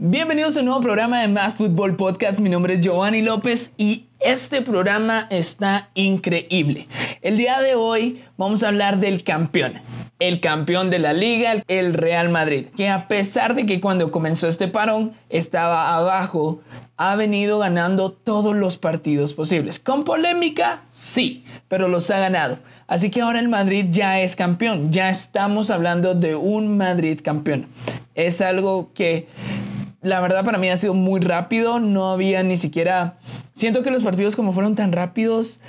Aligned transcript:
Bienvenidos 0.00 0.56
a 0.56 0.60
un 0.60 0.66
nuevo 0.66 0.80
programa 0.80 1.20
de 1.20 1.26
Más 1.26 1.56
Fútbol 1.56 1.96
Podcast. 1.96 2.38
Mi 2.38 2.48
nombre 2.48 2.74
es 2.74 2.80
Giovanni 2.84 3.20
López 3.20 3.72
y 3.76 4.06
este 4.20 4.62
programa 4.62 5.26
está 5.28 5.90
increíble. 5.94 6.86
El 7.20 7.36
día 7.36 7.60
de 7.60 7.74
hoy 7.74 8.22
vamos 8.36 8.62
a 8.62 8.68
hablar 8.68 9.00
del 9.00 9.24
campeón. 9.24 9.82
El 10.20 10.38
campeón 10.38 10.90
de 10.90 11.00
la 11.00 11.14
liga, 11.14 11.64
el 11.66 11.94
Real 11.94 12.28
Madrid, 12.28 12.66
que 12.76 12.88
a 12.88 13.08
pesar 13.08 13.56
de 13.56 13.66
que 13.66 13.80
cuando 13.80 14.12
comenzó 14.12 14.46
este 14.46 14.68
parón 14.68 15.14
estaba 15.30 15.96
abajo, 15.96 16.60
ha 16.96 17.16
venido 17.16 17.58
ganando 17.58 18.12
todos 18.12 18.54
los 18.54 18.76
partidos 18.76 19.34
posibles. 19.34 19.80
Con 19.80 20.04
polémica, 20.04 20.82
sí, 20.90 21.44
pero 21.66 21.88
los 21.88 22.08
ha 22.12 22.20
ganado. 22.20 22.58
Así 22.86 23.10
que 23.10 23.22
ahora 23.22 23.40
el 23.40 23.48
Madrid 23.48 23.86
ya 23.90 24.20
es 24.20 24.36
campeón. 24.36 24.92
Ya 24.92 25.10
estamos 25.10 25.70
hablando 25.70 26.14
de 26.14 26.36
un 26.36 26.78
Madrid 26.78 27.18
campeón. 27.20 27.66
Es 28.14 28.40
algo 28.40 28.92
que 28.94 29.26
la 30.08 30.20
verdad 30.20 30.44
para 30.44 30.58
mí 30.58 30.68
ha 30.68 30.76
sido 30.76 30.94
muy 30.94 31.20
rápido, 31.20 31.78
no 31.78 32.10
había 32.10 32.42
ni 32.42 32.56
siquiera... 32.56 33.18
Siento 33.54 33.82
que 33.82 33.90
los 33.90 34.02
partidos 34.02 34.36
como 34.36 34.52
fueron 34.52 34.74
tan 34.74 34.92
rápidos, 34.92 35.60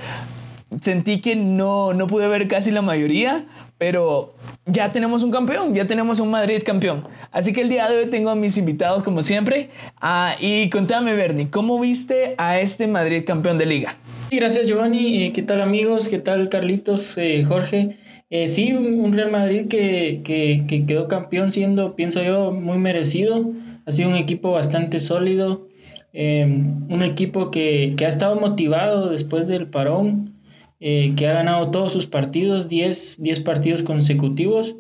sentí 0.80 1.22
que 1.22 1.36
no, 1.36 1.94
no 1.94 2.08
pude 2.08 2.28
ver 2.28 2.48
casi 2.48 2.72
la 2.72 2.82
mayoría, 2.82 3.46
pero 3.78 4.36
ya 4.66 4.92
tenemos 4.92 5.24
un 5.24 5.32
campeón, 5.32 5.74
ya 5.74 5.88
tenemos 5.88 6.20
un 6.20 6.30
Madrid 6.30 6.62
campeón. 6.64 7.08
Así 7.32 7.52
que 7.52 7.62
el 7.62 7.70
día 7.70 7.90
de 7.90 7.98
hoy 7.98 8.10
tengo 8.10 8.30
a 8.30 8.36
mis 8.36 8.58
invitados 8.58 9.04
como 9.04 9.24
siempre. 9.24 9.70
Ah, 10.00 10.36
y 10.40 10.70
contame, 10.70 11.16
Bernie, 11.16 11.50
¿cómo 11.50 11.80
viste 11.80 12.36
a 12.38 12.60
este 12.60 12.88
Madrid 12.88 13.24
campeón 13.26 13.58
de 13.58 13.66
liga? 13.66 13.98
Gracias, 14.32 14.68
Giovanni. 14.68 15.24
Eh, 15.24 15.32
¿Qué 15.34 15.42
tal, 15.42 15.62
amigos? 15.62 16.08
¿Qué 16.08 16.20
tal, 16.20 16.50
Carlitos, 16.50 17.18
eh, 17.18 17.44
Jorge? 17.44 17.98
Eh, 18.30 18.48
sí, 18.48 18.74
un 18.74 19.12
Real 19.14 19.32
Madrid 19.32 19.68
que, 19.68 20.22
que, 20.24 20.66
que 20.68 20.86
quedó 20.86 21.08
campeón 21.08 21.52
siendo, 21.52 21.96
pienso 21.96 22.22
yo, 22.22 22.52
muy 22.52 22.78
merecido. 22.78 23.52
Ha 23.90 23.92
sido 23.92 24.10
un 24.10 24.18
equipo 24.18 24.52
bastante 24.52 25.00
sólido, 25.00 25.68
em, 26.14 26.88
un 26.92 27.02
equipo 27.02 27.50
que, 27.50 27.96
ha 28.00 28.08
estado 28.08 28.40
motivado 28.40 29.10
después 29.10 29.48
del 29.48 29.66
parón, 29.66 30.36
eh, 30.80 31.14
que 31.18 31.28
ha 31.28 31.34
ganado 31.34 31.72
todos 31.72 31.92
sus 31.92 32.06
partidos, 32.06 32.70
10, 32.70 33.20
10 33.20 33.40
partidos 33.40 33.82
consecutivos, 33.82 34.76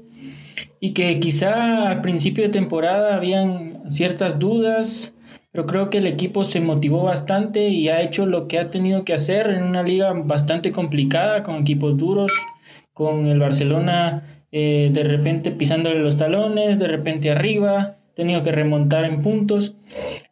y 0.79 0.93
que 0.93 1.19
quizá 1.19 1.89
al 1.89 2.01
principio 2.01 2.43
de 2.43 2.51
temporada 2.51 3.15
habían 3.15 3.81
ciertas 3.89 4.37
dudas, 4.37 5.15
pero 5.51 5.65
creo 5.65 5.89
que 5.89 5.97
el 5.97 6.05
equipo 6.05 6.43
se 6.43 6.61
motivó 6.61 7.01
bastante 7.01 7.69
y 7.69 7.89
ha 7.89 8.03
hecho 8.03 8.27
lo 8.27 8.47
que 8.47 8.59
ha 8.59 8.69
tenido 8.69 9.05
que 9.05 9.15
hacer 9.15 9.49
en 9.49 9.63
una 9.63 9.81
liga 9.81 10.13
bastante 10.13 10.71
complicada, 10.71 11.41
con 11.41 11.55
equipos 11.55 11.97
duros, 11.97 12.31
con 12.93 13.25
el 13.25 13.39
Barcelona 13.39 14.43
eh, 14.51 14.91
de 14.93 15.03
repente 15.03 15.49
pisándole 15.49 15.99
los 15.99 16.15
talones, 16.15 16.77
de 16.77 16.87
repente 16.87 17.31
arriba, 17.31 17.98
tenido 18.19 18.43
que 18.43 18.51
remontar 18.51 19.05
en 19.05 19.21
puntos. 19.21 19.73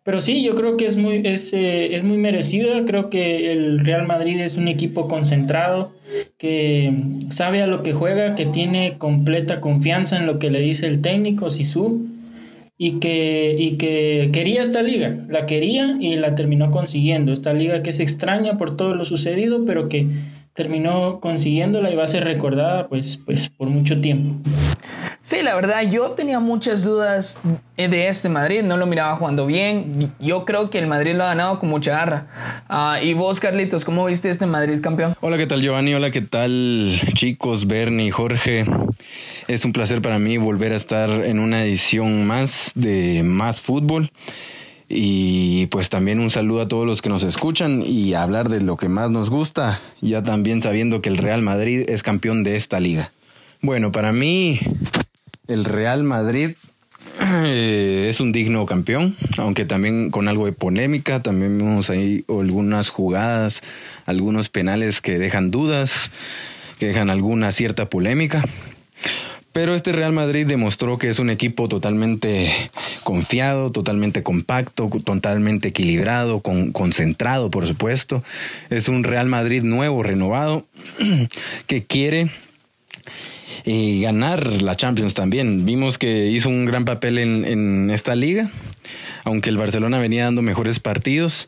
Pero 0.03 0.21
sí, 0.21 0.43
yo 0.43 0.55
creo 0.55 0.77
que 0.77 0.85
es 0.85 0.97
muy, 0.97 1.21
es, 1.25 1.51
eh, 1.53 1.95
es 1.95 2.03
muy 2.03 2.17
merecido. 2.17 2.85
Creo 2.85 3.09
que 3.09 3.51
el 3.51 3.79
Real 3.79 4.05
Madrid 4.05 4.39
es 4.39 4.57
un 4.57 4.67
equipo 4.67 5.07
concentrado, 5.07 5.93
que 6.37 6.93
sabe 7.29 7.61
a 7.61 7.67
lo 7.67 7.81
que 7.81 7.93
juega, 7.93 8.35
que 8.35 8.45
tiene 8.45 8.97
completa 8.97 9.59
confianza 9.61 10.17
en 10.17 10.25
lo 10.25 10.37
que 10.37 10.51
le 10.51 10.59
dice 10.59 10.85
el 10.85 11.01
técnico 11.01 11.49
Sisu 11.49 12.05
y 12.77 12.99
que, 12.99 13.55
y 13.57 13.77
que 13.77 14.29
quería 14.31 14.61
esta 14.61 14.83
liga, 14.83 15.25
la 15.29 15.45
quería 15.45 15.97
y 15.99 16.15
la 16.15 16.35
terminó 16.35 16.71
consiguiendo. 16.71 17.31
Esta 17.31 17.53
liga 17.53 17.81
que 17.81 17.89
es 17.89 17.99
extraña 17.99 18.57
por 18.57 18.77
todo 18.77 18.93
lo 18.93 19.03
sucedido, 19.05 19.65
pero 19.65 19.89
que 19.89 20.07
terminó 20.57 21.19
consiguiéndola 21.19 21.91
y 21.91 21.95
va 21.95 22.03
a 22.03 22.07
ser 22.07 22.23
recordada 22.23 22.87
pues, 22.87 23.17
pues 23.23 23.47
por 23.47 23.67
mucho 23.67 24.01
tiempo. 24.01 24.31
Sí, 25.21 25.43
la 25.43 25.53
verdad, 25.53 25.83
yo 25.83 26.11
tenía 26.11 26.39
muchas 26.39 26.83
dudas 26.83 27.39
de 27.75 28.07
este 28.07 28.27
Madrid, 28.27 28.63
no 28.63 28.75
lo 28.75 28.87
miraba 28.87 29.15
jugando 29.15 29.45
bien. 29.45 30.11
Yo 30.19 30.45
creo 30.45 30.71
que 30.71 30.79
el 30.79 30.87
Madrid 30.87 31.13
lo 31.13 31.25
ha 31.25 31.27
ganado 31.27 31.59
con 31.59 31.69
mucha 31.69 31.91
garra. 31.91 32.27
Ah, 32.69 32.99
y 33.03 33.13
vos, 33.13 33.39
Carlitos, 33.39 33.85
¿cómo 33.85 34.05
viste 34.07 34.31
este 34.31 34.47
Madrid 34.47 34.79
campeón? 34.81 35.15
Hola, 35.21 35.37
¿qué 35.37 35.45
tal, 35.45 35.61
Giovanni? 35.61 35.93
Hola, 35.93 36.09
¿qué 36.09 36.21
tal, 36.21 36.99
chicos, 37.13 37.67
Bernie, 37.67 38.09
Jorge? 38.09 38.65
Es 39.47 39.63
un 39.63 39.73
placer 39.73 40.01
para 40.01 40.17
mí 40.17 40.37
volver 40.37 40.73
a 40.73 40.75
estar 40.75 41.09
en 41.09 41.39
una 41.39 41.63
edición 41.65 42.25
más 42.25 42.71
de 42.73 43.21
Más 43.21 43.61
Fútbol. 43.61 44.09
Y 44.89 45.65
pues 45.67 45.89
también 45.89 46.19
un 46.19 46.29
saludo 46.29 46.61
a 46.61 46.67
todos 46.67 46.85
los 46.85 47.01
que 47.01 47.09
nos 47.09 47.23
escuchan 47.23 47.83
y 47.85 48.13
hablar 48.13 48.47
de 48.47 48.61
lo 48.61 48.77
que 48.77 48.87
más 48.87 49.11
nos 49.11 49.29
gusta, 49.29 49.81
ya 49.99 50.23
también 50.23 50.61
sabiendo 50.61 51.01
que 51.01 51.09
el 51.09 51.17
Real 51.17 51.41
Madrid 51.41 51.83
es 51.89 52.03
campeón 52.03 52.43
de 52.43 52.55
esta 52.55 52.79
liga. 52.79 53.11
Bueno, 53.61 53.91
para 53.91 54.13
mí 54.13 54.59
el 55.47 55.65
Real 55.65 56.03
Madrid 56.03 56.51
eh, 57.45 58.07
es 58.09 58.21
un 58.21 58.31
digno 58.31 58.65
campeón, 58.65 59.17
aunque 59.37 59.65
también 59.65 60.09
con 60.09 60.29
algo 60.29 60.45
de 60.45 60.53
polémica, 60.53 61.21
también 61.21 61.57
vemos 61.57 61.89
ahí 61.89 62.23
algunas 62.29 62.89
jugadas, 62.89 63.61
algunos 64.05 64.47
penales 64.47 65.01
que 65.01 65.19
dejan 65.19 65.51
dudas, 65.51 66.11
que 66.79 66.87
dejan 66.87 67.09
alguna 67.09 67.51
cierta 67.51 67.89
polémica. 67.89 68.43
Pero 69.51 69.73
este 69.73 69.91
Real 69.91 70.13
Madrid 70.13 70.45
demostró 70.45 70.97
que 70.97 71.09
es 71.09 71.19
un 71.19 71.31
equipo 71.31 71.67
totalmente 71.67 72.53
confiado, 73.07 73.71
totalmente 73.71 74.21
compacto, 74.21 74.89
totalmente 75.05 75.69
equilibrado, 75.69 76.41
concentrado, 76.41 77.49
por 77.49 77.65
supuesto. 77.65 78.21
Es 78.69 78.89
un 78.89 79.05
Real 79.05 79.27
Madrid 79.27 79.63
nuevo, 79.63 80.03
renovado, 80.03 80.67
que 81.67 81.85
quiere 81.85 82.29
y 83.63 84.01
ganar 84.01 84.61
la 84.61 84.75
Champions 84.75 85.13
también. 85.13 85.63
Vimos 85.63 85.97
que 85.97 86.27
hizo 86.27 86.49
un 86.49 86.65
gran 86.65 86.83
papel 86.83 87.17
en, 87.17 87.89
esta 87.91 88.13
liga, 88.13 88.51
aunque 89.23 89.51
el 89.51 89.57
Barcelona 89.57 89.99
venía 89.99 90.25
dando 90.25 90.41
mejores 90.41 90.81
partidos 90.81 91.47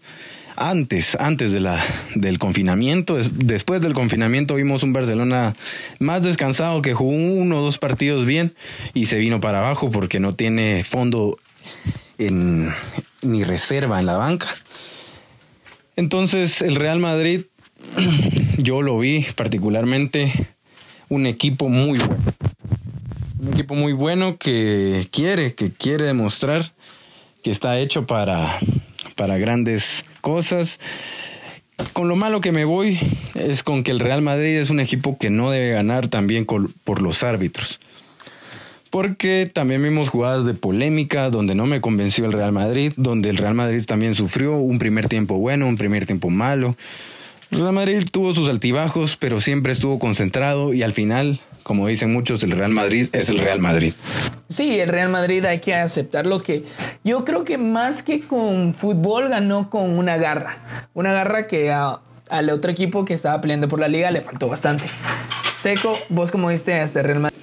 antes, 0.55 1.17
antes 1.19 1.51
del 1.51 2.39
confinamiento. 2.39 3.17
Después 3.33 3.81
del 3.81 3.93
confinamiento 3.93 4.55
vimos 4.55 4.83
un 4.83 4.93
Barcelona 4.93 5.57
más 5.99 6.23
descansado 6.23 6.81
que 6.81 6.93
jugó 6.93 7.11
uno 7.11 7.59
o 7.59 7.61
dos 7.61 7.79
partidos 7.79 8.25
bien 8.25 8.53
y 8.93 9.07
se 9.07 9.17
vino 9.17 9.41
para 9.41 9.59
abajo 9.59 9.91
porque 9.91 10.21
no 10.21 10.31
tiene 10.31 10.85
fondo 10.85 11.37
en, 12.17 12.69
ni 13.21 13.43
reserva 13.43 13.99
en 13.99 14.05
la 14.05 14.17
banca. 14.17 14.47
Entonces 15.95 16.61
el 16.61 16.75
Real 16.75 16.99
Madrid, 16.99 17.43
yo 18.57 18.81
lo 18.81 18.99
vi 18.99 19.25
particularmente 19.35 20.31
un 21.09 21.25
equipo 21.25 21.69
muy 21.69 21.99
bueno. 21.99 22.23
Un 23.41 23.53
equipo 23.53 23.73
muy 23.75 23.93
bueno 23.93 24.37
que 24.37 25.07
quiere, 25.11 25.55
que 25.55 25.71
quiere 25.71 26.05
demostrar 26.05 26.73
que 27.41 27.51
está 27.51 27.79
hecho 27.79 28.05
para, 28.05 28.59
para 29.15 29.37
grandes 29.37 30.05
cosas. 30.21 30.79
Con 31.93 32.09
lo 32.09 32.15
malo 32.15 32.41
que 32.41 32.51
me 32.51 32.65
voy 32.65 32.99
es 33.35 33.63
con 33.63 33.83
que 33.83 33.91
el 33.91 33.99
Real 33.99 34.21
Madrid 34.21 34.57
es 34.57 34.69
un 34.69 34.79
equipo 34.79 35.17
que 35.17 35.29
no 35.29 35.51
debe 35.51 35.71
ganar 35.71 36.09
también 36.09 36.45
por 36.45 37.01
los 37.01 37.23
árbitros. 37.23 37.79
Porque 38.89 39.49
también 39.51 39.83
vimos 39.83 40.09
jugadas 40.09 40.45
de 40.45 40.55
polémica 40.55 41.29
donde 41.29 41.53
no 41.53 41.65
me 41.65 41.81
convenció 41.81 42.25
el 42.25 42.33
Real 42.33 42.51
Madrid, 42.51 42.93
donde 42.95 43.29
el 43.29 43.37
Real 43.37 43.53
Madrid 43.53 43.83
también 43.85 44.15
sufrió 44.15 44.57
un 44.57 44.79
primer 44.79 45.07
tiempo 45.07 45.35
bueno, 45.35 45.67
un 45.67 45.77
primer 45.77 46.05
tiempo 46.05 46.29
malo. 46.29 46.75
Real 47.51 47.73
Madrid 47.73 48.03
tuvo 48.11 48.33
sus 48.33 48.49
altibajos, 48.49 49.15
pero 49.17 49.41
siempre 49.41 49.71
estuvo 49.71 49.97
concentrado 49.99 50.73
y 50.73 50.83
al 50.83 50.93
final, 50.93 51.39
como 51.63 51.87
dicen 51.87 52.11
muchos, 52.11 52.43
el 52.43 52.51
Real 52.51 52.71
Madrid 52.71 53.09
es 53.11 53.29
el 53.29 53.39
Real 53.39 53.59
Madrid. 53.59 53.93
Sí, 54.47 54.79
el 54.79 54.89
Real 54.89 55.09
Madrid 55.09 55.45
hay 55.45 55.59
que 55.59 55.75
aceptar 55.75 56.25
lo 56.25 56.41
que 56.41 56.63
yo 57.03 57.23
creo 57.23 57.43
que 57.43 57.57
más 57.57 58.03
que 58.03 58.21
con 58.21 58.73
fútbol 58.73 59.29
ganó 59.29 59.69
con 59.69 59.97
una 59.97 60.17
garra. 60.17 60.87
Una 60.93 61.11
garra 61.11 61.47
que 61.47 61.71
al 61.71 62.49
otro 62.49 62.71
equipo 62.71 63.05
que 63.05 63.13
estaba 63.13 63.41
peleando 63.41 63.67
por 63.67 63.79
la 63.79 63.87
liga 63.87 64.09
le 64.11 64.21
faltó 64.21 64.47
bastante. 64.47 64.85
Seco, 65.55 65.97
vos 66.09 66.31
como 66.31 66.49
viste 66.49 66.73
a 66.73 66.83
este 66.83 67.03
Real 67.03 67.19
Madrid. 67.19 67.39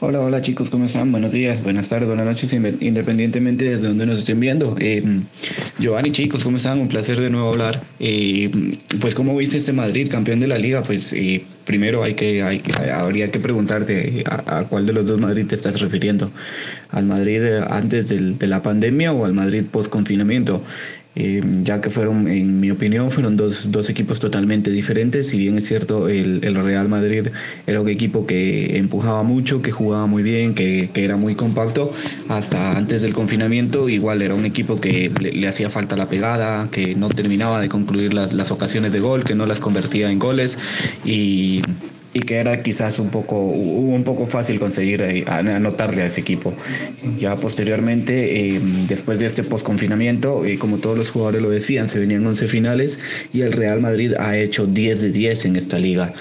Hola, 0.00 0.20
hola 0.20 0.40
chicos, 0.40 0.70
¿cómo 0.70 0.86
están? 0.86 1.12
Buenos 1.12 1.30
días, 1.30 1.62
buenas 1.62 1.88
tardes, 1.88 2.08
buenas 2.08 2.26
noches, 2.26 2.52
independientemente 2.52 3.64
de 3.64 3.76
donde 3.76 4.06
nos 4.06 4.18
estén 4.18 4.40
viendo. 4.40 4.76
Eh, 4.80 5.02
Giovanni, 5.78 6.10
chicos, 6.10 6.42
¿cómo 6.42 6.56
están? 6.56 6.80
Un 6.80 6.88
placer 6.88 7.20
de 7.20 7.30
nuevo 7.30 7.48
hablar. 7.48 7.80
Eh, 8.00 8.50
pues, 9.00 9.14
¿cómo 9.14 9.36
viste 9.36 9.56
este 9.56 9.72
Madrid, 9.72 10.08
campeón 10.10 10.40
de 10.40 10.48
la 10.48 10.58
liga? 10.58 10.82
Pues, 10.82 11.12
eh, 11.12 11.44
primero 11.64 12.02
hay 12.02 12.14
que, 12.14 12.42
hay, 12.42 12.60
habría 12.92 13.30
que 13.30 13.38
preguntarte 13.38 14.24
a, 14.26 14.64
cuál 14.64 14.84
de 14.84 14.94
los 14.94 15.06
dos 15.06 15.20
Madrid 15.20 15.46
te 15.46 15.54
estás 15.54 15.80
refiriendo. 15.80 16.32
¿Al 16.90 17.04
Madrid 17.04 17.42
antes 17.70 18.06
de 18.08 18.46
la 18.48 18.62
pandemia 18.62 19.12
o 19.12 19.24
al 19.24 19.32
Madrid 19.32 19.64
post 19.70 19.90
confinamiento? 19.90 20.62
Eh, 21.16 21.42
ya 21.62 21.80
que 21.80 21.90
fueron, 21.90 22.26
en 22.26 22.58
mi 22.58 22.72
opinión, 22.72 23.08
fueron 23.08 23.36
dos, 23.36 23.70
dos, 23.70 23.88
equipos 23.88 24.18
totalmente 24.18 24.70
diferentes. 24.70 25.28
Si 25.28 25.38
bien 25.38 25.56
es 25.56 25.66
cierto, 25.66 26.08
el, 26.08 26.40
el, 26.42 26.54
Real 26.56 26.88
Madrid 26.88 27.28
era 27.68 27.80
un 27.80 27.88
equipo 27.88 28.26
que 28.26 28.76
empujaba 28.78 29.22
mucho, 29.22 29.62
que 29.62 29.70
jugaba 29.70 30.06
muy 30.06 30.24
bien, 30.24 30.54
que, 30.54 30.90
que 30.92 31.04
era 31.04 31.16
muy 31.16 31.36
compacto, 31.36 31.92
hasta 32.28 32.76
antes 32.76 33.02
del 33.02 33.12
confinamiento, 33.12 33.88
igual 33.88 34.22
era 34.22 34.34
un 34.34 34.44
equipo 34.44 34.80
que 34.80 35.12
le, 35.20 35.46
hacía 35.46 35.70
falta 35.70 35.94
la 35.94 36.08
pegada, 36.08 36.68
que 36.70 36.96
no 36.96 37.08
terminaba 37.08 37.60
de 37.60 37.68
concluir 37.68 38.12
las, 38.12 38.32
las, 38.32 38.50
ocasiones 38.50 38.92
de 38.92 39.00
gol, 39.00 39.22
que 39.24 39.34
no 39.34 39.46
las 39.46 39.60
convertía 39.60 40.10
en 40.10 40.18
goles 40.18 40.58
y 41.04 41.62
y 42.14 42.20
que 42.20 42.36
era 42.36 42.62
quizás 42.62 42.98
un 43.00 43.10
poco, 43.10 43.36
un 43.36 44.04
poco 44.04 44.26
fácil 44.26 44.60
conseguir 44.60 45.02
eh, 45.02 45.24
anotarle 45.26 46.02
a 46.02 46.06
ese 46.06 46.20
equipo. 46.20 46.54
Ya 47.18 47.36
posteriormente, 47.36 48.54
eh, 48.54 48.60
después 48.88 49.18
de 49.18 49.26
este 49.26 49.42
post-confinamiento, 49.42 50.44
eh, 50.46 50.56
como 50.56 50.78
todos 50.78 50.96
los 50.96 51.10
jugadores 51.10 51.42
lo 51.42 51.50
decían, 51.50 51.88
se 51.88 51.98
venían 51.98 52.24
11 52.24 52.46
finales 52.46 53.00
y 53.32 53.42
el 53.42 53.52
Real 53.52 53.80
Madrid 53.80 54.14
ha 54.18 54.36
hecho 54.38 54.66
10 54.66 55.02
de 55.02 55.10
10 55.10 55.44
en 55.44 55.56
esta 55.56 55.78
liga. 55.78 56.14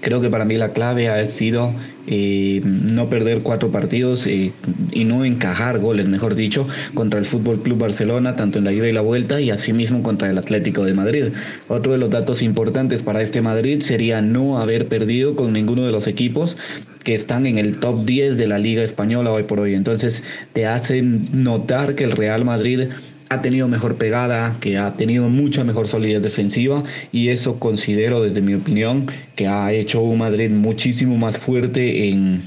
Creo 0.00 0.20
que 0.20 0.30
para 0.30 0.44
mí 0.44 0.56
la 0.56 0.72
clave 0.72 1.08
ha 1.08 1.24
sido 1.26 1.72
eh, 2.06 2.60
no 2.64 3.08
perder 3.08 3.42
cuatro 3.42 3.70
partidos 3.70 4.26
eh, 4.26 4.52
y 4.92 5.04
no 5.04 5.24
encajar 5.24 5.78
goles, 5.78 6.08
mejor 6.08 6.34
dicho, 6.34 6.68
contra 6.94 7.18
el 7.18 7.24
Fútbol 7.24 7.62
Club 7.62 7.78
Barcelona, 7.78 8.36
tanto 8.36 8.58
en 8.58 8.64
la 8.64 8.72
ida 8.72 8.88
y 8.88 8.92
la 8.92 9.00
vuelta, 9.00 9.40
y 9.40 9.50
asimismo 9.50 10.02
contra 10.02 10.30
el 10.30 10.38
Atlético 10.38 10.84
de 10.84 10.94
Madrid. 10.94 11.24
Otro 11.68 11.92
de 11.92 11.98
los 11.98 12.10
datos 12.10 12.42
importantes 12.42 13.02
para 13.02 13.22
este 13.22 13.42
Madrid 13.42 13.80
sería 13.80 14.22
no 14.22 14.58
haber 14.58 14.88
perdido 14.88 15.36
con 15.36 15.52
ninguno 15.52 15.84
de 15.84 15.92
los 15.92 16.06
equipos 16.06 16.56
que 17.02 17.14
están 17.14 17.46
en 17.46 17.58
el 17.58 17.78
top 17.78 18.04
10 18.04 18.36
de 18.36 18.48
la 18.48 18.58
Liga 18.58 18.82
Española 18.82 19.30
hoy 19.30 19.44
por 19.44 19.60
hoy. 19.60 19.74
Entonces 19.74 20.24
te 20.52 20.66
hacen 20.66 21.24
notar 21.32 21.94
que 21.94 22.04
el 22.04 22.12
Real 22.12 22.44
Madrid 22.44 22.88
ha 23.28 23.42
tenido 23.42 23.68
mejor 23.68 23.96
pegada, 23.96 24.56
que 24.60 24.78
ha 24.78 24.92
tenido 24.92 25.28
mucha 25.28 25.64
mejor 25.64 25.88
solidez 25.88 26.22
defensiva 26.22 26.84
y 27.12 27.28
eso 27.28 27.58
considero 27.58 28.22
desde 28.22 28.40
mi 28.40 28.54
opinión 28.54 29.06
que 29.34 29.48
ha 29.48 29.72
hecho 29.72 30.00
un 30.00 30.18
Madrid 30.18 30.50
muchísimo 30.50 31.16
más 31.16 31.36
fuerte 31.36 32.08
en, 32.08 32.42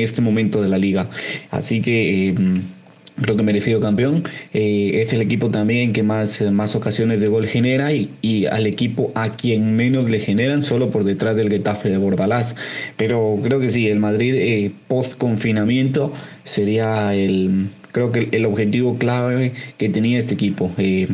este 0.00 0.22
momento 0.22 0.62
de 0.62 0.68
la 0.68 0.78
liga. 0.78 1.08
Así 1.50 1.80
que... 1.80 2.28
Eh, 2.28 2.34
creo 3.20 3.36
que 3.36 3.42
merecido 3.42 3.78
campeón. 3.78 4.24
Eh, 4.54 5.02
es 5.02 5.12
el 5.12 5.20
equipo 5.20 5.50
también 5.50 5.92
que 5.92 6.02
más, 6.02 6.40
más 6.50 6.74
ocasiones 6.74 7.20
de 7.20 7.28
gol 7.28 7.46
genera 7.46 7.92
y, 7.92 8.10
y, 8.22 8.46
al 8.46 8.66
equipo 8.66 9.12
a 9.14 9.36
quien 9.36 9.76
menos 9.76 10.10
le 10.10 10.18
generan, 10.18 10.62
solo 10.62 10.90
por 10.90 11.04
detrás 11.04 11.36
del 11.36 11.50
Getafe 11.50 11.90
de 11.90 11.98
Bordalás. 11.98 12.56
Pero 12.96 13.38
creo 13.42 13.60
que 13.60 13.68
sí, 13.68 13.88
el 13.88 14.00
Madrid 14.00 14.34
eh, 14.34 14.72
post 14.88 15.14
confinamiento 15.16 16.12
sería 16.44 17.14
el, 17.14 17.68
creo 17.92 18.10
que 18.10 18.28
el 18.32 18.46
objetivo 18.46 18.98
clave 18.98 19.52
que 19.78 19.88
tenía 19.88 20.18
este 20.18 20.34
equipo. 20.34 20.70
Eh, 20.78 21.08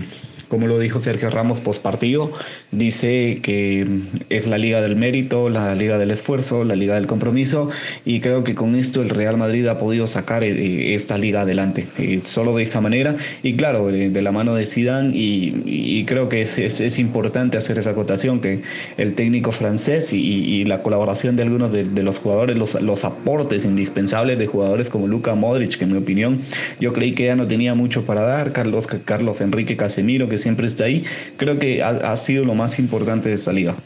como 0.48 0.66
lo 0.66 0.78
dijo 0.78 1.00
Sergio 1.00 1.30
Ramos 1.30 1.60
post 1.60 1.82
partido, 1.82 2.32
dice 2.72 3.40
que 3.42 3.86
es 4.30 4.46
la 4.46 4.58
liga 4.58 4.80
del 4.80 4.96
mérito, 4.96 5.48
la 5.48 5.74
liga 5.74 5.98
del 5.98 6.10
esfuerzo, 6.10 6.64
la 6.64 6.74
liga 6.74 6.94
del 6.94 7.06
compromiso 7.06 7.68
y 8.04 8.20
creo 8.20 8.44
que 8.44 8.54
con 8.54 8.74
esto 8.74 9.02
el 9.02 9.10
Real 9.10 9.36
Madrid 9.36 9.66
ha 9.66 9.78
podido 9.78 10.06
sacar 10.06 10.44
eh, 10.44 10.94
esta 10.94 11.18
liga 11.18 11.42
adelante, 11.42 11.86
eh, 11.98 12.20
solo 12.24 12.56
de 12.56 12.62
esa 12.62 12.80
manera. 12.80 13.16
Y 13.42 13.54
claro, 13.54 13.88
de, 13.88 14.22
la 14.22 14.32
mano 14.32 14.54
de 14.54 14.66
Zidane 14.66 15.12
y, 15.14 16.04
creo 16.04 16.28
que 16.28 16.42
es, 16.42 16.58
es, 16.58 16.98
importante 16.98 17.58
hacer 17.58 17.78
esa 17.78 17.90
acotación 17.90 18.40
que 18.40 18.62
el 18.96 19.14
técnico 19.14 19.52
francés 19.52 20.12
y, 20.12 20.64
la 20.64 20.82
colaboración 20.82 21.36
de 21.36 21.42
algunos 21.42 21.72
de, 21.72 22.02
los 22.02 22.18
jugadores, 22.18 22.56
los, 22.58 22.80
los, 22.80 23.04
aportes 23.04 23.64
indispensables 23.64 24.38
de 24.38 24.46
jugadores 24.46 24.88
como 24.90 25.06
Luka 25.06 25.34
Modric, 25.34 25.76
que 25.76 25.84
en 25.84 25.92
mi 25.92 25.98
opinión 25.98 26.40
yo 26.80 26.92
creí 26.92 27.12
que 27.12 27.26
ya 27.26 27.36
no 27.36 27.46
tenía 27.46 27.74
mucho 27.74 28.04
para 28.04 28.22
dar, 28.22 28.52
Carlos, 28.52 28.86
Carlos 28.86 29.40
Enrique 29.40 29.76
Casemiro, 29.76 30.28
que 30.28 30.37
siempre 30.38 30.66
está 30.66 30.84
ahí, 30.84 31.04
creo 31.36 31.58
que 31.58 31.82
ha, 31.82 32.16
sido 32.16 32.44
lo 32.44 32.54
más 32.54 32.78
importante 32.78 33.28
de 33.28 33.34
esta 33.34 33.52
liga. 33.52 33.76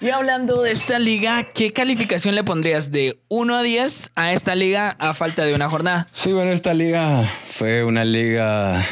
Y 0.00 0.10
hablando 0.10 0.62
de 0.62 0.72
esta 0.72 0.98
liga, 0.98 1.50
¿qué 1.54 1.72
calificación 1.72 2.34
le 2.34 2.44
pondrías 2.44 2.90
de 2.90 3.18
1 3.28 3.54
a 3.54 3.62
10 3.62 4.10
a 4.14 4.32
esta 4.34 4.54
liga 4.54 4.96
a 4.98 5.14
falta 5.14 5.44
de 5.44 5.54
una 5.54 5.70
jornada? 5.70 6.06
Sí, 6.12 6.32
bueno, 6.32 6.50
esta 6.50 6.74
liga 6.74 7.22
fue 7.46 7.84
una 7.84 8.04
liga 8.04 8.84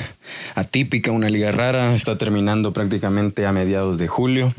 atípica, 0.54 1.10
una 1.12 1.28
liga 1.28 1.50
rara. 1.50 1.92
Está 1.94 2.16
terminando 2.16 2.72
prácticamente 2.72 3.44
a 3.44 3.52
mediados 3.52 3.98
de 3.98 4.08
julio. 4.08 4.54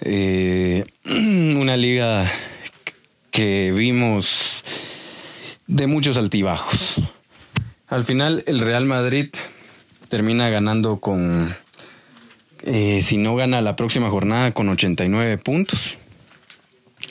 Eh, 0.00 0.84
una 1.04 1.78
liga 1.78 2.30
que 3.30 3.72
vimos 3.74 4.64
de 5.66 5.86
muchos 5.86 6.18
altibajos. 6.18 6.96
Al 7.88 8.04
final, 8.04 8.42
el 8.46 8.60
Real 8.60 8.84
Madrid 8.84 9.28
termina 10.08 10.48
ganando 10.48 10.98
con, 10.98 11.54
eh, 12.62 13.00
si 13.02 13.16
no 13.16 13.34
gana 13.36 13.60
la 13.60 13.76
próxima 13.76 14.10
jornada, 14.10 14.52
con 14.52 14.68
89 14.68 15.38
puntos. 15.38 15.98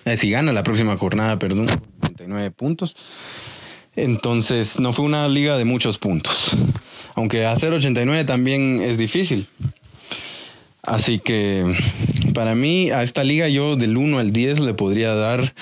Eh, 0.05 0.17
si 0.17 0.29
gana 0.29 0.51
la 0.51 0.63
próxima 0.63 0.97
jornada, 0.97 1.39
perdón, 1.39 1.67
89 2.01 2.51
puntos. 2.51 2.95
Entonces, 3.95 4.79
no 4.79 4.93
fue 4.93 5.05
una 5.05 5.27
liga 5.27 5.57
de 5.57 5.65
muchos 5.65 5.97
puntos. 5.97 6.55
Aunque 7.15 7.45
hacer 7.45 7.73
89 7.73 8.25
también 8.25 8.81
es 8.81 8.97
difícil. 8.97 9.47
Así 10.81 11.19
que 11.19 11.63
para 12.33 12.53
mí 12.53 12.91
a 12.91 13.01
esta 13.01 13.23
liga 13.23 13.47
yo 13.47 13.75
del 13.75 13.97
1 13.97 14.19
al 14.19 14.31
10 14.31 14.59
le 14.59 14.73
podría 14.73 15.13
dar 15.13 15.55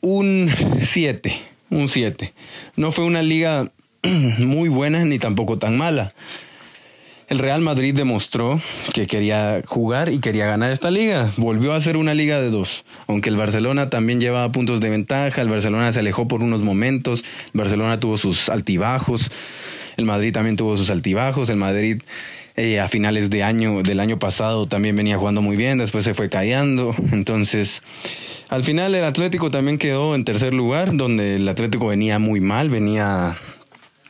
un 0.00 0.50
7, 0.80 1.36
un 1.70 1.88
7. 1.88 2.32
No 2.76 2.92
fue 2.92 3.04
una 3.04 3.22
liga 3.22 3.70
muy 4.38 4.68
buena 4.68 5.04
ni 5.04 5.18
tampoco 5.18 5.58
tan 5.58 5.76
mala. 5.76 6.12
El 7.28 7.40
Real 7.40 7.60
Madrid 7.60 7.92
demostró 7.92 8.60
que 8.94 9.08
quería 9.08 9.60
jugar 9.66 10.12
y 10.12 10.20
quería 10.20 10.46
ganar 10.46 10.70
esta 10.70 10.92
liga. 10.92 11.32
Volvió 11.36 11.72
a 11.72 11.80
ser 11.80 11.96
una 11.96 12.14
liga 12.14 12.40
de 12.40 12.50
dos. 12.50 12.84
Aunque 13.08 13.30
el 13.30 13.36
Barcelona 13.36 13.90
también 13.90 14.20
llevaba 14.20 14.52
puntos 14.52 14.80
de 14.80 14.90
ventaja, 14.90 15.42
el 15.42 15.48
Barcelona 15.48 15.90
se 15.90 15.98
alejó 15.98 16.28
por 16.28 16.42
unos 16.42 16.62
momentos, 16.62 17.24
el 17.46 17.58
Barcelona 17.58 17.98
tuvo 17.98 18.16
sus 18.16 18.48
altibajos, 18.48 19.32
el 19.96 20.04
Madrid 20.04 20.32
también 20.32 20.54
tuvo 20.54 20.76
sus 20.76 20.88
altibajos, 20.90 21.50
el 21.50 21.56
Madrid 21.56 22.00
eh, 22.54 22.78
a 22.78 22.86
finales 22.86 23.28
de 23.28 23.42
año, 23.42 23.82
del 23.82 23.98
año 23.98 24.20
pasado 24.20 24.66
también 24.66 24.94
venía 24.94 25.18
jugando 25.18 25.42
muy 25.42 25.56
bien, 25.56 25.78
después 25.78 26.04
se 26.04 26.14
fue 26.14 26.30
callando. 26.30 26.94
Entonces, 27.10 27.82
al 28.48 28.62
final 28.62 28.94
el 28.94 29.02
Atlético 29.04 29.50
también 29.50 29.78
quedó 29.78 30.14
en 30.14 30.24
tercer 30.24 30.54
lugar, 30.54 30.96
donde 30.96 31.36
el 31.36 31.48
Atlético 31.48 31.88
venía 31.88 32.20
muy 32.20 32.38
mal, 32.38 32.70
venía 32.70 33.36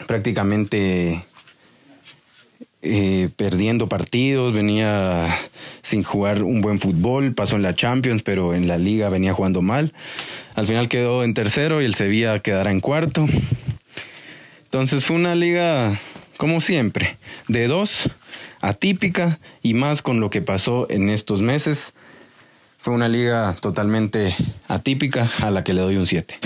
prácticamente 0.06 1.24
eh, 2.82 3.30
perdiendo 3.34 3.88
partidos, 3.88 4.52
venía 4.52 5.36
sin 5.82 6.04
jugar 6.04 6.44
un 6.44 6.60
buen 6.60 6.78
fútbol, 6.78 7.34
pasó 7.34 7.56
en 7.56 7.62
la 7.62 7.74
Champions, 7.74 8.22
pero 8.22 8.54
en 8.54 8.68
la 8.68 8.78
liga 8.78 9.08
venía 9.08 9.32
jugando 9.32 9.60
mal. 9.60 9.92
Al 10.54 10.66
final 10.66 10.88
quedó 10.88 11.24
en 11.24 11.34
tercero 11.34 11.82
y 11.82 11.84
el 11.84 11.94
Sevilla 11.94 12.38
quedará 12.38 12.70
en 12.70 12.80
cuarto. 12.80 13.26
Entonces 14.64 15.04
fue 15.04 15.16
una 15.16 15.34
liga, 15.34 15.98
como 16.36 16.60
siempre, 16.60 17.18
de 17.48 17.66
dos, 17.66 18.10
atípica 18.60 19.40
y 19.62 19.74
más 19.74 20.02
con 20.02 20.20
lo 20.20 20.30
que 20.30 20.42
pasó 20.42 20.86
en 20.88 21.08
estos 21.08 21.42
meses. 21.42 21.94
Fue 22.78 22.94
una 22.94 23.08
liga 23.08 23.56
totalmente 23.60 24.36
atípica 24.68 25.28
a 25.40 25.50
la 25.50 25.64
que 25.64 25.74
le 25.74 25.80
doy 25.80 25.96
un 25.96 26.06
7 26.06 26.38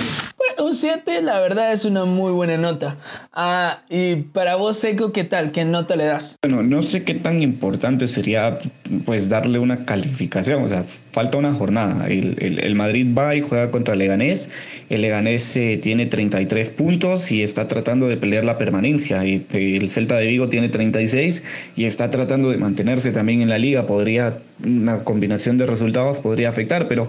un 0.61 0.75
7, 0.75 1.23
la 1.23 1.41
verdad, 1.41 1.73
es 1.73 1.85
una 1.85 2.05
muy 2.05 2.33
buena 2.33 2.57
nota. 2.57 2.97
Ah, 3.33 3.83
y 3.89 4.17
para 4.17 4.57
vos, 4.57 4.77
Seco, 4.77 5.13
¿qué 5.13 5.25
tal? 5.25 5.53
¿Qué 5.53 5.65
nota 5.65 5.97
le 5.97 6.05
das? 6.05 6.37
Bueno, 6.43 6.63
no 6.63 6.83
sé 6.83 7.05
qué 7.05 7.15
tan 7.15 7.43
importante 7.43 8.07
sería, 8.07 8.59
pues, 9.05 9.29
darle 9.29 9.59
una 9.59 9.85
calificación. 9.85 10.65
O 10.65 10.69
sea, 10.69 10.85
falta 11.13 11.39
una 11.39 11.53
jornada. 11.55 12.07
El, 12.09 12.75
Madrid 12.75 13.07
va 13.17 13.35
y 13.35 13.41
juega 13.41 13.71
contra 13.71 13.95
el 13.95 14.01
Leganés. 14.01 14.49
El 14.89 15.03
Leganés 15.03 15.57
eh, 15.57 15.79
tiene 15.83 16.07
33 16.07 16.71
puntos 16.71 17.31
y 17.31 17.43
está 17.43 17.69
tratando 17.69 18.09
de 18.09 18.17
pelear 18.17 18.45
la 18.45 18.59
permanencia. 18.59 19.25
Y, 19.27 19.47
el 19.53 19.91
Celta 19.91 20.17
de 20.17 20.27
Vigo 20.27 20.49
tiene 20.49 20.69
36 20.69 21.43
y 21.77 21.85
está 21.85 22.11
tratando 22.11 22.51
de 22.51 22.57
mantenerse 22.59 23.13
también 23.13 23.41
en 23.43 23.49
la 23.49 23.59
liga. 23.59 23.87
Podría, 23.87 24.39
una 24.65 25.05
combinación 25.05 25.59
de 25.59 25.67
resultados 25.67 26.21
podría 26.21 26.49
afectar, 26.49 26.89
pero 26.89 27.09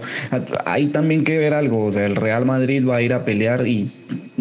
hay 0.64 0.86
también 0.86 1.24
que 1.24 1.38
ver 1.38 1.54
algo. 1.54 1.90
El 1.92 2.16
Real 2.16 2.44
Madrid 2.44 2.86
va 2.86 2.96
a 2.96 3.02
ir 3.02 3.12
a 3.12 3.24
pelear 3.24 3.66
y 3.66 3.90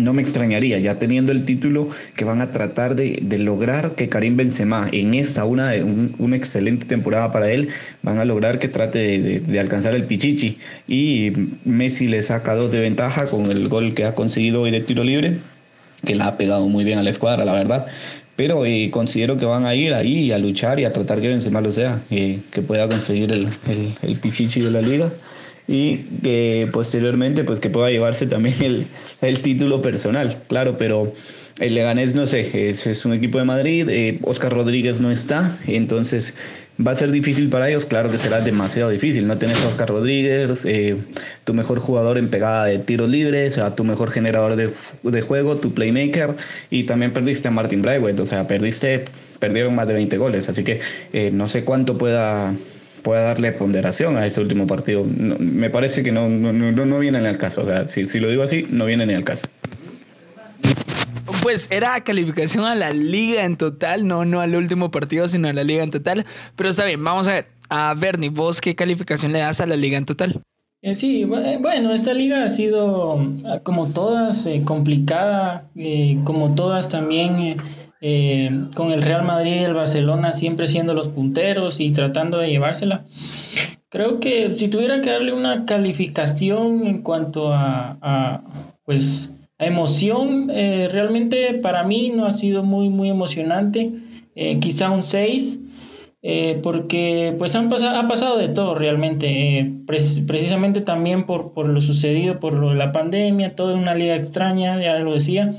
no 0.03 0.13
me 0.13 0.21
extrañaría, 0.21 0.79
ya 0.79 0.99
teniendo 0.99 1.31
el 1.31 1.45
título, 1.45 1.89
que 2.15 2.25
van 2.25 2.41
a 2.41 2.51
tratar 2.51 2.95
de, 2.95 3.21
lograr 3.37 3.95
que 3.95 4.09
Karim 4.09 4.37
Benzema 4.37 4.89
en 4.91 5.13
esta, 5.13 5.45
una, 5.45 5.73
una 6.17 6.35
excelente 6.35 6.85
temporada 6.85 7.31
para 7.31 7.51
él, 7.51 7.69
van 8.01 8.19
a 8.19 8.25
lograr 8.25 8.59
que 8.59 8.67
trate 8.67 9.41
de, 9.41 9.59
alcanzar 9.59 9.95
el 9.95 10.05
Pichichi. 10.05 10.57
Y 10.87 11.31
Messi 11.65 12.07
le 12.07 12.21
saca 12.21 12.55
dos 12.55 12.71
de 12.71 12.79
ventaja 12.79 13.27
con 13.27 13.49
el 13.51 13.67
gol 13.67 13.93
que 13.93 14.05
ha 14.05 14.15
conseguido 14.15 14.61
hoy 14.61 14.71
de 14.71 14.81
tiro 14.81 15.03
libre, 15.03 15.37
que 16.05 16.15
la 16.15 16.27
ha 16.27 16.37
pegado 16.37 16.67
muy 16.67 16.83
bien 16.83 16.99
a 16.99 17.03
la 17.03 17.09
escuadra, 17.09 17.45
la 17.45 17.53
verdad. 17.53 17.87
Pero 18.35 18.65
eh, 18.65 18.89
considero 18.91 19.37
que 19.37 19.45
van 19.45 19.65
a 19.65 19.75
ir 19.75 19.93
ahí 19.93 20.31
a 20.31 20.37
luchar 20.37 20.79
y 20.79 20.85
a 20.85 20.93
tratar 20.93 21.21
que 21.21 21.27
Benzema 21.27 21.61
lo 21.61 21.71
sea, 21.71 22.01
eh, 22.09 22.39
que 22.49 22.61
pueda 22.61 22.87
conseguir 22.89 23.31
el 23.31 24.15
Pichichi 24.21 24.61
de 24.61 24.71
la 24.71 24.81
liga 24.81 25.11
y 25.67 25.97
que 26.23 26.67
posteriormente 26.71 27.43
pues 27.43 27.59
que 27.59 27.69
pueda 27.69 27.89
llevarse 27.89 28.27
también 28.27 28.55
el, 28.61 28.87
el 29.21 29.41
título 29.41 29.81
personal, 29.81 30.37
claro, 30.47 30.77
pero 30.77 31.13
el 31.59 31.75
Leganés 31.75 32.15
no 32.15 32.25
sé, 32.25 32.69
es, 32.69 32.87
es 32.87 33.05
un 33.05 33.13
equipo 33.13 33.37
de 33.37 33.43
Madrid, 33.43 33.87
eh, 33.89 34.19
Oscar 34.23 34.53
Rodríguez 34.53 34.99
no 34.99 35.11
está, 35.11 35.57
entonces 35.67 36.33
va 36.85 36.91
a 36.91 36.95
ser 36.95 37.11
difícil 37.11 37.49
para 37.49 37.69
ellos, 37.69 37.85
claro 37.85 38.09
que 38.09 38.17
será 38.17 38.41
demasiado 38.41 38.89
difícil, 38.89 39.27
no 39.27 39.37
tenés 39.37 39.63
a 39.63 39.67
Oscar 39.67 39.89
Rodríguez, 39.89 40.65
eh, 40.65 40.97
tu 41.43 41.53
mejor 41.53 41.79
jugador 41.79 42.17
en 42.17 42.29
pegada 42.29 42.65
de 42.65 42.79
tiros 42.79 43.09
libres, 43.09 43.57
a 43.57 43.75
tu 43.75 43.83
mejor 43.83 44.09
generador 44.09 44.55
de, 44.55 44.71
de 45.03 45.21
juego, 45.21 45.57
tu 45.57 45.73
playmaker, 45.73 46.35
y 46.69 46.83
también 46.83 47.13
perdiste 47.13 47.47
a 47.47 47.51
Martin 47.51 47.81
Braithwaite, 47.81 48.21
o 48.21 48.25
sea, 48.25 48.47
perdiste, 48.47 49.05
perdieron 49.39 49.75
más 49.75 49.87
de 49.87 49.93
20 49.93 50.17
goles, 50.17 50.49
así 50.49 50.63
que 50.63 50.79
eh, 51.13 51.29
no 51.31 51.47
sé 51.47 51.63
cuánto 51.63 51.97
pueda 51.97 52.53
pueda 53.01 53.23
darle 53.23 53.51
ponderación 53.51 54.17
a 54.17 54.25
ese 54.25 54.41
último 54.41 54.67
partido. 54.67 55.03
me 55.03 55.69
parece 55.69 56.03
que 56.03 56.11
no, 56.11 56.29
no, 56.29 56.53
no, 56.53 56.85
no 56.85 56.99
viene 56.99 57.17
al 57.19 57.37
caso. 57.37 57.61
O 57.61 57.65
sea, 57.65 57.87
si, 57.87 58.05
si 58.07 58.19
lo 58.19 58.29
digo 58.29 58.43
así, 58.43 58.67
no 58.69 58.85
viene 58.85 59.05
ni 59.05 59.13
al 59.13 59.23
caso. 59.23 59.47
Pues 61.41 61.67
era 61.71 61.99
calificación 62.03 62.65
a 62.65 62.75
la 62.75 62.91
liga 62.91 63.45
en 63.45 63.57
total, 63.57 64.07
no, 64.07 64.25
no 64.25 64.41
al 64.41 64.55
último 64.55 64.91
partido, 64.91 65.27
sino 65.27 65.47
a 65.47 65.53
la 65.53 65.63
liga 65.63 65.83
en 65.83 65.89
total. 65.91 66.25
Pero 66.55 66.69
está 66.69 66.85
bien, 66.85 67.03
vamos 67.03 67.27
a 67.27 67.33
ver. 67.33 67.47
A 67.69 67.93
Bernie, 67.93 68.29
¿vos 68.29 68.59
qué 68.59 68.75
calificación 68.75 69.31
le 69.31 69.39
das 69.39 69.61
a 69.61 69.65
la 69.65 69.77
liga 69.77 69.97
en 69.97 70.05
total? 70.05 70.41
Eh, 70.83 70.95
sí, 70.95 71.21
eh, 71.21 71.57
bueno, 71.61 71.93
esta 71.93 72.11
liga 72.13 72.43
ha 72.43 72.49
sido, 72.49 73.19
ah, 73.45 73.59
como 73.61 73.89
todas, 73.89 74.47
eh, 74.47 74.63
complicada, 74.65 75.69
como 76.23 76.55
todas 76.55 76.89
también, 76.89 77.57
con 78.01 78.91
el 78.91 79.01
Real 79.01 79.23
Madrid 79.23 79.55
y 79.55 79.63
el 79.63 79.73
Barcelona 79.73 80.33
siempre 80.33 80.67
siendo 80.67 80.93
los 80.93 81.09
punteros 81.09 81.79
y 81.79 81.91
tratando 81.91 82.37
de 82.39 82.49
llevársela. 82.49 83.05
Creo 83.89 84.19
que 84.19 84.55
si 84.55 84.69
tuviera 84.69 85.01
que 85.01 85.11
darle 85.11 85.33
una 85.33 85.65
calificación 85.65 86.87
en 86.87 87.01
cuanto 87.03 87.53
a, 87.53 87.97
a 88.01 88.75
pues, 88.85 89.29
a 89.59 89.65
emoción, 89.65 90.47
realmente 90.47 91.53
para 91.55 91.83
mí 91.83 92.11
no 92.15 92.25
ha 92.25 92.31
sido 92.31 92.63
muy, 92.63 92.89
muy 92.89 93.09
emocionante, 93.09 93.91
quizá 94.59 94.89
un 94.89 95.03
6 95.03 95.59
eh, 96.23 96.59
porque 96.61 97.33
pues 97.39 97.55
han 97.55 97.67
pasado, 97.67 97.97
ha 97.97 98.07
pasado 98.07 98.37
de 98.37 98.47
todo 98.47 98.75
realmente, 98.75 99.57
eh, 99.57 99.73
precisamente 99.87 100.81
también 100.81 101.25
por, 101.25 101.53
por, 101.53 101.67
lo 101.67 101.81
sucedido, 101.81 102.39
por 102.39 102.53
lo 102.53 102.69
de 102.69 102.75
la 102.75 102.91
pandemia, 102.91 103.55
toda 103.55 103.75
una 103.75 103.95
liga 103.95 104.15
extraña, 104.15 104.79
ya 104.79 104.99
lo 104.99 105.13
decía. 105.13 105.51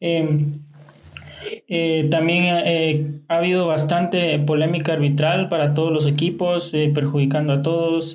Em, 0.00 0.64
eh, 1.68 2.08
también 2.10 3.22
ha 3.28 3.34
habido 3.36 3.66
bastante 3.66 4.38
polémica 4.40 4.94
arbitral 4.94 5.48
para 5.48 5.74
todos 5.74 5.92
los 5.92 6.06
equipos, 6.06 6.72
perjudicando 6.94 7.52
a 7.52 7.62
todos. 7.62 8.14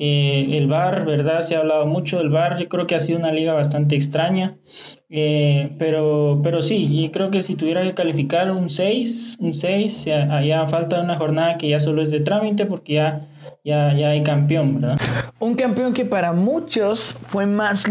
Eh, 0.00 0.56
el 0.56 0.68
VAR, 0.68 1.04
¿verdad? 1.04 1.40
Se 1.40 1.56
ha 1.56 1.58
hablado 1.58 1.84
mucho 1.84 2.18
del 2.18 2.28
VAR, 2.28 2.56
yo 2.56 2.68
creo 2.68 2.86
que 2.86 2.94
ha 2.94 3.00
sido 3.00 3.18
una 3.18 3.32
liga 3.32 3.52
bastante 3.52 3.96
extraña, 3.96 4.56
eh, 5.10 5.70
pero, 5.76 6.38
pero 6.44 6.62
sí, 6.62 7.02
yo 7.02 7.10
creo 7.10 7.32
que 7.32 7.42
si 7.42 7.56
tuviera 7.56 7.82
que 7.82 7.94
calificar 7.94 8.52
un 8.52 8.70
6, 8.70 9.38
un 9.40 9.54
6, 9.54 10.04
ya, 10.04 10.68
falta 10.68 11.02
una 11.02 11.16
jornada 11.16 11.58
que 11.58 11.68
ya 11.68 11.80
solo 11.80 12.00
es 12.00 12.12
de 12.12 12.20
trámite 12.20 12.64
porque 12.64 12.92
ya, 12.94 13.26
ya, 13.64 13.94
ya 13.94 14.10
hay 14.10 14.22
campeón, 14.22 14.80
¿verdad? 14.80 14.98
Un 15.38 15.54
campeón 15.54 15.92
que 15.92 16.04
para 16.04 16.32
muchos 16.32 17.16
fue 17.22 17.46
más 17.46 17.84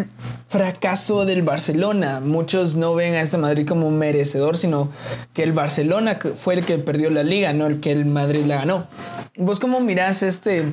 fracaso 0.47 1.25
del 1.25 1.43
Barcelona. 1.43 2.19
Muchos 2.19 2.75
no 2.75 2.95
ven 2.95 3.15
a 3.15 3.21
este 3.21 3.37
Madrid 3.37 3.67
como 3.67 3.87
un 3.87 3.97
merecedor, 3.97 4.57
sino 4.57 4.89
que 5.33 5.43
el 5.43 5.53
Barcelona 5.53 6.19
fue 6.35 6.55
el 6.55 6.65
que 6.65 6.77
perdió 6.77 7.09
la 7.09 7.23
liga, 7.23 7.53
no 7.53 7.67
el 7.67 7.79
que 7.79 7.91
el 7.91 8.05
Madrid 8.05 8.45
la 8.45 8.57
ganó. 8.57 8.87
¿Vos 9.35 9.59
cómo 9.59 9.79
mirás 9.79 10.23
este 10.23 10.65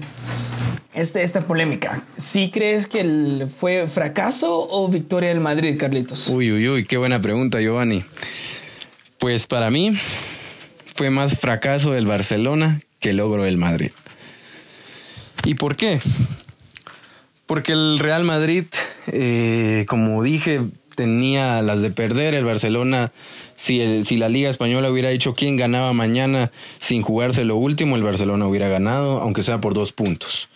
este, 0.95 1.23
esta 1.23 1.41
polémica. 1.43 2.05
¿Sí 2.17 2.51
crees 2.53 2.87
que 2.87 3.49
fue 3.55 3.89
fracaso 3.89 4.69
o 4.71 4.89
victoria 4.89 5.31
del 5.31 5.41
Madrid, 5.41 5.77
Carlitos? 5.77 6.29
Uy, 6.29 6.53
uy, 6.53 6.69
uy, 6.69 6.85
qué 6.85 6.97
buena 6.97 7.21
pregunta, 7.21 7.61
Giovanni. 7.61 8.05
Pues 9.19 9.47
para 9.47 9.71
mí 9.71 9.97
fue 10.95 11.11
más 11.11 11.39
fracaso 11.39 11.93
del 11.93 12.07
Barcelona 12.07 12.81
que 13.01 13.13
logro 13.13 13.43
del 13.43 13.59
Madrid. 13.59 13.91
¿Y 15.45 15.55
por 15.55 15.77
qué? 15.77 16.01
Porque 17.47 17.73
el 17.73 17.99
Real 17.99 18.25
Madrid, 18.25 18.65
eh, 19.09 19.85
como 19.89 20.23
dije, 20.23 20.63
tenía 20.95 21.61
las 21.63 21.83
de 21.83 21.91
perder. 21.91 22.35
El 22.35 22.45
Barcelona, 22.45 23.13
si, 23.55 24.05
si 24.05 24.17
la 24.17 24.29
Liga 24.29 24.49
Española 24.49 24.91
hubiera 24.91 25.11
dicho 25.11 25.35
quién 25.35 25.57
ganaba 25.57 25.93
mañana 25.93 26.51
sin 26.79 27.03
jugarse 27.03 27.45
lo 27.45 27.57
último, 27.57 27.97
el 27.97 28.03
Barcelona 28.03 28.47
hubiera 28.47 28.69
ganado, 28.69 29.21
aunque 29.21 29.43
sea 29.43 29.61
por 29.61 29.75
dos 29.75 29.93
puntos. 29.93 30.49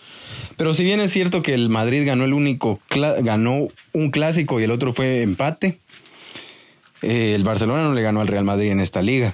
Pero 0.57 0.73
si 0.73 0.83
bien 0.83 0.99
es 0.99 1.11
cierto 1.11 1.41
que 1.41 1.53
el 1.53 1.69
Madrid 1.69 2.05
ganó 2.05 2.25
el 2.25 2.33
único, 2.33 2.79
ganó 2.89 3.67
un 3.93 4.11
clásico 4.11 4.59
y 4.59 4.63
el 4.63 4.71
otro 4.71 4.93
fue 4.93 5.21
empate, 5.21 5.79
eh, 7.01 7.33
el 7.35 7.43
Barcelona 7.43 7.83
no 7.83 7.93
le 7.93 8.01
ganó 8.01 8.21
al 8.21 8.27
Real 8.27 8.43
Madrid 8.43 8.71
en 8.71 8.79
esta 8.79 9.01
liga. 9.01 9.33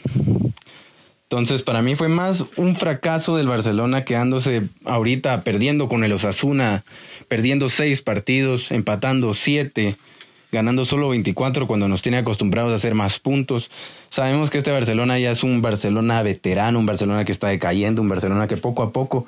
Entonces, 1.36 1.64
para 1.64 1.82
mí 1.82 1.96
fue 1.96 2.08
más 2.08 2.46
un 2.56 2.78
fracaso 2.78 3.36
del 3.36 3.50
Barcelona 3.50 4.06
quedándose 4.06 4.70
ahorita 4.86 5.42
perdiendo 5.42 5.90
con 5.90 6.06
el 6.06 6.14
Osasuna, 6.14 6.86
perdiendo 7.28 7.68
seis 7.68 8.02
partidos, 8.02 8.72
empatando 8.72 9.34
siete, 9.34 9.98
ganando 10.54 10.86
solo 10.86 11.10
24 11.10 11.68
cuando 11.68 11.90
nos 11.90 12.02
tiene 12.02 12.20
acostumbrados 12.20 12.72
a 12.72 12.76
hacer 12.76 12.96
más 12.96 13.20
puntos. 13.20 13.70
Sabemos 14.10 14.50
que 14.50 14.60
este 14.60 14.72
Barcelona 14.72 15.20
ya 15.20 15.30
es 15.30 15.44
un 15.44 15.62
Barcelona 15.62 16.24
veterano, 16.24 16.80
un 16.80 16.86
Barcelona 16.86 17.26
que 17.26 17.34
está 17.34 17.50
decayendo, 17.50 18.02
un 18.02 18.08
Barcelona 18.08 18.48
que 18.48 18.56
poco 18.56 18.82
a 18.82 18.94
poco 18.94 19.26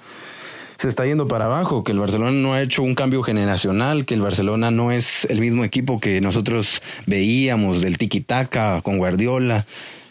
se 0.77 0.87
está 0.87 1.05
yendo 1.05 1.27
para 1.27 1.43
abajo, 1.43 1.83
que 1.83 1.91
el 1.91 1.99
Barcelona 1.99 2.31
no 2.31 2.53
ha 2.53 2.61
hecho 2.61 2.83
un 2.83 2.95
cambio 2.95 3.21
generacional, 3.21 4.05
que 4.05 4.13
el 4.13 4.21
Barcelona 4.21 4.71
no 4.71 4.93
es 4.93 5.25
el 5.25 5.41
mismo 5.41 5.65
equipo 5.65 5.99
que 5.99 6.21
nosotros 6.21 6.81
veíamos 7.05 7.81
del 7.81 7.97
tiki-taka 7.97 8.81
con 8.81 8.97
Guardiola. 8.97 9.65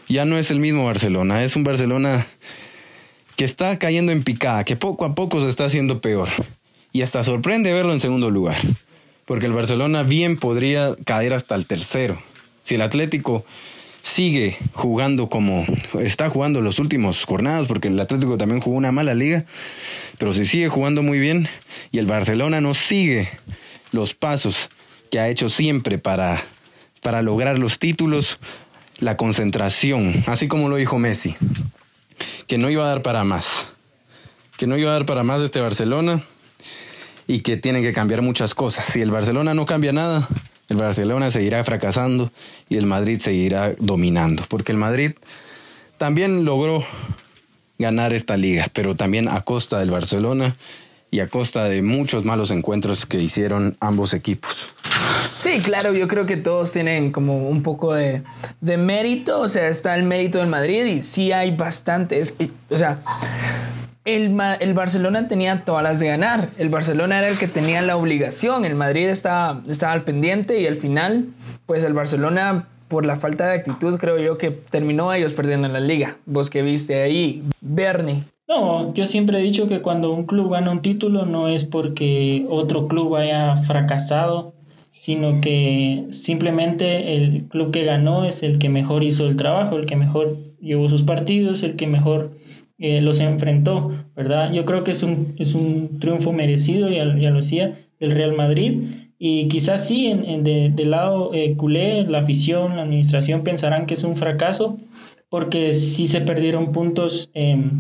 Ya 0.08 0.24
no 0.24 0.38
es 0.38 0.50
el 0.50 0.60
mismo 0.60 0.84
Barcelona, 0.84 1.42
es 1.42 1.56
un 1.56 1.64
Barcelona 1.64 2.26
que 3.36 3.44
está 3.44 3.78
cayendo 3.78 4.12
en 4.12 4.22
picada, 4.22 4.64
que 4.64 4.76
poco 4.76 5.04
a 5.04 5.14
poco 5.14 5.40
se 5.40 5.48
está 5.48 5.64
haciendo 5.64 6.00
peor. 6.00 6.28
Y 6.92 7.02
hasta 7.02 7.24
sorprende 7.24 7.72
verlo 7.72 7.92
en 7.92 8.00
segundo 8.00 8.30
lugar, 8.30 8.56
porque 9.24 9.46
el 9.46 9.52
Barcelona 9.52 10.02
bien 10.02 10.38
podría 10.38 10.94
caer 11.04 11.32
hasta 11.32 11.54
el 11.54 11.66
tercero. 11.66 12.22
Si 12.62 12.76
el 12.76 12.82
Atlético 12.82 13.44
sigue 14.06 14.56
jugando 14.72 15.28
como 15.28 15.66
está 16.00 16.30
jugando 16.30 16.60
los 16.62 16.78
últimos 16.78 17.24
jornadas, 17.24 17.66
porque 17.66 17.88
el 17.88 17.98
Atlético 17.98 18.38
también 18.38 18.60
jugó 18.60 18.76
una 18.76 18.92
mala 18.92 19.14
liga, 19.14 19.44
pero 20.16 20.32
si 20.32 20.46
sigue 20.46 20.68
jugando 20.68 21.02
muy 21.02 21.18
bien 21.18 21.48
y 21.90 21.98
el 21.98 22.06
Barcelona 22.06 22.60
no 22.60 22.72
sigue 22.72 23.28
los 23.90 24.14
pasos 24.14 24.70
que 25.10 25.18
ha 25.18 25.28
hecho 25.28 25.48
siempre 25.48 25.98
para, 25.98 26.40
para 27.02 27.20
lograr 27.20 27.58
los 27.58 27.80
títulos, 27.80 28.38
la 28.98 29.16
concentración, 29.16 30.24
así 30.26 30.48
como 30.48 30.68
lo 30.68 30.76
dijo 30.76 30.98
Messi, 30.98 31.36
que 32.46 32.58
no 32.58 32.70
iba 32.70 32.84
a 32.84 32.88
dar 32.88 33.02
para 33.02 33.24
más, 33.24 33.70
que 34.56 34.66
no 34.66 34.76
iba 34.76 34.90
a 34.90 34.94
dar 34.94 35.06
para 35.06 35.22
más 35.22 35.42
este 35.42 35.60
Barcelona 35.60 36.22
y 37.26 37.40
que 37.40 37.56
tienen 37.56 37.82
que 37.82 37.92
cambiar 37.92 38.22
muchas 38.22 38.54
cosas. 38.54 38.84
Si 38.84 39.00
el 39.00 39.10
Barcelona 39.10 39.54
no 39.54 39.66
cambia 39.66 39.92
nada, 39.92 40.28
el 40.68 40.76
Barcelona 40.76 41.30
seguirá 41.30 41.62
fracasando 41.64 42.32
y 42.68 42.76
el 42.76 42.86
Madrid 42.86 43.20
seguirá 43.20 43.74
dominando, 43.78 44.44
porque 44.48 44.72
el 44.72 44.78
Madrid 44.78 45.12
también 45.98 46.44
logró 46.44 46.84
ganar 47.78 48.12
esta 48.12 48.36
liga, 48.36 48.66
pero 48.72 48.96
también 48.96 49.28
a 49.28 49.42
costa 49.42 49.78
del 49.78 49.90
Barcelona 49.90 50.56
y 51.10 51.20
a 51.20 51.28
costa 51.28 51.64
de 51.64 51.82
muchos 51.82 52.24
malos 52.24 52.50
encuentros 52.50 53.06
que 53.06 53.20
hicieron 53.20 53.76
ambos 53.80 54.14
equipos. 54.14 54.72
Sí, 55.36 55.60
claro, 55.60 55.92
yo 55.92 56.08
creo 56.08 56.24
que 56.24 56.38
todos 56.38 56.72
tienen 56.72 57.12
como 57.12 57.48
un 57.48 57.62
poco 57.62 57.94
de, 57.94 58.22
de 58.62 58.76
mérito, 58.78 59.40
o 59.40 59.48
sea, 59.48 59.68
está 59.68 59.94
el 59.94 60.02
mérito 60.02 60.38
del 60.38 60.48
Madrid 60.48 60.86
y 60.86 61.02
sí 61.02 61.30
hay 61.30 61.54
bastantes, 61.54 62.34
o 62.70 62.78
sea, 62.78 62.98
el, 64.06 64.40
el, 64.60 64.74
Barcelona 64.74 65.28
tenía 65.28 65.64
todas 65.64 65.82
las 65.82 66.00
de 66.00 66.06
ganar. 66.06 66.48
El 66.58 66.68
Barcelona 66.68 67.18
era 67.18 67.28
el 67.28 67.38
que 67.38 67.48
tenía 67.48 67.82
la 67.82 67.96
obligación. 67.96 68.64
El 68.64 68.76
Madrid 68.76 69.08
estaba, 69.08 69.62
estaba 69.68 69.92
al 69.92 70.04
pendiente 70.04 70.60
y 70.60 70.66
al 70.66 70.76
final, 70.76 71.26
pues 71.66 71.82
el 71.84 71.92
Barcelona, 71.92 72.68
por 72.86 73.04
la 73.04 73.16
falta 73.16 73.48
de 73.48 73.56
actitud, 73.56 73.98
creo 73.98 74.18
yo 74.18 74.38
que 74.38 74.52
terminó 74.52 75.12
ellos 75.12 75.34
perdiendo 75.34 75.66
en 75.66 75.72
la 75.72 75.80
liga. 75.80 76.18
Vos 76.24 76.50
que 76.50 76.62
viste 76.62 77.02
ahí, 77.02 77.42
Bernie. 77.60 78.22
No, 78.48 78.94
yo 78.94 79.06
siempre 79.06 79.40
he 79.40 79.42
dicho 79.42 79.66
que 79.66 79.82
cuando 79.82 80.12
un 80.12 80.24
club 80.24 80.52
gana 80.52 80.70
un 80.70 80.80
título 80.80 81.26
no 81.26 81.48
es 81.48 81.64
porque 81.64 82.46
otro 82.48 82.86
club 82.86 83.16
haya 83.16 83.56
fracasado, 83.56 84.54
sino 84.98 85.40
que 85.40 86.06
simplemente 86.10 87.14
el 87.14 87.44
club 87.48 87.70
que 87.70 87.84
ganó 87.84 88.24
es 88.24 88.42
el 88.42 88.58
que 88.58 88.68
mejor 88.68 89.04
hizo 89.04 89.26
el 89.26 89.36
trabajo, 89.36 89.76
el 89.76 89.86
que 89.86 89.94
mejor 89.94 90.38
llevó 90.60 90.88
sus 90.88 91.02
partidos, 91.02 91.62
el 91.62 91.76
que 91.76 91.86
mejor 91.86 92.38
eh, 92.78 93.00
los 93.00 93.20
enfrentó, 93.20 93.92
¿verdad? 94.16 94.52
Yo 94.52 94.64
creo 94.64 94.84
que 94.84 94.92
es 94.92 95.02
un, 95.02 95.34
es 95.38 95.54
un 95.54 96.00
triunfo 96.00 96.32
merecido, 96.32 96.88
ya, 96.88 97.16
ya 97.18 97.30
lo 97.30 97.36
decía, 97.36 97.78
del 98.00 98.12
Real 98.12 98.32
Madrid. 98.32 98.84
Y 99.18 99.48
quizás 99.48 99.86
sí, 99.86 100.06
en, 100.06 100.24
en 100.24 100.42
de, 100.42 100.70
del 100.70 100.90
lado 100.90 101.32
eh, 101.34 101.56
culé, 101.56 102.04
la 102.04 102.18
afición, 102.18 102.76
la 102.76 102.82
administración 102.82 103.44
pensarán 103.44 103.86
que 103.86 103.94
es 103.94 104.02
un 104.02 104.16
fracaso, 104.16 104.78
porque 105.28 105.74
sí 105.74 106.06
se 106.06 106.22
perdieron 106.22 106.72
puntos 106.72 107.30
em, 107.34 107.70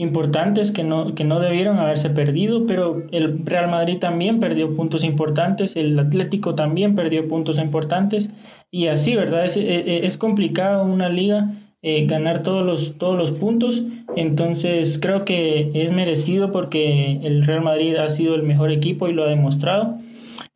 importantes 0.00 0.72
que 0.72 0.82
no, 0.82 1.14
que 1.14 1.24
no 1.24 1.40
debieron 1.40 1.78
haberse 1.78 2.10
perdido, 2.10 2.66
pero 2.66 3.02
el 3.12 3.44
Real 3.44 3.70
Madrid 3.70 3.98
también 3.98 4.40
perdió 4.40 4.74
puntos 4.74 5.04
importantes, 5.04 5.76
el 5.76 5.98
Atlético 5.98 6.54
también 6.54 6.94
perdió 6.94 7.28
puntos 7.28 7.58
importantes, 7.58 8.30
y 8.70 8.86
así, 8.86 9.14
¿verdad? 9.14 9.44
Es, 9.44 9.56
es, 9.56 9.84
es 9.86 10.16
complicado 10.16 10.84
una 10.84 11.08
liga 11.08 11.50
eh, 11.82 12.04
ganar 12.06 12.42
todos 12.42 12.64
los, 12.64 12.98
todos 12.98 13.16
los 13.16 13.32
puntos. 13.32 13.82
Entonces 14.16 14.98
creo 15.00 15.24
que 15.24 15.70
es 15.72 15.92
merecido 15.92 16.52
porque 16.52 17.20
el 17.22 17.46
Real 17.46 17.62
Madrid 17.62 17.96
ha 17.96 18.10
sido 18.10 18.34
el 18.34 18.42
mejor 18.42 18.70
equipo 18.70 19.08
y 19.08 19.14
lo 19.14 19.24
ha 19.24 19.28
demostrado 19.28 19.96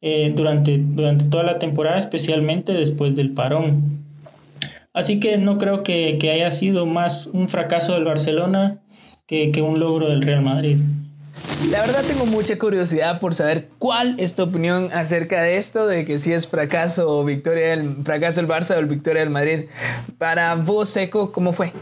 eh, 0.03 0.33
durante, 0.37 0.79
durante 0.79 1.25
toda 1.25 1.45
la 1.45 1.59
temporada, 1.59 1.99
especialmente 1.99 2.73
después 2.73 3.15
del 3.15 3.31
parón. 3.31 4.05
Así 4.93 5.19
que 5.19 5.39
no 5.39 5.59
creo 5.59 5.83
que, 5.83 6.19
haya 6.31 6.51
sido 6.51 6.87
más 6.87 7.27
un 7.27 7.49
fracaso 7.49 7.95
del 7.95 8.05
Barcelona 8.05 8.81
que, 9.27 9.51
que 9.53 9.63
un 9.63 9.81
logro 9.81 10.09
del 10.09 10.23
Real 10.23 10.43
Madrid. 10.43 10.79
La 11.71 11.81
verdad 11.81 12.05
tengo 12.07 12.27
mucha 12.27 12.59
curiosidad 12.59 13.19
por 13.21 13.35
saber 13.35 13.69
cuál 13.79 14.15
es 14.19 14.35
tu 14.35 14.43
opinión 14.43 14.91
acerca 14.93 15.43
de 15.43 15.57
esto, 15.57 15.87
de 15.87 16.05
que 16.05 16.19
si 16.19 16.33
es 16.33 16.47
fracaso 16.47 17.09
o 17.09 17.25
victoria 17.25 17.69
del 17.71 18.05
fracaso 18.05 18.41
del 18.41 18.49
Barça 18.49 18.77
o 18.77 18.79
el 18.79 18.87
victoria 18.87 19.21
del 19.21 19.31
Madrid. 19.31 19.65
Para 20.19 20.55
vos, 20.55 20.89
Seco, 20.89 21.33
¿cómo 21.33 21.53
fue? 21.53 21.73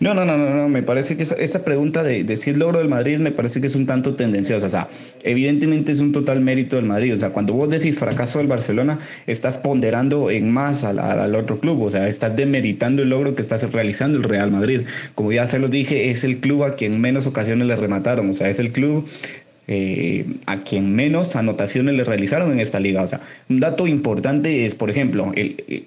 No, 0.00 0.14
no, 0.14 0.24
no, 0.24 0.38
no, 0.38 0.54
no, 0.54 0.68
me 0.68 0.82
parece 0.82 1.16
que 1.16 1.24
esa, 1.24 1.64
pregunta 1.64 2.02
de, 2.02 2.24
de, 2.24 2.36
si 2.36 2.50
es 2.50 2.56
logro 2.56 2.78
del 2.78 2.88
Madrid 2.88 3.18
me 3.18 3.32
parece 3.32 3.60
que 3.60 3.66
es 3.66 3.74
un 3.74 3.86
tanto 3.86 4.14
tendenciosa. 4.14 4.66
O 4.66 4.68
sea, 4.68 4.88
evidentemente 5.22 5.92
es 5.92 6.00
un 6.00 6.12
total 6.12 6.40
mérito 6.40 6.76
del 6.76 6.86
Madrid. 6.86 7.14
O 7.14 7.18
sea, 7.18 7.30
cuando 7.30 7.52
vos 7.52 7.68
decís 7.68 7.98
fracaso 7.98 8.38
del 8.38 8.46
Barcelona, 8.46 8.98
estás 9.26 9.58
ponderando 9.58 10.30
en 10.30 10.50
más 10.50 10.84
al, 10.84 11.34
otro 11.34 11.60
club. 11.60 11.82
O 11.82 11.90
sea, 11.90 12.08
estás 12.08 12.36
demeritando 12.36 13.02
el 13.02 13.10
logro 13.10 13.34
que 13.34 13.42
estás 13.42 13.70
realizando 13.72 14.18
el 14.18 14.24
Real 14.24 14.50
Madrid. 14.50 14.82
Como 15.14 15.32
ya 15.32 15.46
se 15.46 15.58
los 15.58 15.70
dije, 15.70 16.10
es 16.10 16.24
el 16.24 16.38
club 16.38 16.64
a 16.64 16.74
quien 16.74 17.00
menos 17.00 17.26
ocasiones 17.26 17.66
le 17.66 17.76
remataron. 17.76 18.30
O 18.30 18.34
sea, 18.34 18.48
es 18.48 18.58
el 18.58 18.72
club 18.72 19.06
eh, 19.70 20.24
a 20.46 20.56
quien 20.64 20.94
menos 20.94 21.36
anotaciones 21.36 21.94
le 21.94 22.02
realizaron 22.02 22.50
en 22.52 22.58
esta 22.58 22.80
liga. 22.80 23.02
O 23.02 23.06
sea, 23.06 23.20
un 23.50 23.60
dato 23.60 23.86
importante 23.86 24.64
es, 24.64 24.74
por 24.74 24.88
ejemplo, 24.88 25.32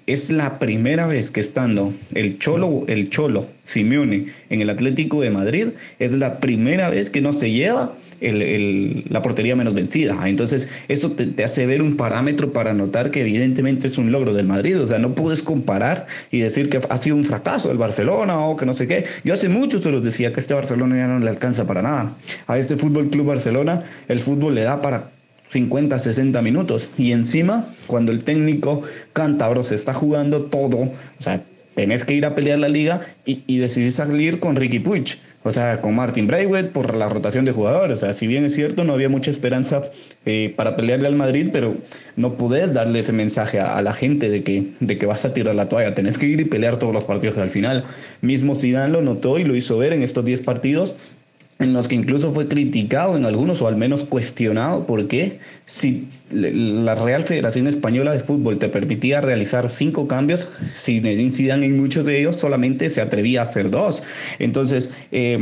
es 0.06 0.30
la 0.30 0.60
primera 0.60 1.08
vez 1.08 1.32
que 1.32 1.40
estando 1.40 1.92
el 2.14 2.38
Cholo, 2.38 2.84
el 2.86 3.10
Cholo 3.10 3.48
Simeone 3.64 4.26
en 4.50 4.60
el 4.60 4.70
Atlético 4.70 5.20
de 5.20 5.30
Madrid, 5.30 5.68
es 5.98 6.12
la 6.12 6.40
primera 6.40 6.90
vez 6.90 7.10
que 7.10 7.20
no 7.20 7.32
se 7.32 7.50
lleva 7.50 7.94
el, 8.20 9.04
la 9.08 9.22
portería 9.22 9.54
menos 9.54 9.74
vencida. 9.74 10.18
Entonces, 10.24 10.68
eso 10.88 11.12
te, 11.12 11.42
hace 11.44 11.66
ver 11.66 11.80
un 11.80 11.96
parámetro 11.96 12.52
para 12.52 12.74
notar 12.74 13.10
que 13.10 13.20
evidentemente 13.20 13.86
es 13.86 13.98
un 13.98 14.10
logro 14.10 14.34
del 14.34 14.46
Madrid. 14.46 14.80
O 14.80 14.86
sea, 14.86 14.98
no 14.98 15.14
puedes 15.14 15.42
comparar 15.42 16.06
y 16.30 16.40
decir 16.40 16.68
que 16.68 16.80
ha 16.88 16.96
sido 16.96 17.16
un 17.16 17.24
fracaso 17.24 17.70
el 17.70 17.78
Barcelona 17.78 18.40
o 18.40 18.56
que 18.56 18.66
no 18.66 18.74
sé 18.74 18.88
qué. 18.88 19.04
Yo 19.24 19.34
hace 19.34 19.48
mucho 19.48 19.78
se 19.78 19.90
los 19.90 20.02
decía 20.02 20.32
que 20.32 20.40
este 20.40 20.54
Barcelona 20.54 20.96
ya 20.96 21.06
no 21.06 21.20
le 21.20 21.28
alcanza 21.28 21.66
para 21.66 21.82
nada. 21.82 22.16
A 22.46 22.58
este 22.58 22.76
Fútbol 22.76 23.10
Club 23.10 23.26
Barcelona 23.26 23.84
el 24.08 24.18
fútbol 24.18 24.54
le 24.54 24.62
da 24.62 24.82
para 24.82 25.12
50, 25.50 25.98
60 25.98 26.42
minutos. 26.42 26.90
Y 26.96 27.12
encima, 27.12 27.66
cuando 27.86 28.10
el 28.10 28.24
técnico 28.24 28.82
cántabro 29.12 29.64
se 29.64 29.74
está 29.74 29.92
jugando 29.92 30.42
todo, 30.44 30.78
o 30.78 31.22
sea, 31.22 31.44
tenés 31.74 32.04
que 32.04 32.14
ir 32.14 32.26
a 32.26 32.34
pelear 32.34 32.58
la 32.58 32.68
liga 32.68 33.00
y, 33.24 33.42
y 33.46 33.58
decidís 33.58 33.94
salir 33.94 34.38
con 34.38 34.56
Ricky 34.56 34.78
Puig, 34.78 35.18
o 35.44 35.50
sea, 35.50 35.80
con 35.80 35.94
Martin 35.94 36.26
Braithwaite 36.26 36.70
por 36.70 36.94
la 36.94 37.08
rotación 37.08 37.44
de 37.44 37.52
jugadores. 37.52 37.98
O 37.98 38.00
sea, 38.00 38.14
si 38.14 38.26
bien 38.26 38.44
es 38.44 38.54
cierto, 38.54 38.84
no 38.84 38.92
había 38.92 39.08
mucha 39.08 39.30
esperanza 39.30 39.82
eh, 40.24 40.52
para 40.56 40.76
pelearle 40.76 41.08
al 41.08 41.16
Madrid, 41.16 41.48
pero 41.52 41.76
no 42.16 42.34
podés 42.34 42.74
darle 42.74 43.00
ese 43.00 43.12
mensaje 43.12 43.58
a, 43.58 43.82
la 43.82 43.92
gente 43.92 44.30
de 44.30 44.42
que, 44.42 44.72
de 44.80 44.98
que 44.98 45.06
vas 45.06 45.24
a 45.24 45.32
tirar 45.34 45.54
la 45.54 45.68
toalla. 45.68 45.94
Tenés 45.94 46.18
que 46.18 46.26
ir 46.26 46.40
y 46.40 46.44
pelear 46.44 46.76
todos 46.76 46.94
los 46.94 47.04
partidos 47.04 47.38
al 47.38 47.48
final. 47.48 47.84
Mismo 48.20 48.54
Zidane 48.54 48.92
lo 48.92 49.02
notó 49.02 49.38
y 49.38 49.44
lo 49.44 49.56
hizo 49.56 49.78
ver 49.78 49.92
en 49.92 50.02
estos 50.02 50.24
10 50.24 50.42
partidos 50.42 51.16
en 51.58 51.72
los 51.72 51.88
que 51.88 51.94
incluso 51.94 52.32
fue 52.32 52.48
criticado 52.48 53.16
en 53.16 53.24
algunos 53.24 53.62
o 53.62 53.68
al 53.68 53.76
menos 53.76 54.04
cuestionado 54.04 54.86
porque 54.86 55.38
si 55.64 56.08
la 56.30 56.94
Real 56.94 57.22
Federación 57.22 57.66
Española 57.66 58.12
de 58.12 58.20
Fútbol 58.20 58.58
te 58.58 58.68
permitía 58.68 59.20
realizar 59.20 59.68
cinco 59.68 60.08
cambios, 60.08 60.48
Zinedine 60.72 61.30
Zidane 61.30 61.66
en 61.66 61.76
muchos 61.76 62.04
de 62.04 62.20
ellos 62.20 62.36
solamente 62.36 62.90
se 62.90 63.00
atrevía 63.00 63.40
a 63.40 63.42
hacer 63.44 63.70
dos. 63.70 64.02
Entonces, 64.38 64.90
eh, 65.12 65.38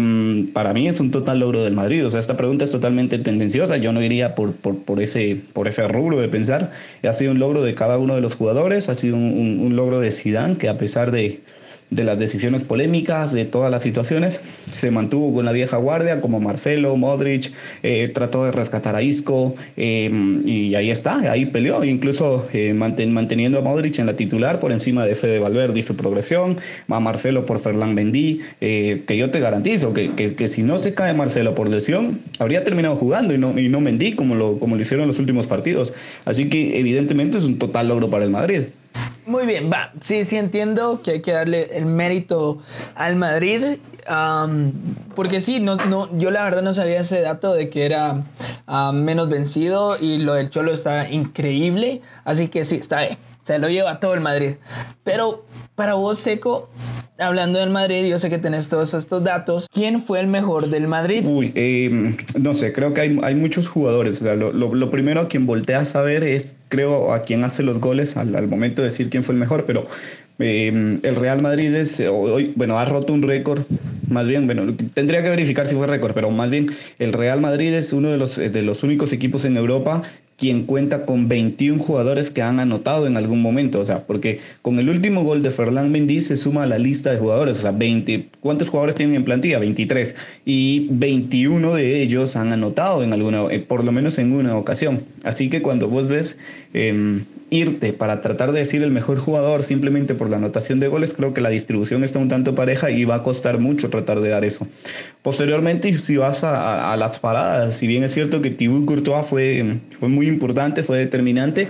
para 0.53 0.75
mí 0.75 0.89
es 0.89 1.01
un 1.01 1.11
total 1.11 1.41
logro 1.41 1.63
del 1.63 1.75
Madrid. 1.75 2.07
O 2.07 2.11
sea, 2.11 2.21
esta 2.21 2.37
pregunta 2.37 2.65
es 2.65 2.71
totalmente 2.71 3.19
tendenciosa. 3.19 3.77
Yo 3.79 3.93
no 3.93 4.03
iría 4.03 4.35
por, 4.35 4.53
por, 4.53 4.79
por 4.79 5.01
ese, 5.01 5.41
por 5.53 5.69
ese 5.69 5.87
rubro 5.89 6.19
de 6.21 6.29
pensar. 6.29 6.71
Ha 7.03 7.13
sido 7.13 7.33
un 7.33 7.39
logro 7.39 7.63
de 7.63 7.75
cada 7.75 7.99
uno 7.99 8.15
de 8.15 8.21
los 8.21 8.35
jugadores, 8.35 8.89
ha 8.89 8.95
sido 8.95 9.17
un, 9.17 9.33
un, 9.33 9.61
un 9.61 9.77
logro 9.77 10.01
de 10.01 10.11
Zidane 10.11 10.57
que 10.57 10.69
a 10.69 10.77
pesar 10.77 11.11
de 11.11 11.41
de 11.91 12.05
las 12.05 12.19
decisiones 12.19 12.65
polémicas, 12.65 13.33
de 13.33 13.45
todas 13.45 13.71
las 13.71 13.83
situaciones. 13.83 14.41
Se 14.71 14.91
mantuvo 14.91 15.35
con 15.35 15.45
la 15.45 15.53
vieja 15.53 15.77
guardia 15.77 16.21
como 16.21 16.41
Marcelo, 16.41 16.97
Modric, 16.97 17.53
eh, 17.83 18.09
trató 18.09 18.45
de 18.45 18.53
rescatar 18.53 18.95
a 18.95 19.03
Isco 19.03 19.55
em, 19.77 20.47
y 20.47 20.75
ahí 20.75 20.91
está, 20.91 21.19
ahí 21.31 21.47
peleó, 21.47 21.83
incluso 21.85 22.49
eh, 22.53 22.73
manteniendo 22.75 23.59
a 23.59 23.63
Modric 23.63 23.99
en 23.99 24.07
la 24.07 24.15
titular 24.15 24.61
por 24.61 24.73
encima 24.73 25.05
de 25.05 25.15
Fede 25.15 25.39
Valverde 25.39 25.81
y 25.81 25.83
su 25.83 25.97
progresión, 25.97 26.57
a 26.89 27.01
Marcelo 27.01 27.45
por 27.47 27.59
Fernán 27.59 27.95
Bendí, 27.95 28.41
eh, 28.61 29.03
que 29.07 29.17
yo 29.17 29.31
te 29.31 29.41
garantizo 29.41 29.93
que, 29.93 30.13
que, 30.15 30.49
si 30.49 30.63
no 30.63 30.79
se 30.79 30.95
cae 30.95 31.15
Marcelo 31.15 31.55
por 31.55 31.69
lesión, 31.69 32.21
habría 32.39 32.65
terminado 32.65 32.97
jugando 32.97 33.35
y 33.35 33.39
no, 33.39 33.59
y 33.59 33.69
no 33.69 33.81
Mendy 33.81 34.13
como 34.13 34.35
lo, 34.35 34.59
como 34.59 34.77
lo 34.77 34.83
hicieron 34.83 35.07
los 35.09 35.19
últimos 35.19 35.47
partidos. 35.47 35.93
Así 36.25 36.49
que 36.49 36.79
evidentemente 36.79 37.39
es 37.39 37.45
un 37.45 37.59
total 37.59 37.89
logro 37.89 38.11
para 38.11 38.25
el 38.25 38.31
Madrid. 38.31 38.65
Muy 39.31 39.47
bien, 39.47 39.71
va. 39.73 39.93
Sí, 40.01 40.25
sí 40.25 40.37
entiendo 40.39 41.03
que 41.03 41.13
hay 41.13 41.23
que 41.23 41.31
darle 41.31 41.69
el 41.77 41.87
mérito 41.87 42.59
al 42.97 43.15
Madrid. 43.15 43.79
porque 45.15 45.39
sí, 45.39 45.61
no, 45.61 45.77
no, 45.77 46.09
yo 46.19 46.33
la 46.33 46.43
verdad 46.43 46.63
no 46.63 46.73
sabía 46.73 46.99
ese 46.99 47.21
dato 47.21 47.55
de 47.55 47.71
que 47.71 47.87
era 47.87 48.25
menos 48.93 49.29
vencido 49.29 49.97
y 50.01 50.19
lo 50.19 50.35
del 50.35 50.51
Cholo 50.51 50.73
está 50.73 51.09
increíble. 51.09 52.03
Así 52.25 52.49
que 52.49 52.65
sí, 52.65 52.79
está 52.79 53.03
bien. 53.03 53.19
Se 53.43 53.59
lo 53.59 53.69
lleva 53.69 54.01
todo 54.01 54.15
el 54.15 54.21
Madrid. 54.21 54.55
Pero 55.05 55.45
para 55.75 55.95
vos, 55.95 56.19
Seco, 56.19 56.69
hablando 57.19 57.59
del 57.59 57.71
Madrid, 57.71 58.07
yo 58.07 58.19
sé 58.19 58.31
que 58.31 58.39
tenés 58.39 58.69
todos 58.69 58.95
estos 58.95 59.23
datos. 59.23 59.67
¿Quién 59.73 60.01
fue 60.01 60.21
el 60.21 60.27
mejor 60.27 60.69
del 60.69 60.89
Madrid? 60.89 61.25
Eh, 61.55 62.15
no 62.39 62.55
sé, 62.55 62.73
creo 62.73 62.93
que 62.93 63.01
hay, 63.01 63.19
hay 63.23 63.35
muchos 63.35 63.69
jugadores. 63.69 64.21
O 64.21 64.25
sea, 64.25 64.35
lo, 64.35 64.53
lo, 64.53 64.91
primero 64.91 65.23
a 65.23 65.29
quien 65.29 65.47
voltea 65.47 65.81
a 65.81 65.85
saber 65.85 66.23
es, 66.23 66.57
creo, 66.69 67.15
a 67.15 67.23
quien 67.23 67.45
hace 67.45 67.63
los 67.63 67.81
goles 67.81 68.17
al, 68.17 68.47
momento 68.49 68.83
de 68.83 68.89
decir 68.89 69.11
quién 69.11 69.23
fue 69.23 69.35
el 69.35 69.41
mejor, 69.41 69.65
pero 69.65 69.87
eh, 70.39 70.99
el 71.03 71.17
Real 71.17 71.41
Madrid 71.43 71.75
es, 71.75 72.01
hoy, 72.01 72.53
bueno, 72.57 72.79
ha 72.79 72.85
roto 72.85 73.13
un 73.13 73.23
récord, 73.23 73.63
más 74.09 74.27
bien, 74.27 74.47
bueno, 74.47 74.75
tendría 74.95 75.23
que 75.23 75.31
verificar 75.31 75.69
si 75.69 75.77
fue 75.77 75.87
récord, 75.87 76.13
pero 76.15 76.31
más 76.31 76.51
bien 76.51 76.67
el 76.99 77.13
Real 77.13 77.41
Madrid 77.41 77.73
es 77.75 77.93
uno 77.93 78.09
de 78.09 78.17
los, 78.17 78.37
de 78.37 78.63
los 78.63 78.83
únicos 78.83 79.13
equipos 79.13 79.45
en 79.45 79.57
Europa 79.57 80.03
quien 80.41 80.65
cuenta 80.65 81.05
con 81.05 81.29
21 81.29 81.83
jugadores 81.83 82.31
que 82.31 82.41
han 82.41 82.61
anotado 82.61 83.07
en 83.07 83.19
algún 83.19 83.43
momento, 83.43 83.79
o 83.79 83.85
sea, 83.85 84.07
porque 84.07 84.41
con 84.63 84.79
el 84.79 84.89
último 84.89 85.23
gol 85.23 85.43
de 85.43 85.51
Ferland 85.51 85.91
Mendy 85.91 86.23
se 86.23 86.35
suma 86.35 86.63
a 86.63 86.67
la 86.67 86.79
lista 86.79 87.11
de 87.11 87.19
jugadores, 87.19 87.59
o 87.59 87.63
sea, 87.63 87.73
20, 87.73 88.29
¿cuántos 88.41 88.71
jugadores 88.71 88.95
tienen 88.95 89.17
en 89.17 89.25
plantilla? 89.25 89.59
23, 89.59 90.15
y 90.47 90.89
21 90.93 91.75
de 91.75 92.03
ellos 92.03 92.37
han 92.37 92.55
anotado 92.55 93.03
en 93.03 93.13
alguna, 93.13 93.45
eh, 93.51 93.61
por 93.61 93.85
lo 93.85 93.93
menos 93.93 94.19
en 94.19 94.33
una 94.33 94.57
ocasión. 94.57 95.03
Así 95.25 95.51
que 95.51 95.61
cuando 95.61 95.89
vos 95.89 96.09
ves 96.09 96.39
eh, 96.73 97.21
irte 97.51 97.93
para 97.93 98.21
tratar 98.21 98.53
de 98.53 98.61
decir 98.61 98.83
el 98.83 98.91
mejor 98.91 99.19
jugador 99.19 99.63
simplemente 99.63 100.15
por 100.15 100.31
la 100.31 100.37
anotación 100.37 100.81
de 100.81 100.89
goles, 100.89 101.15
creo 101.15 101.35
que 101.35 101.41
la 101.41 101.51
distribución 101.51 102.05
está 102.05 102.19
un 102.19 102.29
tanto 102.29 102.55
pareja 102.55 102.91
y 102.91 103.05
va 103.05 103.17
a 103.17 103.23
costar 103.23 103.59
mucho 103.59 103.91
tratar 103.91 104.21
de 104.21 104.31
dar 104.31 104.45
eso. 104.45 104.67
Posteriormente, 105.23 105.99
si 105.99 106.17
vas 106.17 106.45
a, 106.45 106.97
las 106.97 107.19
paradas, 107.19 107.77
si 107.77 107.87
bien 107.87 108.05
es 108.05 108.13
cierto 108.13 108.41
que 108.41 108.51
Thibaut 108.51 108.85
Courtois 108.87 109.27
fue, 109.27 109.79
fue 109.99 110.09
muy 110.09 110.27
importante, 110.29 110.83
fue 110.83 110.99
determinante. 110.99 111.69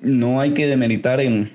No 0.00 0.40
hay 0.40 0.52
que 0.52 0.66
demeritar 0.66 1.20
en 1.20 1.50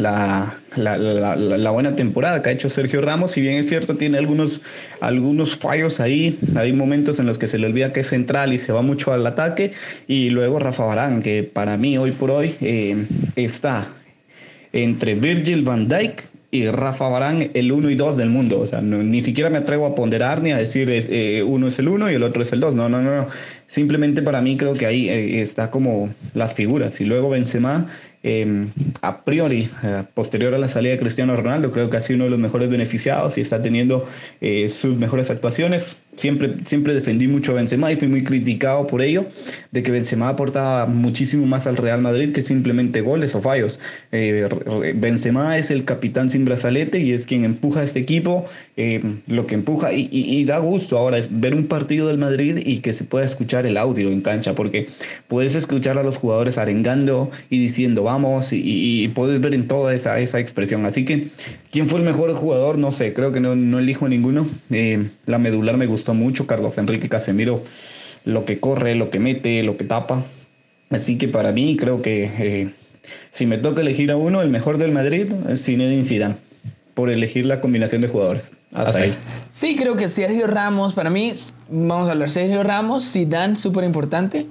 la, 0.00 0.56
la, 0.76 1.70
buena 1.70 1.94
temporada 1.94 2.42
que 2.42 2.48
ha 2.48 2.52
hecho 2.52 2.70
Sergio 2.70 3.00
Ramos. 3.00 3.32
Si 3.32 3.40
bien 3.40 3.54
es 3.54 3.68
cierto, 3.68 3.96
tiene 3.96 4.18
algunos, 4.18 4.60
algunos 5.00 5.56
fallos 5.56 6.00
ahí. 6.00 6.38
Hay 6.56 6.72
momentos 6.72 7.20
en 7.20 7.26
los 7.26 7.38
que 7.38 7.48
se 7.48 7.58
le 7.58 7.66
olvida 7.66 7.92
que 7.92 8.00
es 8.00 8.08
central 8.08 8.52
y 8.52 8.58
se 8.58 8.72
va 8.72 8.82
mucho 8.82 9.12
al 9.12 9.26
ataque. 9.26 9.72
Y 10.08 10.30
luego 10.30 10.58
Rafa 10.58 10.84
Barán, 10.84 11.22
que 11.22 11.42
para 11.42 11.76
mí 11.76 11.98
hoy 11.98 12.12
por 12.12 12.30
hoy 12.30 12.54
eh, 12.60 13.06
está 13.36 13.88
entre 14.72 15.14
Virgil 15.14 15.62
van 15.62 15.88
Dijk 15.88 16.22
y 16.52 16.66
Rafa 16.66 17.08
Barán 17.08 17.50
el 17.54 17.70
1 17.70 17.90
y 17.90 17.94
2 17.94 18.16
del 18.16 18.28
mundo. 18.28 18.60
O 18.60 18.66
sea, 18.66 18.80
no, 18.80 19.02
ni 19.02 19.20
siquiera 19.20 19.50
me 19.50 19.58
atrevo 19.58 19.86
a 19.86 19.94
ponderar 19.94 20.42
ni 20.42 20.50
a 20.50 20.56
decir 20.56 20.88
eh, 20.90 21.42
uno 21.46 21.68
es 21.68 21.78
el 21.78 21.88
1 21.88 22.10
y 22.10 22.14
el 22.14 22.22
otro 22.22 22.42
es 22.42 22.52
el 22.52 22.60
2. 22.60 22.74
No, 22.74 22.88
no, 22.88 23.00
no. 23.00 23.28
Simplemente 23.70 24.20
para 24.20 24.40
mí 24.40 24.56
creo 24.56 24.74
que 24.74 24.84
ahí 24.84 25.08
eh, 25.08 25.40
está 25.40 25.70
como 25.70 26.10
las 26.34 26.54
figuras. 26.54 27.00
Y 27.00 27.04
luego 27.04 27.30
Benzema, 27.30 27.86
eh, 28.22 28.66
a 29.00 29.24
priori, 29.24 29.70
eh, 29.82 30.02
posterior 30.12 30.54
a 30.54 30.58
la 30.58 30.68
salida 30.68 30.92
de 30.92 30.98
Cristiano 30.98 31.34
Ronaldo, 31.36 31.70
creo 31.70 31.88
que 31.88 31.96
ha 31.96 32.00
sido 32.00 32.16
uno 32.16 32.24
de 32.24 32.30
los 32.30 32.38
mejores 32.38 32.68
beneficiados 32.68 33.38
y 33.38 33.40
está 33.40 33.62
teniendo 33.62 34.06
eh, 34.40 34.68
sus 34.68 34.96
mejores 34.96 35.30
actuaciones. 35.30 35.96
Siempre, 36.16 36.56
siempre 36.66 36.92
defendí 36.92 37.28
mucho 37.28 37.52
a 37.52 37.54
Benzema 37.54 37.90
y 37.92 37.96
fui 37.96 38.08
muy 38.08 38.24
criticado 38.24 38.86
por 38.86 39.00
ello, 39.00 39.24
de 39.70 39.82
que 39.82 39.90
Benzema 39.90 40.28
aportaba 40.28 40.84
muchísimo 40.86 41.46
más 41.46 41.66
al 41.66 41.78
Real 41.78 42.02
Madrid 42.02 42.32
que 42.32 42.42
simplemente 42.42 43.00
goles 43.00 43.34
o 43.34 43.40
fallos. 43.40 43.80
Benzema 44.10 45.56
es 45.56 45.70
el 45.70 45.84
capitán 45.84 46.28
sin 46.28 46.44
brazalete 46.44 46.98
y 46.98 47.12
es 47.12 47.24
quien 47.24 47.44
empuja 47.44 47.80
a 47.80 47.84
este 47.84 48.00
equipo, 48.00 48.44
lo 49.28 49.46
que 49.46 49.54
empuja 49.54 49.94
y, 49.94 50.10
y 50.10 50.44
da 50.44 50.58
gusto 50.58 50.98
ahora 50.98 51.16
es 51.16 51.28
ver 51.40 51.54
un 51.54 51.66
partido 51.66 52.08
del 52.08 52.18
Madrid 52.18 52.58
y 52.66 52.78
que 52.78 52.92
se 52.92 53.04
pueda 53.04 53.24
escuchar 53.24 53.59
el 53.66 53.76
audio 53.76 54.10
en 54.10 54.20
cancha, 54.20 54.54
porque 54.54 54.88
puedes 55.28 55.54
escuchar 55.54 55.98
a 55.98 56.02
los 56.02 56.16
jugadores 56.16 56.58
arengando 56.58 57.30
y 57.48 57.58
diciendo 57.58 58.02
vamos, 58.02 58.52
y, 58.52 58.62
y 58.64 59.08
puedes 59.08 59.40
ver 59.40 59.54
en 59.54 59.68
toda 59.68 59.94
esa, 59.94 60.18
esa 60.18 60.38
expresión. 60.40 60.86
Así 60.86 61.04
que, 61.04 61.28
¿quién 61.70 61.88
fue 61.88 61.98
el 62.00 62.04
mejor 62.04 62.32
jugador? 62.34 62.78
No 62.78 62.92
sé, 62.92 63.12
creo 63.12 63.32
que 63.32 63.40
no, 63.40 63.56
no 63.56 63.78
elijo 63.78 64.08
ninguno. 64.08 64.46
Eh, 64.70 65.06
la 65.26 65.38
medular 65.38 65.76
me 65.76 65.86
gustó 65.86 66.14
mucho, 66.14 66.46
Carlos 66.46 66.78
Enrique 66.78 67.08
Casemiro, 67.08 67.62
lo 68.24 68.44
que 68.44 68.60
corre, 68.60 68.94
lo 68.94 69.10
que 69.10 69.18
mete, 69.18 69.62
lo 69.62 69.76
que 69.76 69.84
tapa. 69.84 70.24
Así 70.90 71.18
que 71.18 71.28
para 71.28 71.52
mí 71.52 71.76
creo 71.76 72.02
que 72.02 72.24
eh, 72.24 72.70
si 73.30 73.46
me 73.46 73.58
toca 73.58 73.82
elegir 73.82 74.10
a 74.10 74.16
uno, 74.16 74.42
el 74.42 74.50
mejor 74.50 74.78
del 74.78 74.92
Madrid 74.92 75.32
es 75.48 75.64
Zinedine 75.64 76.04
Zidane, 76.04 76.34
por 76.94 77.10
elegir 77.10 77.44
la 77.46 77.60
combinación 77.60 78.00
de 78.00 78.08
jugadores. 78.08 78.52
Hasta 78.72 79.00
ahí. 79.00 79.14
Sí, 79.48 79.76
creo 79.76 79.96
que 79.96 80.08
Sergio 80.08 80.46
Ramos, 80.46 80.92
para 80.92 81.10
mí, 81.10 81.32
vamos 81.68 82.08
a 82.08 82.12
hablar, 82.12 82.30
Sergio 82.30 82.62
Ramos, 82.62 83.10
Zidane, 83.10 83.56
súper 83.56 83.84
importante, 83.84 84.46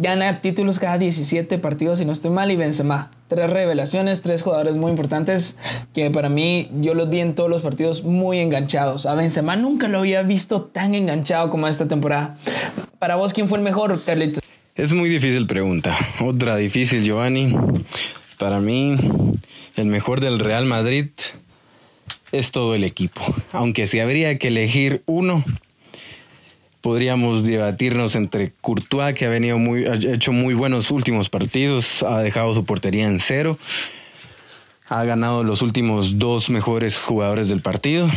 gana 0.00 0.40
títulos 0.40 0.78
cada 0.78 0.98
17 0.98 1.58
partidos, 1.58 1.98
si 1.98 2.04
no 2.04 2.12
estoy 2.12 2.30
mal, 2.30 2.50
y 2.50 2.56
Benzema. 2.56 3.10
Tres 3.28 3.50
revelaciones, 3.50 4.22
tres 4.22 4.42
jugadores 4.42 4.76
muy 4.76 4.90
importantes 4.90 5.56
que 5.94 6.10
para 6.10 6.28
mí, 6.28 6.70
yo 6.80 6.94
los 6.94 7.10
vi 7.10 7.20
en 7.20 7.34
todos 7.34 7.50
los 7.50 7.62
partidos 7.62 8.04
muy 8.04 8.38
enganchados. 8.38 9.06
A 9.06 9.14
Benzema 9.14 9.56
nunca 9.56 9.88
lo 9.88 9.98
había 9.98 10.22
visto 10.22 10.62
tan 10.62 10.94
enganchado 10.94 11.50
como 11.50 11.68
esta 11.68 11.88
temporada. 11.88 12.36
Para 12.98 13.16
vos, 13.16 13.32
¿quién 13.32 13.48
fue 13.48 13.58
el 13.58 13.64
mejor, 13.64 14.02
Carlitos? 14.02 14.42
Es 14.74 14.92
muy 14.92 15.08
difícil 15.08 15.46
pregunta. 15.46 15.96
Otra 16.24 16.56
difícil, 16.56 17.02
Giovanni. 17.02 17.54
Para 18.38 18.60
mí, 18.60 18.96
el 19.76 19.86
mejor 19.86 20.20
del 20.20 20.38
Real 20.38 20.64
Madrid 20.66 21.08
es 22.32 22.50
todo 22.52 22.74
el 22.74 22.84
equipo. 22.84 23.22
Aunque 23.52 23.86
si 23.86 24.00
habría 24.00 24.38
que 24.38 24.48
elegir 24.48 25.02
uno, 25.06 25.44
podríamos 26.80 27.44
debatirnos 27.44 28.16
entre 28.16 28.52
Courtois, 28.60 29.14
que 29.14 29.26
ha 29.26 29.28
venido 29.28 29.58
muy, 29.58 29.86
ha 29.86 29.94
hecho 29.94 30.32
muy 30.32 30.54
buenos 30.54 30.90
últimos 30.90 31.28
partidos, 31.28 32.02
ha 32.02 32.20
dejado 32.20 32.54
su 32.54 32.64
portería 32.64 33.06
en 33.06 33.20
cero, 33.20 33.58
ha 34.88 35.04
ganado 35.04 35.44
los 35.44 35.62
últimos 35.62 36.18
dos 36.18 36.50
mejores 36.50 36.98
jugadores 36.98 37.48
del 37.48 37.60
partido, 37.60 38.08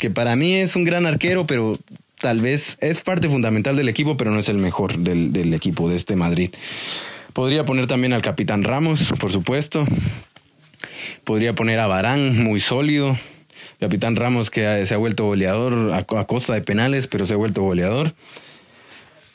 que 0.00 0.10
para 0.10 0.34
mí 0.36 0.54
es 0.54 0.76
un 0.76 0.84
gran 0.84 1.06
arquero, 1.06 1.46
pero 1.46 1.78
tal 2.20 2.40
vez 2.40 2.78
es 2.80 3.00
parte 3.00 3.28
fundamental 3.28 3.76
del 3.76 3.88
equipo, 3.88 4.16
pero 4.16 4.30
no 4.30 4.40
es 4.40 4.48
el 4.48 4.58
mejor 4.58 4.98
del, 4.98 5.32
del 5.32 5.54
equipo 5.54 5.88
de 5.88 5.96
este 5.96 6.16
Madrid. 6.16 6.50
Podría 7.32 7.64
poner 7.64 7.86
también 7.86 8.12
al 8.12 8.22
capitán 8.22 8.64
Ramos, 8.64 9.12
por 9.20 9.30
supuesto. 9.30 9.86
Podría 11.22 11.54
poner 11.54 11.78
a 11.80 11.86
Barán, 11.86 12.42
muy 12.42 12.60
sólido. 12.60 13.16
Capitán 13.80 14.16
Ramos 14.16 14.50
que 14.50 14.86
se 14.86 14.94
ha 14.94 14.96
vuelto 14.96 15.24
goleador 15.24 15.92
a, 15.92 16.04
costa 16.04 16.54
de 16.54 16.62
penales, 16.62 17.06
pero 17.06 17.26
se 17.26 17.34
ha 17.34 17.36
vuelto 17.36 17.62
goleador. 17.62 18.14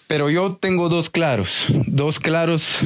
Pero 0.08 0.30
yo 0.30 0.58
tengo 0.60 0.90
dos 0.90 1.10
claros, 1.10 1.68
dos 1.86 2.20
claros 2.20 2.80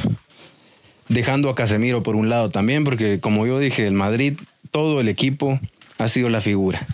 dejando 1.08 1.48
a 1.48 1.54
Casemiro 1.54 2.02
por 2.02 2.14
un 2.14 2.28
lado 2.28 2.50
también, 2.50 2.84
porque 2.84 3.20
como 3.20 3.46
yo 3.46 3.58
dije, 3.58 3.86
el 3.86 3.94
Madrid, 3.94 4.38
todo 4.70 5.00
el 5.00 5.08
equipo 5.08 5.58
ha 5.98 6.08
sido 6.08 6.28
la 6.28 6.40
figura. 6.40 6.86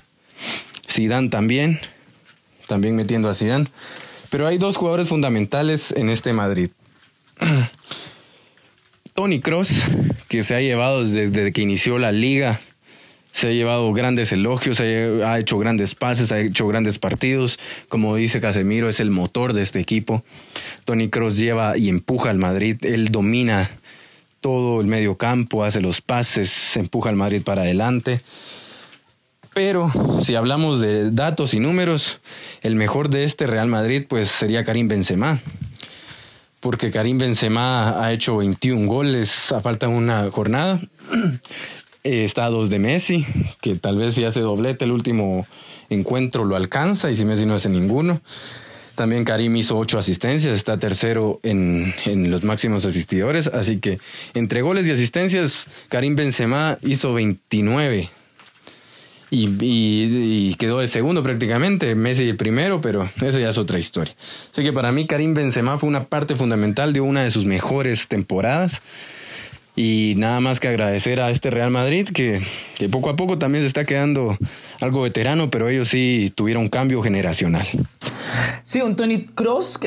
Zidane 0.89 1.29
también, 1.29 1.81
también 2.69 2.95
metiendo 2.95 3.29
a 3.29 3.35
Zidane. 3.35 3.67
Pero 4.31 4.47
hay 4.47 4.59
dos 4.59 4.77
jugadores 4.77 5.09
fundamentales 5.09 5.93
en 5.93 6.09
este 6.09 6.33
Madrid. 6.33 6.71
Tony 9.15 9.41
Cross, 9.41 9.85
que 10.29 10.43
se 10.43 10.55
ha 10.55 10.61
llevado 10.61 11.05
desde 11.05 11.53
que 11.53 11.61
inició 11.61 11.99
la 11.99 12.13
liga 12.13 12.61
se 13.33 13.49
ha 13.49 13.51
llevado 13.51 13.93
grandes 13.93 14.31
elogios, 14.33 14.81
ha 14.81 15.39
hecho 15.39 15.59
grandes 15.59 15.95
pases, 15.95 16.31
ha 16.33 16.41
hecho 16.41 16.69
grandes 16.69 16.99
partidos. 16.99 17.59
Como 17.89 18.15
dice 18.15 18.41
Casemiro, 18.41 18.89
es 18.89 19.01
el 19.01 19.11
motor 19.11 19.55
de 19.55 19.63
este 19.63 19.81
equipo. 19.81 20.23
Tony 20.85 21.09
Cross 21.09 21.39
lleva 21.39 21.77
y 21.77 21.89
empuja 21.89 22.31
al 22.31 22.39
Madrid. 22.39 22.77
Él 22.85 23.09
domina 23.09 23.71
todo 24.41 24.81
el 24.81 24.87
medio 24.87 25.17
campo, 25.17 25.65
hace 25.65 25.81
los 25.81 26.01
pases, 26.03 26.77
empuja 26.77 27.09
al 27.09 27.17
Madrid 27.17 27.43
para 27.43 27.63
adelante. 27.63 28.21
Pero 29.55 29.91
si 30.21 30.35
hablamos 30.35 30.81
de 30.81 31.11
datos 31.11 31.55
y 31.55 31.61
números, 31.61 32.21
el 32.63 32.75
mejor 32.75 33.09
de 33.09 33.25
este 33.25 33.47
Real 33.47 33.69
Madrid 33.69 34.05
pues 34.09 34.29
sería 34.29 34.65
Karim 34.65 34.89
Benzema. 34.89 35.41
Porque 36.61 36.91
Karim 36.91 37.19
Benzema 37.19 38.03
ha 38.03 38.13
hecho 38.13 38.37
21 38.37 38.87
goles 38.87 39.53
a 39.53 39.61
falta 39.61 39.87
de 39.87 39.95
una 39.95 40.31
jornada 40.31 40.81
eh, 42.05 42.25
estados 42.25 42.71
de 42.71 42.79
Messi, 42.79 43.27
que 43.61 43.77
tal 43.77 43.97
vez 43.97 44.15
si 44.15 44.25
hace 44.25 44.41
doblete 44.41 44.85
el 44.85 44.93
último 44.93 45.47
encuentro 45.89 46.45
lo 46.45 46.57
alcanza 46.57 47.11
y 47.11 47.17
si 47.17 47.25
Messi 47.25 47.47
no 47.47 47.55
hace 47.55 47.69
ninguno. 47.69 48.21
También 48.95 49.25
Karim 49.25 49.57
hizo 49.57 49.79
ocho 49.79 49.99
asistencias, 49.99 50.55
está 50.55 50.79
tercero 50.79 51.41
en, 51.43 51.95
en, 52.05 52.31
los 52.31 52.45
máximos 52.45 52.85
asistidores, 52.85 53.47
así 53.47 53.79
que 53.79 53.99
entre 54.35 54.61
goles 54.61 54.87
y 54.87 54.91
asistencias, 54.91 55.67
Karim 55.89 56.15
Benzema 56.15 56.79
hizo 56.83 57.15
29 57.15 58.11
y, 59.35 60.55
quedó 60.57 60.81
de 60.81 60.87
segundo 60.87 61.23
prácticamente, 61.23 61.95
Messi 61.95 62.29
el 62.29 62.37
primero, 62.37 62.83
pero 62.83 63.11
eso 63.23 63.39
ya 63.39 63.49
es 63.49 63.57
otra 63.57 63.79
historia. 63.79 64.15
Así 64.53 64.63
que 64.63 64.73
para 64.73 64.93
mí 64.93 65.07
Karim 65.07 65.33
Benzema 65.33 65.79
fue 65.79 65.89
una 65.89 66.05
parte 66.05 66.37
fundamental 66.37 66.93
de 66.93 67.01
una 67.01 67.25
de 67.25 67.31
sus 67.31 67.47
mejores 67.47 68.09
temporadas. 68.09 68.83
Y 69.75 70.15
nada 70.19 70.41
más 70.41 70.61
que 70.61 70.69
agradecer 70.69 71.21
a 71.21 71.31
este 71.31 71.51
Real 71.51 71.71
Madrid 71.71 72.09
que, 72.09 72.43
que, 72.77 72.89
poco 72.91 73.09
a 73.09 73.17
poco 73.17 73.39
también 73.39 73.63
se 73.63 73.69
está 73.69 73.85
quedando 73.87 74.37
algo 74.81 75.03
veterano, 75.03 75.51
pero 75.51 75.69
ellos 75.69 75.89
sí 75.89 76.31
tuvieron 76.35 76.65
un 76.65 76.69
cambio 76.69 77.03
generacional. 77.03 77.67
Sí, 78.65 78.81
un 78.83 78.97
Tony 78.97 79.25
Cross, 79.25 79.81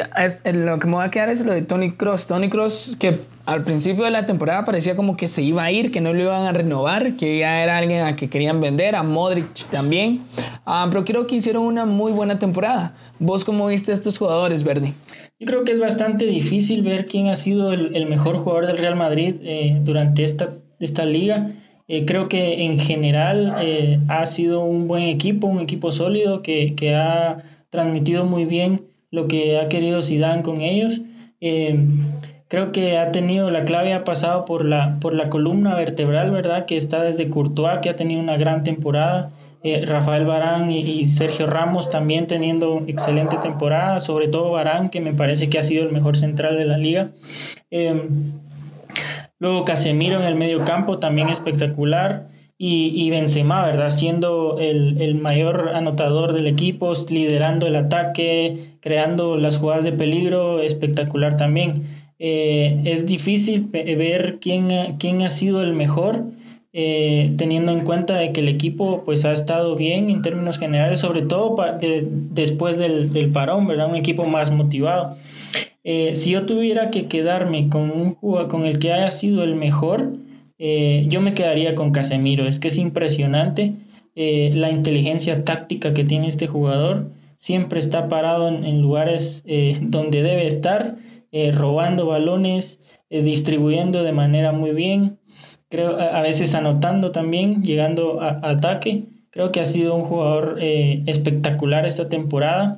lo 0.54 0.80
que 0.80 0.88
me 0.88 0.95
va 0.95 1.06
a 1.06 1.12
quedar 1.12 1.30
es 1.30 1.45
lo 1.45 1.54
de 1.54 1.62
Tony 1.62 1.91
Cross. 1.91 2.28
Tony 2.28 2.50
Cross 2.50 2.98
que 3.00 3.19
al 3.45 3.63
principio 3.63 4.06
de 4.06 4.12
la 4.12 4.26
temporada 4.26 4.65
parecía 4.65 4.95
como 4.95 5.15
que 5.15 5.28
se 5.28 5.43
iba 5.43 5.63
a 5.63 5.71
ir, 5.71 5.91
que 5.91 6.02
no 6.02 6.13
lo 6.13 6.21
iban 6.21 6.45
a 6.45 6.52
renovar, 6.52 7.13
que 7.13 7.38
ya 7.38 7.62
era 7.62 7.78
alguien 7.78 8.04
a 8.04 8.15
que 8.15 8.28
querían 8.28 8.60
vender, 8.60 8.95
a 8.95 9.04
Modric 9.04 9.65
también. 9.69 10.24
Uh, 10.65 10.89
pero 10.89 11.06
creo 11.06 11.28
que 11.28 11.36
hicieron 11.36 11.63
una 11.63 11.86
muy 11.86 12.12
buena 12.12 12.39
temporada. 12.39 12.95
¿Vos 13.19 13.45
cómo 13.45 13.67
viste 13.67 13.91
a 13.91 13.93
estos 13.93 14.17
jugadores, 14.17 14.63
Verdi? 14.63 14.93
Yo 15.38 15.48
creo 15.48 15.65
que 15.65 15.74
es 15.74 15.80
bastante 15.80 16.26
difícil 16.26 16.82
ver 16.82 17.06
quién 17.06 17.28
ha 17.28 17.36
sido 17.36 17.74
el, 17.74 17.93
el 17.93 18.06
mejor 18.06 18.38
jugador 18.38 18.67
del 18.67 18.78
Real 18.78 18.95
Madrid 18.95 19.36
eh, 19.41 19.82
durante 19.84 20.24
esta, 20.24 20.54
esta 20.80 21.04
liga. 21.04 21.52
Eh, 21.89 22.06
creo 22.06 22.30
que 22.30 22.63
en 22.63 22.80
general 22.80 23.58
eh, 23.62 24.00
ha 24.08 24.26
sido 24.28 24.63
un 24.63 24.88
buen 24.88 25.04
equipo, 25.04 25.48
un 25.48 25.60
equipo 25.60 25.91
sólido 25.91 26.41
que, 26.41 26.74
que, 26.76 26.95
ha 26.95 27.43
transmitido 27.69 28.24
muy 28.24 28.45
bien 28.45 28.86
lo 29.12 29.28
que 29.28 29.60
ha 29.60 29.67
querido 29.67 30.02
Zidane 30.02 30.41
con 30.41 30.62
ellos. 30.62 31.02
creo 32.48 32.71
que 32.71 32.98
ha 32.98 33.12
tenido 33.12 33.52
la 33.52 33.65
clave, 33.65 33.93
ha 33.93 34.06
pasado 34.06 34.45
por 34.45 34.63
la, 34.63 35.00
por 35.02 35.13
la 35.13 35.30
columna 35.30 35.76
vertebral, 35.76 36.32
¿verdad? 36.32 36.65
Que 36.65 36.78
está 36.78 37.04
desde 37.04 37.30
Courtois, 37.30 37.80
que 37.82 37.89
ha 37.89 37.98
tenido 37.98 38.21
una 38.21 38.38
gran 38.38 38.63
temporada. 38.63 39.32
Eh, 39.67 39.84
Rafael 39.84 40.25
Barán 40.25 40.69
y, 40.69 41.08
Sergio 41.08 41.47
Ramos 41.47 41.89
también 41.89 42.28
teniendo 42.28 42.84
excelente 42.86 43.38
temporada, 43.38 43.99
sobre 43.99 44.28
todo 44.28 44.51
Barán, 44.51 44.91
que 44.91 45.01
me 45.01 45.12
parece 45.12 45.49
que 45.49 45.58
ha 45.58 45.63
sido 45.63 45.84
el 45.84 45.91
mejor 45.91 46.17
central 46.17 46.56
de 46.56 46.65
la 46.65 46.78
liga. 46.78 47.10
Eh, 47.71 47.99
luego 49.39 49.65
Casemiro 49.65 50.19
en 50.19 50.25
el 50.25 50.36
medio 50.36 50.63
campo, 50.65 50.99
también 50.99 51.30
espectacular. 51.30 52.28
Y, 52.60 52.91
y 52.93 53.10
Benzema, 53.10 53.65
¿verdad? 53.65 53.89
Siendo 53.89 54.60
el, 54.60 55.01
el, 55.01 55.15
mayor 55.15 55.71
anotador 55.73 56.34
del 56.34 56.45
equipo, 56.45 56.93
liderando 57.10 57.65
el 57.65 57.75
ataque, 57.75 58.78
creando 58.82 59.36
las 59.36 59.58
jugadas 59.58 59.84
de 59.84 59.93
peligro, 59.93 60.62
espectacular 60.62 61.38
también. 61.38 61.88
Eh, 62.19 62.82
es 62.86 63.08
difícil 63.08 63.67
ver 63.71 64.38
quién, 64.39 64.97
quién 64.99 65.23
ha 65.23 65.32
sido 65.32 65.63
el 65.63 65.73
mejor, 65.73 66.23
eh, 66.78 67.32
teniendo 67.38 67.72
en 67.72 67.86
cuenta 67.86 68.18
de 68.18 68.34
que 68.34 68.42
el 68.42 68.50
equipo 68.50 69.04
pues 69.06 69.24
ha 69.24 69.32
estado 69.32 69.78
bien 69.78 70.10
en 70.10 70.22
términos 70.22 70.58
generales, 70.58 71.00
sobre 71.00 71.22
todo 71.22 71.56
de, 71.80 72.06
después 72.06 72.78
del, 72.78 73.14
del, 73.14 73.30
parón, 73.30 73.66
¿verdad? 73.66 73.90
Un 73.90 73.96
equipo 73.96 74.26
más 74.26 74.52
motivado. 74.52 75.16
Eh, 75.86 76.16
si 76.16 76.32
yo 76.32 76.46
tuviera 76.46 76.92
que 76.92 77.08
quedarme 77.08 77.70
con, 77.70 77.92
un 77.92 78.16
con 78.50 78.66
el 78.66 78.80
que 78.80 78.92
haya 78.92 79.10
sido 79.10 79.46
el 79.46 79.56
mejor, 79.56 80.18
eh, 80.60 81.06
yo 81.08 81.22
me 81.22 81.34
quedaría 81.34 81.76
con 81.76 81.94
Casemiro. 81.94 82.46
Es 82.46 82.60
que 82.60 82.68
es 82.68 82.78
impresionante 82.78 83.76
la 84.18 84.70
inteligencia 84.70 85.46
táctica 85.46 85.94
que 85.94 86.04
tiene 86.04 86.28
este 86.28 86.48
jugador. 86.48 87.10
Siempre 87.38 87.80
está 87.80 88.10
parado 88.10 88.50
en 88.50 88.82
lugares 88.82 89.46
donde 89.82 90.24
debe 90.24 90.46
estar, 90.46 90.98
robando 91.54 92.06
balones, 92.06 92.82
distribuyendo 93.10 94.04
de 94.04 94.12
manera 94.12 94.52
muy 94.52 94.72
bien 94.72 95.20
creo 95.69 95.99
a 95.99 96.21
veces 96.21 96.56
anotando 96.56 97.12
también, 97.12 97.63
llegando 97.63 98.21
a, 98.21 98.39
ataque. 98.49 99.06
Creo 99.30 99.51
que 99.51 99.60
ha 99.60 99.65
sido 99.65 99.95
un 99.95 100.04
jugador 100.04 100.58
eh, 100.62 101.04
espectacular 101.08 101.86
esta 101.86 102.08
temporada. 102.10 102.78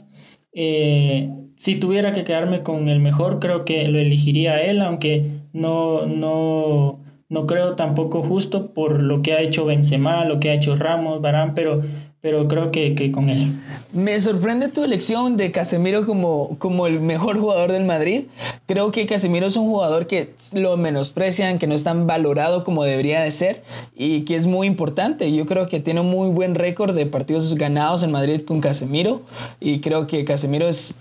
Eh, 0.54 1.30
si 1.56 1.76
tuviera 1.76 2.14
que 2.14 2.24
quedarme 2.24 2.64
con 2.64 2.90
el 2.90 3.00
mejor, 3.00 3.40
creo 3.40 3.66
que 3.66 3.88
lo 3.88 4.00
elegiría 4.00 4.54
a 4.54 4.62
él, 4.62 4.82
aunque 4.82 5.42
no, 5.54 6.06
no, 6.06 7.04
no 7.30 7.48
creo 7.48 7.76
tampoco 7.76 8.22
justo 8.24 8.74
por 8.74 9.02
lo 9.02 9.22
que 9.22 9.34
ha 9.34 9.42
hecho 9.42 9.66
Benzema, 9.66 10.26
lo 10.26 10.40
que 10.40 10.50
ha 10.50 10.54
hecho 10.54 10.76
Ramos, 10.76 11.22
Barán, 11.22 11.56
pero 11.56 11.82
pero 12.28 12.46
creo 12.50 12.72
que, 12.72 12.94
que, 12.94 13.10
con 13.10 13.30
él. 13.30 13.54
Me 13.94 14.20
sorprende 14.20 14.68
tu 14.68 14.84
elección 14.84 15.38
de 15.38 15.54
Casemiro 15.54 16.06
como, 16.06 16.58
como 16.60 16.86
el 16.86 17.00
mejor 17.00 17.40
jugador 17.40 17.72
del 17.72 17.86
Madrid. 17.86 18.24
Creo 18.66 18.92
que 18.92 19.06
Casemiro 19.06 19.46
es 19.46 19.56
un 19.56 19.66
jugador 19.66 20.08
que 20.08 20.34
lo 20.52 20.76
menosprecian, 20.76 21.58
que 21.58 21.68
no 21.68 21.74
es 21.74 21.86
tan 21.86 22.06
valorado 22.06 22.66
como 22.66 22.84
debería 22.84 23.22
de 23.22 23.32
ser 23.32 23.64
y 23.96 24.24
que 24.26 24.36
es 24.36 24.46
muy 24.46 24.68
importante. 24.68 25.32
Yo 25.32 25.46
creo 25.46 25.70
que 25.70 25.80
tiene 25.80 26.02
un 26.02 26.10
muy 26.10 26.28
buen 26.28 26.56
récord 26.56 26.94
de 26.94 27.06
partidos 27.06 27.56
ganados 27.56 28.04
en 28.04 28.12
Madrid 28.12 28.42
con 28.42 28.60
Casemiro 28.60 29.22
y 29.62 29.80
creo 29.80 30.06
que 30.06 30.26
Casemiro 30.26 30.68
es, 30.68 30.94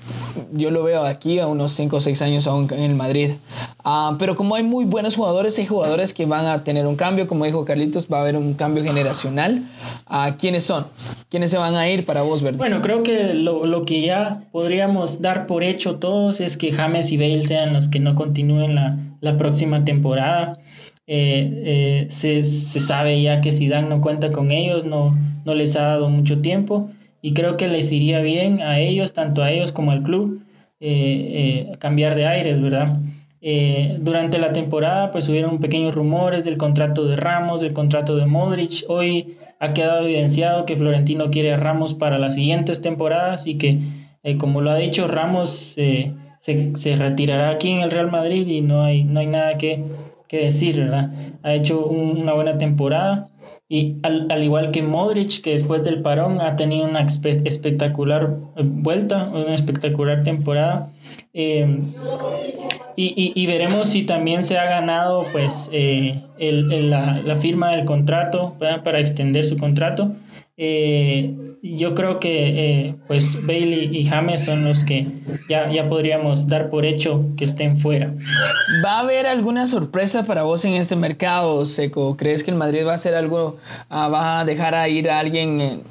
yo 0.52 0.70
lo 0.70 0.84
veo 0.84 1.02
aquí 1.02 1.40
a 1.40 1.48
unos 1.48 1.72
5 1.72 1.96
o 1.96 1.98
6 1.98 2.22
años 2.22 2.46
aún 2.46 2.68
en 2.70 2.84
el 2.84 2.94
Madrid. 2.94 3.32
Uh, 3.84 4.16
pero 4.16 4.36
como 4.36 4.54
hay 4.54 4.62
muy 4.62 4.84
buenos 4.84 5.16
jugadores, 5.16 5.58
hay 5.58 5.66
jugadores 5.66 6.14
que 6.14 6.24
van 6.24 6.46
a 6.46 6.62
tener 6.62 6.86
un 6.86 6.94
cambio, 6.94 7.26
como 7.26 7.46
dijo 7.46 7.64
Carlitos, 7.64 8.06
va 8.06 8.18
a 8.18 8.20
haber 8.20 8.36
un 8.36 8.54
cambio 8.54 8.84
generacional. 8.84 9.68
Uh, 10.08 10.36
¿Quiénes 10.38 10.62
son? 10.62 10.86
¿Quiénes 11.28 11.50
se 11.50 11.58
van 11.58 11.74
a 11.74 11.88
ir 11.88 12.04
para 12.04 12.22
vos, 12.22 12.42
verdad? 12.42 12.58
Bueno, 12.58 12.82
creo 12.82 13.02
que 13.02 13.34
lo, 13.34 13.66
lo, 13.66 13.84
que 13.84 14.02
ya 14.02 14.42
podríamos 14.52 15.20
dar 15.20 15.46
por 15.46 15.64
hecho 15.64 15.96
todos 15.96 16.40
es 16.40 16.56
que 16.56 16.72
James 16.72 17.10
y 17.12 17.16
Bale 17.16 17.46
sean 17.46 17.72
los 17.72 17.88
que 17.88 18.00
no 18.00 18.14
continúen 18.14 18.74
la, 18.74 18.96
la 19.20 19.36
próxima 19.36 19.84
temporada. 19.84 20.58
Eh, 21.08 21.62
eh, 21.64 22.06
se, 22.10 22.42
se, 22.42 22.80
sabe 22.80 23.22
ya 23.22 23.40
que 23.40 23.52
Zidane 23.52 23.88
no 23.88 24.00
cuenta 24.00 24.32
con 24.32 24.50
ellos, 24.50 24.84
no, 24.84 25.16
no 25.44 25.54
les 25.54 25.76
ha 25.76 25.82
dado 25.82 26.08
mucho 26.08 26.40
tiempo 26.40 26.90
y 27.22 27.32
creo 27.32 27.56
que 27.56 27.68
les 27.68 27.92
iría 27.92 28.20
bien 28.20 28.60
a 28.60 28.80
ellos, 28.80 29.12
tanto 29.12 29.44
a 29.44 29.52
ellos 29.52 29.70
como 29.70 29.92
al 29.92 30.02
club, 30.02 30.42
eh, 30.80 31.72
cambiar 31.78 32.16
de 32.16 32.26
aires, 32.26 32.60
¿verdad? 32.60 32.98
durante 34.00 34.40
la 34.40 34.52
temporada 34.52 35.12
pues 35.12 35.28
hubieron 35.28 35.60
pequeños 35.60 35.94
rumores 35.94 36.44
del 36.44 36.56
contrato 36.56 37.04
de 37.04 37.14
Ramos, 37.14 37.60
del 37.60 37.72
contrato 37.72 38.16
de 38.16 38.26
Modric. 38.26 38.84
Hoy 38.88 39.36
ha 39.58 39.74
quedado 39.74 40.04
evidenciado 40.04 40.66
que 40.66 40.76
Florentino 40.76 41.30
quiere 41.30 41.52
a 41.52 41.56
Ramos 41.56 41.94
para 41.94 42.18
las 42.18 42.34
siguientes 42.34 42.80
temporadas 42.80 43.46
y 43.46 43.56
que, 43.58 43.78
eh, 44.22 44.36
como 44.36 44.60
lo 44.60 44.70
ha 44.70 44.76
dicho, 44.76 45.06
Ramos 45.08 45.74
eh, 45.76 46.12
se, 46.38 46.76
se, 46.76 46.96
retirará 46.96 47.50
aquí 47.50 47.70
en 47.70 47.80
el 47.80 47.90
Real 47.90 48.10
Madrid 48.10 48.46
y 48.46 48.60
no 48.60 48.82
hay, 48.82 49.04
no 49.04 49.20
hay 49.20 49.26
nada 49.26 49.56
que, 49.58 49.82
que 50.28 50.44
decir, 50.44 50.78
¿verdad? 50.78 51.10
Ha 51.42 51.54
hecho 51.54 51.86
una 51.86 52.34
buena 52.34 52.58
temporada 52.58 53.28
y 53.68 53.96
al, 54.02 54.26
al, 54.30 54.44
igual 54.44 54.70
que 54.70 54.82
Modric, 54.82 55.42
que 55.42 55.50
después 55.50 55.82
del 55.82 56.00
parón 56.00 56.40
ha 56.40 56.54
tenido 56.54 56.86
una 56.86 57.00
espectacular 57.00 58.36
eh, 58.56 58.62
vuelta, 58.64 59.24
una 59.32 59.54
espectacular 59.54 60.22
temporada. 60.22 60.92
Eh, 61.34 61.66
y, 62.98 63.32
y, 63.34 63.46
veremos 63.46 63.88
si 63.88 64.04
también 64.04 64.42
se 64.42 64.56
ha 64.56 64.64
ganado 64.64 65.26
pues 65.30 65.68
eh, 65.70 66.22
el, 66.38 66.72
el, 66.72 66.90
la, 66.90 67.20
la, 67.22 67.36
firma 67.36 67.72
del 67.72 67.84
contrato 67.84 68.54
para 68.58 69.00
extender 69.00 69.44
su 69.44 69.58
contrato. 69.58 70.12
Eh, 70.56 71.34
yo 71.74 71.94
creo 71.94 72.20
que 72.20 72.86
eh, 72.86 72.94
pues 73.06 73.44
Bailey 73.44 73.96
y 73.96 74.04
James 74.04 74.44
son 74.44 74.64
los 74.64 74.84
que 74.84 75.06
ya, 75.48 75.70
ya 75.70 75.88
podríamos 75.88 76.46
dar 76.48 76.70
por 76.70 76.84
hecho 76.84 77.24
que 77.36 77.44
estén 77.44 77.76
fuera. 77.76 78.12
¿Va 78.84 78.98
a 78.98 79.00
haber 79.00 79.26
alguna 79.26 79.66
sorpresa 79.66 80.24
para 80.24 80.42
vos 80.42 80.64
en 80.64 80.74
este 80.74 80.96
mercado, 80.96 81.64
Seco? 81.64 82.16
¿Crees 82.16 82.44
que 82.44 82.50
el 82.50 82.56
Madrid 82.56 82.86
va 82.86 82.92
a 82.92 82.94
hacer 82.94 83.14
algo, 83.14 83.56
uh, 83.90 83.94
va 84.10 84.40
a 84.40 84.44
dejar 84.44 84.74
a 84.74 84.88
ir 84.88 85.10
a 85.10 85.18
alguien 85.18 85.82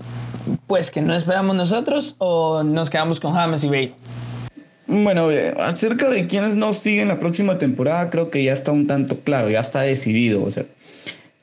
pues 0.68 0.92
que 0.92 1.02
no 1.02 1.14
esperamos 1.14 1.56
nosotros 1.56 2.16
o 2.20 2.64
nos 2.64 2.90
quedamos 2.90 3.20
con 3.20 3.34
James 3.34 3.64
y 3.64 3.70
Bailey? 3.70 3.94
Bueno, 4.88 5.32
eh, 5.32 5.54
acerca 5.58 6.10
de 6.10 6.28
quienes 6.28 6.56
nos 6.56 6.78
siguen 6.78 7.08
la 7.08 7.20
próxima 7.20 7.58
temporada, 7.58 8.10
creo 8.12 8.30
que 8.30 8.44
ya 8.44 8.54
está 8.54 8.72
un 8.72 8.86
tanto 8.86 9.20
claro, 9.22 9.50
ya 9.50 9.60
está 9.60 9.82
decidido. 9.82 10.44
O 10.44 10.52
sea, 10.52 10.66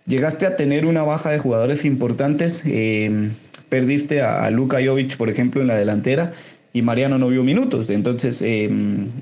llegaste 0.07 0.47
a 0.47 0.55
tener 0.55 0.87
una 0.87 1.03
baja 1.03 1.31
de 1.31 1.39
jugadores 1.39 1.85
importantes. 1.85 2.63
Eh, 2.65 3.31
perdiste 3.73 4.21
a, 4.21 4.45
a 4.45 4.51
Luka 4.51 4.85
Jovic, 4.85 5.17
por 5.17 5.31
ejemplo, 5.31 5.63
en 5.63 5.69
la 5.69 5.77
delantera 5.77 6.33
y 6.75 6.83
Mariano 6.83 7.17
no 7.17 7.29
vio 7.29 7.43
minutos. 7.43 7.89
Entonces, 7.89 8.43
eh, 8.43 8.69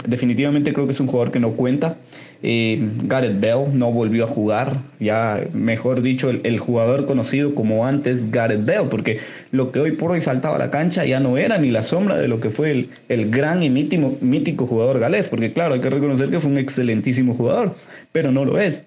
definitivamente 0.09 0.73
creo 0.73 0.87
que 0.87 0.93
es 0.93 0.99
un 0.99 1.07
jugador 1.07 1.31
que 1.31 1.39
no 1.39 1.53
cuenta. 1.53 1.99
Eh, 2.43 2.91
Gareth 3.05 3.39
Bell 3.39 3.67
no 3.75 3.93
volvió 3.93 4.25
a 4.25 4.27
jugar, 4.27 4.79
ya 4.99 5.41
mejor 5.53 6.03
dicho, 6.03 6.31
el, 6.31 6.59
jugador 6.59 7.07
conocido 7.07 7.55
como 7.55 7.87
antes 7.87 8.33
Gareth 8.33 8.65
Bell, 8.65 8.89
porque 8.91 9.21
lo 9.53 9.71
que 9.71 9.79
hoy 9.79 9.93
por 9.93 10.11
hoy 10.11 10.21
saltaba 10.21 10.57
a 10.57 10.59
la 10.59 10.71
cancha 10.73 11.05
ya 11.05 11.21
no 11.21 11.39
era 11.39 11.59
ni 11.59 11.71
la 11.71 11.85
sombra 11.85 12.17
de 12.17 12.27
lo 12.27 12.41
que 12.41 12.51
fue 12.51 12.73
el, 12.73 12.89
el 13.09 13.31
gran 13.31 13.63
y 13.63 13.71
mítico, 13.71 14.17
mítico 14.21 14.67
jugador 14.67 14.99
galés, 14.99 15.29
porque 15.29 15.53
claro, 15.53 15.75
hay 15.75 15.81
que 15.81 15.91
reconocer 15.91 16.29
que 16.29 16.41
fue 16.41 16.51
un 16.51 16.59
excelentísimo 16.59 17.35
jugador, 17.35 17.77
pero 18.11 18.33
no 18.33 18.45
lo 18.45 18.59
es 18.59 18.85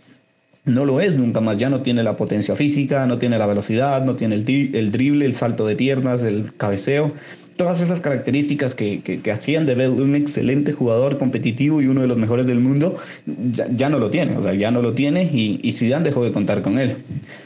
no 0.65 0.86
lo 0.86 0.99
es 0.99 1.17
nunca 1.17 1.41
más, 1.41 1.58
ya 1.58 1.69
no 1.69 1.82
tiene 1.82 2.04
la 2.04 2.15
potencia 2.15 2.56
física, 2.56 3.06
no 3.06 3.17
tiene 3.17 3.38
la 3.38 3.47
velocidad, 3.47 4.04
no 4.06 4.15
tiene 4.15 4.36
el, 4.36 4.76
el 4.76 4.91
drible, 4.91 5.26
el 5.26 5.34
salto 5.34 5.65
de 5.65 5.76
piernas, 5.76 6.23
el 6.23 6.56
cabeceo 6.56 7.13
todas 7.58 7.82
esas 7.82 8.02
características 8.02 8.76
que, 8.76 9.02
que, 9.02 9.32
hacían 9.32 9.65
de 9.65 9.76
Bell 9.76 9.91
un 9.91 10.15
excelente 10.15 10.71
jugador 10.71 11.17
competitivo 11.17 11.82
y 11.82 11.88
uno 11.88 12.02
de 12.02 12.08
los 12.08 12.17
mejores 12.17 12.45
del 12.47 12.60
mundo, 12.60 12.95
ya, 13.52 13.67
ya, 13.71 13.89
no 13.89 13.99
lo 13.99 14.10
tiene, 14.10 14.38
o 14.38 14.43
sea, 14.43 14.54
ya 14.54 14.71
no 14.71 14.82
lo 14.82 14.93
tiene 14.93 15.23
y, 15.23 15.60
y 15.62 15.71
dejó 16.04 16.23
de 16.23 16.32
contar 16.32 16.62
con 16.62 16.80
él. 16.80 16.95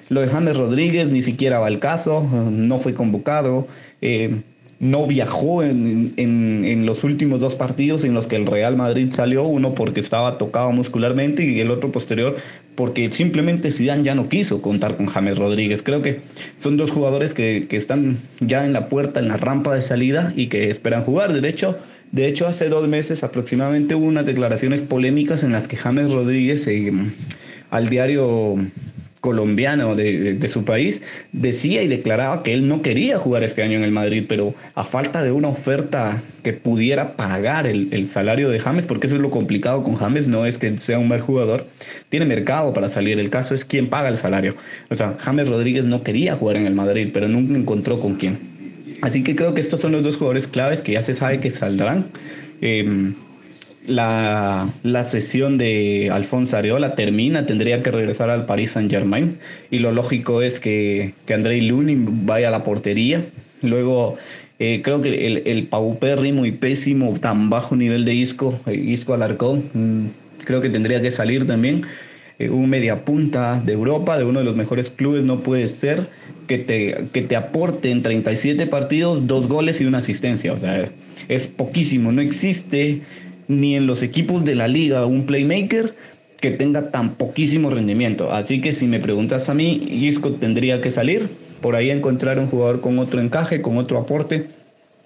Lo 0.09 0.21
de 0.21 0.27
James 0.27 0.57
Rodríguez 0.57 1.11
ni 1.11 1.21
siquiera 1.21 1.59
va 1.59 1.67
al 1.67 1.79
caso, 1.79 2.23
no 2.23 2.79
fue 2.79 2.93
convocado. 2.93 3.67
Eh, 4.01 4.41
no 4.79 5.07
viajó 5.07 5.63
en, 5.63 6.13
en, 6.17 6.63
en, 6.65 6.85
los 6.85 7.03
últimos 7.03 7.39
dos 7.39 7.55
partidos 7.55 8.03
en 8.03 8.13
los 8.13 8.27
que 8.27 8.35
el 8.35 8.45
Real 8.45 8.77
Madrid 8.77 9.11
salió, 9.11 9.43
uno 9.43 9.73
porque 9.73 9.99
estaba 9.99 10.37
tocado 10.37 10.71
muscularmente 10.71 11.43
y 11.43 11.59
el 11.59 11.71
otro 11.71 11.91
posterior 11.91 12.35
porque 12.75 13.11
simplemente 13.11 13.71
Zidane 13.71 14.03
ya 14.03 14.13
no 14.13 14.29
quiso 14.29 14.61
contar 14.61 14.97
con 14.97 15.07
James 15.07 15.35
Rodríguez. 15.39 15.81
Creo 15.81 16.03
que 16.03 16.21
son 16.59 16.77
dos 16.77 16.91
jugadores 16.91 17.33
que, 17.33 17.65
que 17.67 17.75
están 17.75 18.17
ya 18.39 18.65
en 18.65 18.73
la 18.73 18.87
puerta, 18.87 19.19
en 19.19 19.29
la 19.29 19.37
rampa 19.37 19.73
de 19.73 19.81
salida 19.81 20.31
y 20.35 20.45
que 20.45 20.69
esperan 20.69 21.01
jugar. 21.01 21.33
De 21.33 21.49
hecho, 21.49 21.79
de 22.11 22.27
hecho 22.27 22.47
hace 22.47 22.69
dos 22.69 22.87
meses 22.87 23.23
aproximadamente 23.23 23.95
hubo 23.95 24.05
unas 24.05 24.27
declaraciones 24.27 24.83
polémicas 24.83 25.43
en 25.43 25.53
las 25.53 25.67
que 25.67 25.75
James 25.75 26.11
Rodríguez 26.11 26.67
eh, 26.67 26.93
al 27.71 27.89
diario 27.89 28.57
colombiano 29.21 29.95
de, 29.95 30.33
de, 30.33 30.47
su 30.47 30.63
país, 30.63 31.01
decía 31.31 31.81
y 31.83 31.87
declaraba 31.87 32.43
que 32.43 32.53
él 32.53 32.67
no 32.67 32.81
quería 32.81 33.17
jugar 33.17 33.43
este 33.43 33.63
año 33.63 33.77
en 33.77 33.83
el 33.83 33.91
Madrid, 33.91 34.25
pero 34.27 34.53
a 34.75 34.83
falta 34.83 35.23
de 35.23 35.31
una 35.31 35.47
oferta 35.47 36.21
que 36.43 36.53
pudiera 36.53 37.15
pagar 37.15 37.67
el, 37.67 37.91
el, 37.91 38.07
salario 38.07 38.49
de 38.49 38.59
James, 38.59 38.85
porque 38.85 39.07
eso 39.07 39.15
es 39.15 39.21
lo 39.21 39.29
complicado 39.29 39.83
con 39.83 39.95
James, 39.95 40.27
no 40.27 40.45
es 40.45 40.57
que 40.57 40.77
sea 40.77 40.99
un 40.99 41.07
mal 41.07 41.21
jugador, 41.21 41.67
tiene 42.09 42.25
mercado 42.25 42.73
para 42.73 42.89
salir, 42.89 43.19
el 43.19 43.29
caso 43.29 43.55
es 43.55 43.65
quién 43.65 43.89
paga 43.89 44.09
el 44.09 44.17
salario. 44.17 44.55
O 44.89 44.95
sea, 44.95 45.15
James 45.19 45.47
Rodríguez 45.47 45.85
no 45.85 46.03
quería 46.03 46.35
jugar 46.35 46.57
en 46.57 46.67
el 46.67 46.73
Madrid, 46.73 47.09
pero 47.11 47.27
nunca 47.27 47.57
encontró 47.57 47.99
con 47.99 48.15
quién. 48.15 48.37
Así 49.01 49.23
que 49.23 49.35
creo 49.35 49.53
que 49.53 49.61
estos 49.61 49.81
son 49.81 49.91
los 49.91 50.03
dos 50.03 50.17
jugadores 50.17 50.47
claves 50.47 50.81
que 50.81 50.93
ya 50.93 51.01
se 51.01 51.13
sabe 51.13 51.39
que 51.39 51.51
saldrán. 51.51 52.07
Eh, 52.61 53.13
la, 53.87 54.67
la, 54.83 55.03
sesión 55.03 55.57
de 55.57 56.09
Alfonso 56.11 56.57
Areola 56.57 56.95
termina, 56.95 57.45
tendría 57.45 57.81
que 57.81 57.91
regresar 57.91 58.29
al 58.29 58.45
Paris 58.45 58.71
Saint 58.71 58.91
Germain 58.91 59.37
y 59.71 59.79
lo 59.79 59.91
lógico 59.91 60.41
es 60.41 60.59
que, 60.59 61.13
que 61.25 61.33
Andrei 61.33 61.61
Lunin 61.61 62.25
vaya 62.25 62.49
a 62.49 62.51
la 62.51 62.63
portería. 62.63 63.25
Luego 63.61 64.17
eh, 64.59 64.81
creo 64.83 65.01
que 65.01 65.25
el, 65.25 65.43
el 65.45 65.69
Perry 65.99 66.31
muy 66.31 66.51
pésimo, 66.51 67.13
tan 67.13 67.49
bajo 67.49 67.75
nivel 67.75 68.05
de 68.05 68.13
Isco, 68.13 68.59
eh, 68.65 68.75
Isco 68.75 69.13
Alarcón, 69.13 69.63
mmm, 69.73 70.07
creo 70.43 70.61
que 70.61 70.69
tendría 70.69 71.01
que 71.01 71.11
salir 71.11 71.45
también. 71.45 71.85
Eh, 72.39 72.49
un 72.49 72.69
mediapunta 72.69 73.59
de 73.59 73.73
Europa, 73.73 74.17
de 74.17 74.23
uno 74.23 74.39
de 74.39 74.45
los 74.45 74.55
mejores 74.55 74.89
clubes, 74.89 75.23
no 75.23 75.41
puede 75.41 75.65
ser 75.67 76.07
que 76.47 76.57
te, 76.57 76.95
que 77.11 77.21
te 77.23 77.35
aporte 77.35 77.89
en 77.89 78.03
37 78.03 78.67
partidos 78.67 79.27
dos 79.27 79.47
goles 79.47 79.81
y 79.81 79.85
una 79.85 79.99
asistencia. 79.99 80.53
O 80.53 80.59
sea, 80.59 80.89
es 81.27 81.47
poquísimo, 81.47 82.11
no 82.11 82.21
existe 82.21 83.01
ni 83.47 83.75
en 83.75 83.87
los 83.87 84.03
equipos 84.03 84.43
de 84.43 84.55
la 84.55 84.67
liga 84.67 85.05
un 85.05 85.25
playmaker 85.25 85.95
que 86.39 86.51
tenga 86.51 86.91
tan 86.91 87.15
poquísimo 87.15 87.69
rendimiento. 87.69 88.31
Así 88.31 88.61
que 88.61 88.71
si 88.71 88.87
me 88.87 88.99
preguntas 88.99 89.49
a 89.49 89.53
mí, 89.53 89.81
Isco 89.89 90.33
tendría 90.33 90.81
que 90.81 90.91
salir, 90.91 91.29
por 91.61 91.75
ahí 91.75 91.89
encontrar 91.89 92.39
un 92.39 92.47
jugador 92.47 92.81
con 92.81 92.99
otro 92.99 93.19
encaje, 93.19 93.61
con 93.61 93.77
otro 93.77 93.97
aporte 93.97 94.47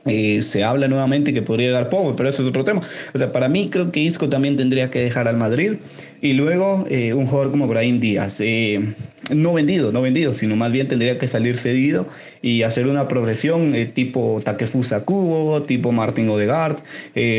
eh, 0.06 0.42
se 0.42 0.64
habla 0.64 0.88
nuevamente 0.88 1.34
que 1.34 1.44
podría 1.44 1.72
dar 1.72 1.90
poco, 1.90 2.16
pero 2.16 2.30
eso 2.30 2.42
es 2.42 2.50
otro 2.50 2.64
tema. 2.64 2.82
O 3.14 3.18
sea, 3.18 3.32
para 3.32 3.48
mí 3.48 3.70
creo 3.70 3.92
que 3.92 4.00
Isco 4.00 4.30
también 4.30 4.58
tendría 4.58 4.90
que 4.90 5.00
dejar 5.00 5.28
al 5.28 5.38
Madrid 5.38 5.74
y 6.22 6.34
luego 6.34 6.86
eh, 6.90 7.14
un 7.14 7.28
jugador 7.28 7.52
como 7.52 7.68
Brahim 7.68 7.98
Díaz, 7.98 8.40
eh, 8.40 8.94
no 9.30 9.54
vendido, 9.54 9.92
no 9.92 10.02
vendido, 10.02 10.34
sino 10.34 10.56
más 10.56 10.72
bien 10.72 10.88
tendría 10.88 11.18
que 11.20 11.28
salir 11.28 11.56
cedido 11.58 12.08
y 12.42 12.64
hacer 12.64 12.88
una 12.88 13.08
progresión 13.08 13.76
tipo 13.94 14.42
Takefusa 14.44 15.06
Kubo, 15.06 15.62
tipo 15.64 15.92
Martin 15.92 16.30
Odegaard, 16.30 16.78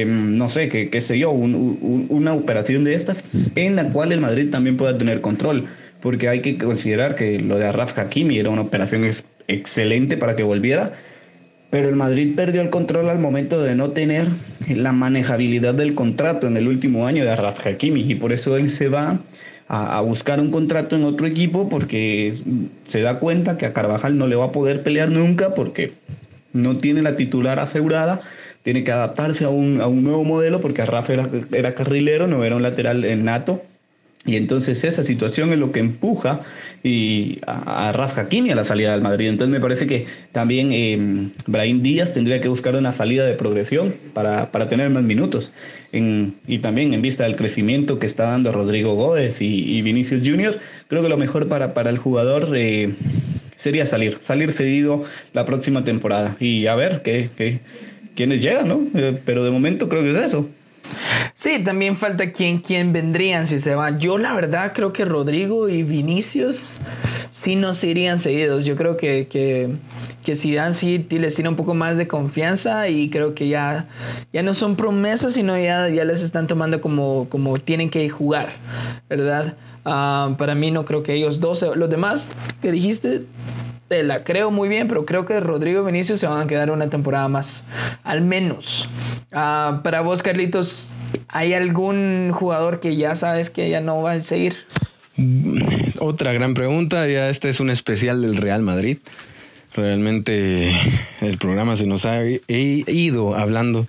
no 0.06 0.48
sé, 0.48 0.68
qué, 0.68 0.88
qué 0.88 1.00
sé 1.00 1.18
yo, 1.18 1.30
un, 1.30 1.54
un, 1.54 2.06
una 2.08 2.32
operación 2.32 2.84
de 2.84 2.94
estas 2.94 3.24
en 3.56 3.76
la 3.76 3.90
cual 3.90 4.12
el 4.12 4.20
Madrid 4.20 4.48
también 4.50 4.76
pueda 4.76 4.96
tener 4.96 5.20
control, 5.20 5.66
porque 6.00 6.28
hay 6.28 6.40
que 6.40 6.56
considerar 6.56 7.14
que 7.14 7.40
lo 7.40 7.58
de 7.58 7.66
Arraf 7.66 7.98
Hakimi 7.98 8.38
era 8.38 8.50
una 8.50 8.62
operación 8.62 9.02
excelente 9.48 10.16
para 10.16 10.34
que 10.34 10.44
volviera 10.44 10.92
pero 11.72 11.88
el 11.88 11.96
Madrid 11.96 12.34
perdió 12.36 12.60
el 12.60 12.68
control 12.68 13.08
al 13.08 13.18
momento 13.18 13.62
de 13.62 13.74
no 13.74 13.92
tener 13.92 14.28
la 14.68 14.92
manejabilidad 14.92 15.72
del 15.72 15.94
contrato 15.94 16.46
en 16.46 16.58
el 16.58 16.68
último 16.68 17.06
año 17.06 17.24
de 17.24 17.30
Arraf 17.30 17.66
Hakimi. 17.66 18.02
Y 18.12 18.14
por 18.14 18.34
eso 18.34 18.58
él 18.58 18.68
se 18.68 18.88
va 18.88 19.20
a, 19.68 20.02
buscar 20.02 20.38
un 20.38 20.50
contrato 20.50 20.96
en 20.96 21.04
otro 21.04 21.26
equipo 21.26 21.70
porque 21.70 22.34
se 22.86 23.00
da 23.00 23.18
cuenta 23.18 23.56
que 23.56 23.64
a 23.64 23.72
Carvajal 23.72 24.18
no 24.18 24.26
le 24.26 24.36
va 24.36 24.44
a 24.44 24.52
poder 24.52 24.82
pelear 24.82 25.10
nunca 25.10 25.54
porque 25.54 25.94
no 26.52 26.76
tiene 26.76 27.00
la 27.00 27.14
titular 27.14 27.58
asegurada, 27.58 28.20
tiene 28.60 28.84
que 28.84 28.92
adaptarse 28.92 29.46
a 29.46 29.48
un, 29.48 29.80
a 29.80 29.86
un 29.86 30.02
nuevo 30.02 30.24
modelo 30.24 30.60
porque 30.60 30.82
Arraf 30.82 31.08
era, 31.08 31.26
era 31.54 31.74
carrilero, 31.74 32.26
no 32.26 32.44
era 32.44 32.54
un 32.54 32.62
lateral 32.62 33.24
nato 33.24 33.62
y 34.24 34.36
entonces 34.36 34.84
esa 34.84 35.02
situación 35.02 35.52
es 35.52 35.58
lo 35.58 35.72
que 35.72 35.80
empuja 35.80 36.42
y 36.84 37.38
a, 37.46 37.88
a 37.88 37.92
Raf 37.92 38.18
Hakimi 38.18 38.50
a 38.50 38.54
la 38.54 38.62
salida 38.62 38.92
del 38.92 39.02
Madrid. 39.02 39.28
Entonces 39.28 39.52
me 39.52 39.60
parece 39.60 39.86
que 39.86 40.06
también 40.30 40.70
eh, 40.70 41.30
Brahim 41.46 41.82
Díaz 41.82 42.12
tendría 42.12 42.40
que 42.40 42.48
buscar 42.48 42.76
una 42.76 42.92
salida 42.92 43.26
de 43.26 43.34
progresión 43.34 43.92
para, 44.14 44.52
para 44.52 44.68
tener 44.68 44.90
más 44.90 45.02
minutos. 45.02 45.52
Y 45.92 46.58
también 46.58 46.94
en 46.94 47.02
vista 47.02 47.24
del 47.24 47.36
crecimiento 47.36 47.98
que 47.98 48.06
está 48.06 48.24
dando 48.24 48.52
Rodrigo 48.52 48.94
Gómez 48.94 49.42
y, 49.42 49.76
y, 49.76 49.82
Vinicius 49.82 50.26
Junior, 50.26 50.58
creo 50.88 51.02
que 51.02 51.08
lo 51.08 51.18
mejor 51.18 51.48
para, 51.48 51.74
para 51.74 51.90
el 51.90 51.98
jugador... 51.98 52.52
Eh, 52.56 52.94
sería 53.54 53.86
salir, 53.86 54.18
salir 54.20 54.50
cedido 54.50 55.04
la 55.34 55.44
próxima 55.44 55.84
temporada 55.84 56.36
y 56.40 56.66
a 56.66 56.74
ver 56.74 57.02
qué, 57.02 57.30
qué 57.36 57.60
quiénes 58.14 58.42
llegan, 58.42 58.68
¿no? 58.68 58.86
Eh, 58.94 59.18
pero 59.24 59.44
de 59.44 59.50
momento 59.50 59.88
creo 59.88 60.02
que 60.02 60.10
es 60.10 60.16
eso. 60.16 60.48
Sí, 61.34 61.58
también 61.64 61.96
falta 61.96 62.30
quién, 62.30 62.58
quién 62.58 62.92
vendrían 62.92 63.46
si 63.46 63.58
se 63.58 63.74
van. 63.74 63.98
Yo 63.98 64.18
la 64.18 64.34
verdad 64.34 64.72
creo 64.74 64.92
que 64.92 65.04
Rodrigo 65.04 65.68
y 65.68 65.82
Vinicius 65.82 66.80
sí 67.30 67.56
nos 67.56 67.82
irían 67.82 68.18
seguidos. 68.18 68.64
Yo 68.64 68.76
creo 68.76 68.96
que, 68.96 69.26
que, 69.26 69.70
que 70.22 70.36
Zidane 70.36 70.72
sí 70.72 71.06
les 71.10 71.34
tiene 71.34 71.48
un 71.48 71.56
poco 71.56 71.74
más 71.74 71.98
de 71.98 72.06
confianza 72.06 72.88
y 72.88 73.10
creo 73.10 73.34
que 73.34 73.48
ya, 73.48 73.88
ya 74.32 74.42
no 74.42 74.54
son 74.54 74.76
promesas, 74.76 75.34
sino 75.34 75.58
ya, 75.58 75.88
ya 75.88 76.04
les 76.04 76.22
están 76.22 76.46
tomando 76.46 76.80
como, 76.80 77.26
como 77.28 77.56
tienen 77.58 77.90
que 77.90 78.08
jugar, 78.08 78.50
¿verdad? 79.08 79.56
Ah, 79.84 80.34
para 80.38 80.54
mí 80.54 80.70
no 80.70 80.84
creo 80.84 81.02
que 81.02 81.14
ellos 81.14 81.40
dos, 81.40 81.64
los 81.74 81.90
demás 81.90 82.30
que 82.60 82.70
dijiste, 82.70 83.26
te 83.92 84.02
la 84.02 84.24
creo 84.24 84.50
muy 84.50 84.70
bien, 84.70 84.88
pero 84.88 85.04
creo 85.04 85.26
que 85.26 85.38
Rodrigo 85.38 85.86
y 85.86 86.02
se 86.02 86.26
van 86.26 86.40
a 86.40 86.46
quedar 86.46 86.70
una 86.70 86.88
temporada 86.88 87.28
más, 87.28 87.66
al 88.04 88.22
menos. 88.22 88.88
Ah, 89.32 89.82
para 89.84 90.00
vos, 90.00 90.22
Carlitos, 90.22 90.88
¿hay 91.28 91.52
algún 91.52 92.30
jugador 92.32 92.80
que 92.80 92.96
ya 92.96 93.14
sabes 93.14 93.50
que 93.50 93.68
ya 93.68 93.82
no 93.82 94.00
va 94.00 94.12
a 94.12 94.20
seguir? 94.20 94.56
Otra 95.98 96.32
gran 96.32 96.54
pregunta, 96.54 97.06
ya 97.06 97.28
este 97.28 97.50
es 97.50 97.60
un 97.60 97.68
especial 97.68 98.22
del 98.22 98.38
Real 98.38 98.62
Madrid. 98.62 98.96
Realmente 99.74 100.72
el 101.20 101.36
programa 101.36 101.76
se 101.76 101.86
nos 101.86 102.06
ha 102.06 102.22
ido 102.48 103.36
hablando 103.36 103.86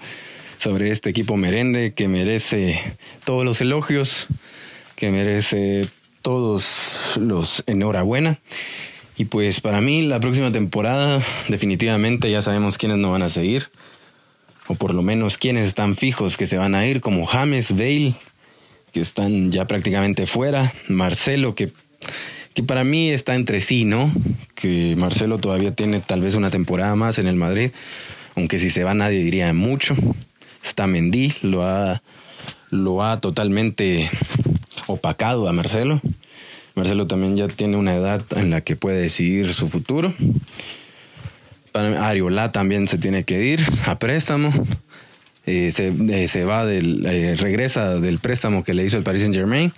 sobre 0.58 0.92
este 0.92 1.12
equipo 1.12 1.38
merende 1.38 1.94
que 1.94 2.10
merece 2.10 2.78
todos 3.24 3.46
los 3.46 3.62
elogios, 3.62 4.28
que 4.98 5.12
merece 5.12 5.88
todos 6.22 7.18
los 7.22 7.64
enhorabuena. 7.68 8.42
Y 9.16 9.26
pues 9.26 9.62
para 9.62 9.80
mí 9.80 10.02
la 10.02 10.20
próxima 10.20 10.52
temporada 10.52 11.24
definitivamente 11.48 12.32
ya 12.32 12.42
sabemos 12.42 12.78
quiénes 12.78 12.98
no 12.98 13.12
van 13.12 13.22
a 13.22 13.30
seguir, 13.30 13.70
o 14.68 14.76
por 14.76 14.94
lo 14.94 15.02
menos 15.02 15.38
quiénes 15.38 15.68
están 15.68 15.96
fijos 15.96 16.38
que 16.38 16.48
se 16.48 16.58
van 16.58 16.74
a 16.74 16.88
ir, 16.88 17.02
como 17.02 17.26
James, 17.26 17.74
Bale, 17.74 18.16
que 18.92 19.02
están 19.02 19.52
ya 19.52 19.66
prácticamente 19.66 20.26
fuera, 20.26 20.74
Marcelo, 20.88 21.54
que, 21.54 21.72
que 22.54 22.64
para 22.64 22.84
mí 22.84 23.10
está 23.10 23.36
entre 23.36 23.60
sí, 23.60 23.86
¿no? 23.86 24.12
Que 24.56 24.96
Marcelo 24.98 25.38
todavía 25.38 25.76
tiene 25.76 26.00
tal 26.00 26.22
vez 26.22 26.36
una 26.36 26.50
temporada 26.50 26.96
más 26.96 27.20
en 27.20 27.28
el 27.28 27.36
Madrid, 27.36 27.72
aunque 28.36 28.58
si 28.58 28.70
se 28.70 28.84
va 28.84 28.94
nadie 28.94 29.24
diría 29.24 29.54
mucho. 29.54 29.96
Está 30.64 30.88
Mendy, 30.88 31.34
lo 31.42 31.64
ha, 31.64 32.02
lo 32.70 33.04
ha 33.04 33.20
totalmente 33.20 34.10
opacado 34.88 35.48
a 35.48 35.54
Marcelo. 35.54 36.02
Marcelo 36.76 37.08
también 37.08 37.38
ya 37.38 37.48
tiene 37.48 37.78
una 37.78 37.94
edad 37.94 38.24
en 38.36 38.50
la 38.50 38.62
que 38.62 38.76
puede 38.76 39.02
decidir 39.02 39.54
su 39.54 39.70
futuro. 39.70 40.14
Ariola 41.74 42.52
también 42.52 42.88
se 42.88 42.98
tiene 42.98 43.24
que 43.24 43.44
ir 43.44 43.60
a 43.86 43.98
préstamo. 44.00 44.52
Eh, 45.46 45.74
eh, 45.78 46.28
se, 46.28 46.46
va 46.46 46.66
del, 46.66 47.06
eh, 47.06 47.36
regresa 47.36 48.00
del 48.00 48.20
préstamo 48.20 48.64
que 48.64 48.74
le 48.74 48.86
hizo 48.86 48.98
el 48.98 49.04
Paris 49.04 49.22
Saint 49.22 49.36
Germain. 49.36 49.74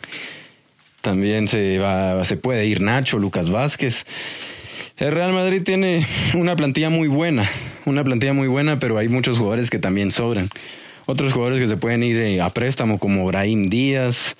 También 1.01 1.47
se 1.47 1.79
va, 1.79 2.23
se 2.25 2.37
puede 2.37 2.65
ir 2.65 2.81
Nacho, 2.81 3.17
Lucas 3.19 3.49
Vázquez. 3.49 4.05
El 4.97 5.11
Real 5.11 5.33
Madrid 5.33 5.61
tiene 5.63 6.05
una 6.35 6.55
plantilla 6.55 6.89
muy 6.89 7.07
buena, 7.07 7.49
una 7.85 8.03
plantilla 8.03 8.33
muy 8.33 8.47
buena, 8.47 8.79
pero 8.79 8.97
hay 8.97 9.09
muchos 9.09 9.37
jugadores 9.37 9.69
que 9.69 9.79
también 9.79 10.11
sobran. 10.11 10.49
Otros 11.05 11.33
jugadores 11.33 11.59
que 11.59 11.67
se 11.67 11.77
pueden 11.77 12.03
ir 12.03 12.41
a 12.41 12.49
préstamo 12.49 12.97
como 12.97 13.25
Brahim 13.25 13.67
Díaz, 13.67 14.37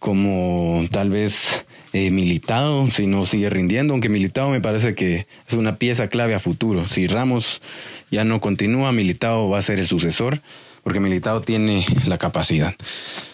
como 0.00 0.84
tal 0.90 1.10
vez 1.10 1.64
eh, 1.92 2.10
Militado, 2.10 2.90
si 2.90 3.06
no 3.06 3.26
sigue 3.26 3.50
rindiendo, 3.50 3.92
aunque 3.92 4.08
Militado 4.08 4.48
me 4.48 4.60
parece 4.60 4.94
que 4.94 5.26
es 5.46 5.54
una 5.54 5.76
pieza 5.76 6.08
clave 6.08 6.34
a 6.34 6.40
futuro. 6.40 6.88
Si 6.88 7.06
Ramos 7.06 7.62
ya 8.10 8.24
no 8.24 8.40
continúa, 8.40 8.90
Militado 8.92 9.48
va 9.48 9.58
a 9.58 9.62
ser 9.62 9.78
el 9.78 9.86
sucesor, 9.86 10.40
porque 10.82 11.00
Militado 11.00 11.42
tiene 11.42 11.84
la 12.06 12.16
capacidad. 12.16 12.74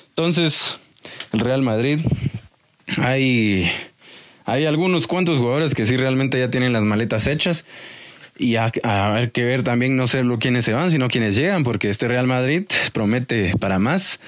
Entonces, 0.09 0.79
el 1.33 1.40
Real 1.40 1.62
Madrid, 1.62 2.00
hay, 2.98 3.70
hay 4.44 4.64
algunos 4.64 5.07
cuantos 5.07 5.38
jugadores 5.38 5.74
que 5.74 5.87
sí 5.87 5.96
realmente 5.96 6.38
ya 6.38 6.50
tienen 6.50 6.72
las 6.72 6.83
maletas 6.83 7.26
hechas. 7.29 7.64
Y 8.38 8.57
a, 8.57 8.70
ver 9.14 9.33
que 9.33 9.44
ver 9.44 9.62
también 9.62 9.96
no 9.96 10.09
solo 10.09 10.38
quiénes 10.38 10.64
se 10.64 10.74
van, 10.74 10.90
sino 10.90 11.09
quiénes 11.09 11.37
llegan, 11.37 11.64
porque 11.64 11.88
este 11.88 12.07
Real 12.07 12.26
Madrid 12.26 12.64
promete 12.92 13.55
para 13.59 13.79
más 13.79 14.20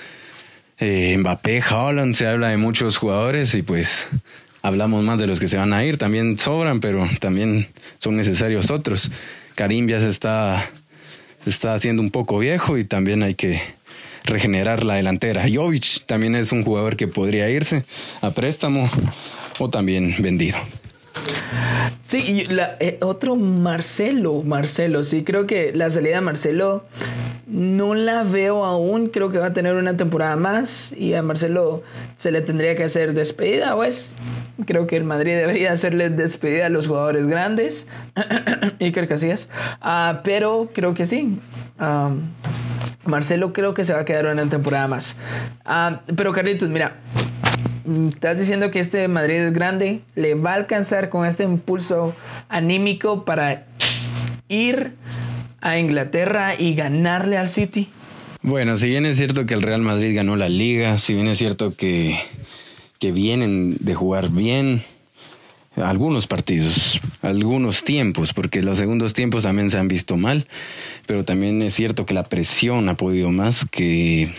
eh, 0.81 1.17
Mbappé, 1.19 1.63
Holland, 1.63 2.15
se 2.15 2.27
habla 2.27 2.49
de 2.49 2.57
muchos 2.57 2.97
jugadores 2.97 3.55
y 3.55 3.63
pues 3.63 4.09
hablamos 4.63 5.05
más 5.05 5.19
de 5.19 5.27
los 5.27 5.41
que 5.41 5.49
se 5.49 5.57
van 5.57 5.73
a 5.73 5.85
ir, 5.85 5.99
también 5.99 6.39
sobran, 6.39 6.81
pero 6.81 7.09
también 7.21 7.69
son 7.99 8.17
necesarios 8.17 8.71
otros. 8.71 9.11
Karim 9.55 9.89
se 9.89 10.09
está, 10.09 10.71
se 11.45 11.51
está 11.51 11.75
haciendo 11.75 12.03
un 12.03 12.11
poco 12.11 12.39
viejo 12.39 12.79
y 12.79 12.85
también 12.85 13.23
hay 13.23 13.35
que 13.35 13.61
regenerar 14.25 14.85
la 14.85 14.95
delantera. 14.95 15.47
Jovic 15.53 16.07
también 16.07 16.37
es 16.37 16.53
un 16.53 16.63
jugador 16.63 16.97
que 16.97 17.09
podría 17.09 17.51
irse 17.51 17.85
a 18.21 18.31
préstamo 18.31 18.89
o 19.59 19.69
también 19.71 20.15
vendido. 20.19 20.59
Sí, 22.09 22.47
eh, 22.81 22.99
otro 23.03 23.37
Marcelo, 23.37 24.43
Marcelo, 24.43 25.05
sí, 25.05 25.25
creo 25.25 25.47
que 25.47 25.73
la 25.75 25.91
salida 25.91 26.15
de 26.15 26.21
Marcelo 26.23 26.87
no 27.47 27.95
la 27.95 28.23
veo 28.23 28.65
aún, 28.65 29.09
creo 29.09 29.31
que 29.31 29.39
va 29.39 29.47
a 29.47 29.53
tener 29.53 29.75
una 29.75 29.97
temporada 29.97 30.37
más 30.37 30.93
y 30.93 31.13
a 31.13 31.23
Marcelo 31.23 31.83
se 32.17 32.31
le 32.31 32.41
tendría 32.41 32.77
que 32.77 32.85
hacer 32.85 33.13
despedida, 33.13 33.75
pues 33.75 34.11
creo 34.65 34.87
que 34.87 34.97
el 34.97 35.05
Madrid 35.05 35.37
debería 35.37 35.73
hacerle 35.73 36.09
despedida 36.09 36.67
a 36.67 36.69
los 36.71 36.87
jugadores 36.87 37.27
grandes, 37.27 37.87
Iker 38.81 39.07
Casillas, 39.07 39.49
uh, 39.83 40.19
pero 40.25 40.71
creo 40.73 40.95
que 40.95 41.05
sí. 41.05 41.39
Marcelo 43.05 43.53
creo 43.53 43.75
que 43.75 43.85
se 43.85 43.93
va 43.93 44.01
a 44.01 44.05
quedar 44.05 44.27
una 44.27 44.49
temporada 44.49 44.89
más. 44.89 45.17
Ah, 45.65 46.01
pero 46.17 46.33
Carlitos, 46.33 46.69
mira, 46.69 46.97
estás 48.09 48.39
diciendo 48.39 48.71
que 48.71 48.81
este 48.81 49.09
Madrid 49.09 49.37
es 49.37 49.53
grande, 49.53 50.01
le 50.15 50.35
va 50.35 50.53
a 50.53 50.55
alcanzar 50.55 51.09
con 51.09 51.27
este 51.27 51.45
impulso 51.45 52.15
anímico 52.49 53.25
para 53.25 53.67
ir 54.49 54.95
a 55.61 55.79
Inglaterra 55.79 56.55
y 56.59 56.75
ganarle 56.75 57.37
al 57.37 57.49
City? 57.49 57.89
Bueno, 58.43 58.77
si 58.77 58.89
bien 58.89 59.07
es 59.07 59.17
cierto 59.17 59.47
que 59.47 59.55
el 59.55 59.63
Real 59.63 59.83
Madrid 59.83 60.15
ganó 60.15 60.37
la 60.37 60.49
liga, 60.49 60.99
si 60.99 61.15
bien 61.15 61.27
es 61.27 61.39
cierto 61.39 61.75
que, 61.75 62.19
que 62.99 63.13
vienen 63.13 63.77
de 63.81 63.95
jugar 63.95 64.31
bien 64.31 64.83
algunos 65.77 66.27
partidos, 66.27 67.01
algunos 67.23 67.85
tiempos, 67.85 68.33
porque 68.33 68.63
los 68.63 68.79
segundos 68.79 69.15
tiempos 69.15 69.45
también 69.45 69.71
se 69.71 69.79
han 69.79 69.89
visto 69.89 70.17
mal, 70.17 70.47
pero 71.07 71.25
también 71.25 71.63
es 71.63 71.75
cierto 71.75 72.07
que 72.07 72.15
la 72.15 72.25
presión 72.25 72.89
ha 72.89 72.97
podido 72.97 73.31
más 73.31 73.65
que, 73.65 74.31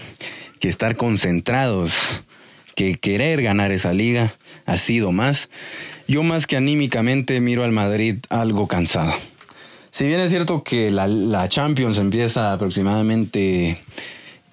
que 0.59 0.69
estar 0.69 0.95
concentrados, 0.95 2.23
que 2.79 2.95
querer 2.95 3.41
ganar 3.41 3.73
esa 3.73 3.93
liga 3.93 4.33
ha 4.65 4.77
sido 4.77 5.11
más. 5.11 5.49
Yo 6.07 6.23
más 6.23 6.47
que 6.47 6.55
anímicamente 6.55 7.41
miro 7.41 7.65
al 7.65 7.73
Madrid 7.73 8.15
algo 8.29 8.69
cansado 8.69 9.13
si 9.91 10.07
bien 10.07 10.19
es 10.19 10.29
cierto 10.29 10.63
que 10.63 10.91
la, 10.91 11.49
Champions 11.49 11.97
empieza 11.97 12.53
aproximadamente 12.53 13.81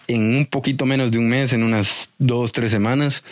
en 0.08 0.36
un 0.36 0.46
poquito 0.46 0.86
menos 0.86 1.10
de 1.10 1.18
un 1.18 1.28
mes, 1.28 1.52
en 1.52 1.62
unas 1.62 2.10
dos, 2.18 2.52
tres 2.52 2.70
semanas, 2.70 3.22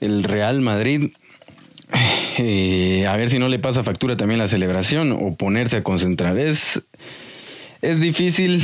el 0.00 0.24
Real 0.24 0.60
Madrid, 0.60 1.10
eh, 2.38 3.06
a 3.06 3.16
ver 3.16 3.30
si 3.30 3.38
no 3.38 3.48
le 3.48 3.58
pasa 3.58 3.84
factura 3.84 4.16
también 4.16 4.38
la 4.38 4.48
celebración 4.48 5.12
o 5.12 5.34
ponerse 5.34 5.76
a 5.76 5.82
concentrar. 5.82 6.36
Es, 6.38 6.82
es 7.80 8.00
difícil 8.00 8.62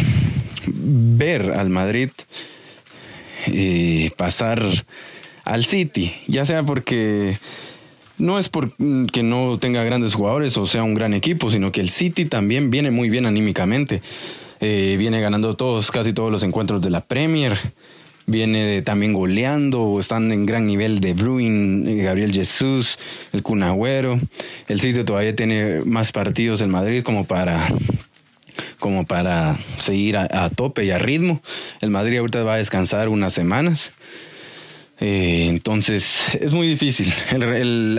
ver 0.66 1.52
al 1.52 1.70
Madrid 1.70 2.10
eh, 3.46 4.10
pasar 4.16 4.62
al 5.44 5.64
City, 5.64 6.12
ya 6.26 6.44
sea 6.44 6.62
porque 6.62 7.38
no 8.18 8.38
es 8.38 8.48
porque 8.48 8.74
mm, 8.78 9.28
no 9.28 9.58
tenga 9.58 9.82
grandes 9.84 10.14
jugadores 10.14 10.56
o 10.56 10.66
sea 10.66 10.82
un 10.82 10.94
gran 10.94 11.14
equipo, 11.14 11.50
sino 11.50 11.72
que 11.72 11.80
el 11.80 11.88
City 11.88 12.24
también 12.24 12.70
viene 12.70 12.90
muy 12.90 13.08
bien 13.08 13.26
anímicamente. 13.26 14.02
Eh, 14.60 14.96
viene 14.98 15.20
ganando 15.20 15.54
todos, 15.54 15.90
casi 15.92 16.12
todos 16.12 16.32
los 16.32 16.42
encuentros 16.42 16.82
de 16.82 16.90
la 16.90 17.04
Premier. 17.04 17.56
Viene 18.26 18.82
también 18.82 19.14
goleando, 19.14 19.98
están 19.98 20.30
en 20.32 20.44
gran 20.44 20.66
nivel 20.66 21.00
de 21.00 21.14
Bruin, 21.14 21.88
eh, 21.88 22.02
Gabriel 22.02 22.32
Jesús, 22.32 22.98
el 23.32 23.42
Cunagüero. 23.42 24.20
El 24.66 24.80
City 24.80 25.04
todavía 25.04 25.34
tiene 25.34 25.80
más 25.86 26.12
partidos 26.12 26.60
en 26.60 26.70
Madrid 26.70 27.02
como 27.02 27.24
para 27.24 27.68
como 28.78 29.06
para 29.06 29.58
seguir 29.78 30.16
a, 30.16 30.50
tope 30.50 30.84
y 30.84 30.90
a 30.90 30.98
ritmo. 30.98 31.42
El 31.80 31.90
Madrid 31.90 32.18
ahorita 32.18 32.42
va 32.44 32.54
a 32.54 32.58
descansar 32.58 33.08
unas 33.08 33.32
semanas 33.32 33.92
eh, 35.00 35.46
entonces 35.48 36.34
es 36.40 36.52
muy 36.52 36.68
difícil. 36.68 37.12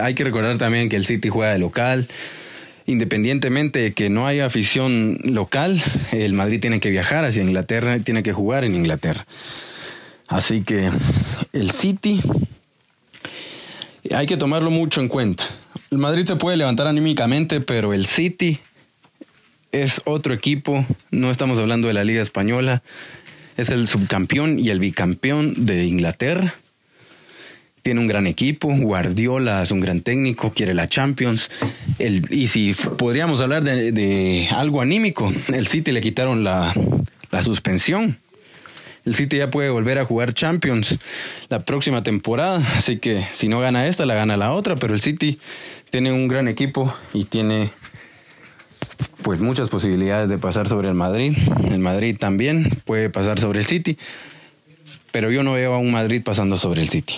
hay 0.01 0.13
que 0.15 0.23
recordar 0.23 0.57
también 0.57 0.89
que 0.89 0.95
el 0.95 1.05
City 1.05 1.30
juega 1.30 1.53
de 1.53 1.59
local. 1.59 2.07
Independientemente 2.86 3.80
de 3.80 3.93
que 3.93 4.09
no 4.09 4.25
haya 4.25 4.45
afición 4.45 5.19
local, 5.23 5.82
el 6.11 6.34
Madrid 6.34 6.59
tiene 6.59 6.80
que 6.80 6.89
viajar 6.89 7.23
hacia 7.23 7.43
Inglaterra 7.43 7.95
y 7.95 7.99
tiene 7.99 8.23
que 8.23 8.34
jugar 8.34 8.65
en 8.65 8.75
Inglaterra. 8.75 9.25
Así 10.27 10.61
que 10.61 10.89
el 11.53 11.71
City 11.71 12.21
hay 14.13 14.25
que 14.25 14.38
tomarlo 14.38 14.71
mucho 14.71 15.01
en 15.01 15.07
cuenta. 15.07 15.43
el 15.91 15.99
Madrid 15.99 16.25
se 16.25 16.36
puede 16.36 16.57
levantar 16.57 16.88
anímicamente, 16.88 17.61
pero 17.61 17.93
el 17.93 18.07
City 18.07 18.59
es 19.72 20.01
otro 20.05 20.34
equipo. 20.34 20.86
No 21.11 21.32
estamos 21.32 21.59
hablando 21.59 21.88
de 21.88 21.93
la 21.93 22.03
Liga 22.03 22.22
Española. 22.22 22.82
Es 23.57 23.70
el 23.70 23.88
subcampeón 23.88 24.59
y 24.59 24.70
el 24.70 24.80
bicampeón 24.80 25.65
de 25.65 25.86
Inglaterra. 25.86 26.55
Tiene 27.82 27.99
un 27.99 28.07
gran 28.07 28.28
equipo. 28.28 28.70
Guardiola 28.70 29.63
es 29.63 29.72
un 29.72 29.80
gran 29.80 30.01
técnico. 30.01 30.51
Quiere 30.53 30.74
la 30.74 30.88
Champions. 30.88 31.49
y 31.97 32.47
si 32.47 32.74
podríamos 32.97 33.41
hablar 33.41 33.63
de, 33.63 34.47
algo 34.51 34.82
anímico, 34.82 35.32
el 35.53 35.67
City 35.67 35.91
le 35.91 36.01
quitaron 36.01 36.43
la, 36.43 36.74
la 37.32 37.41
suspensión. 37.41 38.20
El 39.05 39.15
City 39.15 39.38
ya 39.38 39.49
puede 39.49 39.70
volver 39.70 39.97
a 39.97 40.05
jugar 40.05 40.34
Champions 40.34 40.99
la 41.47 41.63
próxima 41.63 42.03
temporada. 42.03 42.61
Así 42.76 42.97
que 42.97 43.26
si 43.34 43.47
no 43.47 43.59
gana 43.59 43.88
esta, 43.88 44.05
la 44.05 44.15
gana 44.15 44.38
la 44.38 44.53
otra. 44.53 44.76
Pero 44.76 44.93
el 44.93 45.01
City 45.01 45.39
tiene 45.89 46.11
un 46.11 46.28
gran 46.28 46.47
equipo 46.47 46.93
y 47.13 47.26
tiene 47.26 47.72
pues 49.21 49.41
muchas 49.41 49.69
posibilidades 49.69 50.30
de 50.30 50.38
pasar 50.38 50.67
sobre 50.67 50.89
el 50.89 50.95
Madrid. 50.95 51.38
El 51.71 51.80
Madrid 51.80 52.17
también 52.17 52.69
puede 52.86 53.09
pasar 53.09 53.39
sobre 53.39 53.59
el 53.59 53.65
City, 53.65 53.97
pero 55.11 55.32
yo 55.32 55.43
no 55.43 55.53
veo 55.53 55.73
a 55.73 55.77
un 55.77 55.91
Madrid 55.91 56.21
pasando 56.23 56.57
sobre 56.57 56.82
el 56.82 56.89
City. 56.89 57.15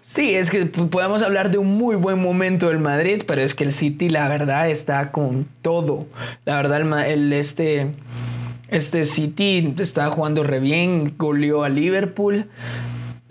Sí, 0.00 0.34
es 0.34 0.50
que 0.50 0.66
podemos 0.66 1.22
hablar 1.22 1.50
de 1.50 1.58
un 1.58 1.76
muy 1.76 1.96
buen 1.96 2.20
momento 2.20 2.68
del 2.68 2.78
Madrid, 2.78 3.24
pero 3.26 3.42
es 3.42 3.54
que 3.54 3.64
el 3.64 3.72
City 3.72 4.08
la 4.08 4.28
verdad 4.28 4.70
está 4.70 5.10
con 5.10 5.46
todo. 5.60 6.06
La 6.44 6.56
verdad 6.56 7.08
el, 7.08 7.32
este 7.32 7.92
este 8.68 9.04
City 9.04 9.74
está 9.78 10.10
jugando 10.10 10.42
re 10.44 10.60
bien, 10.60 11.14
goleó 11.18 11.64
a 11.64 11.68
Liverpool. 11.68 12.46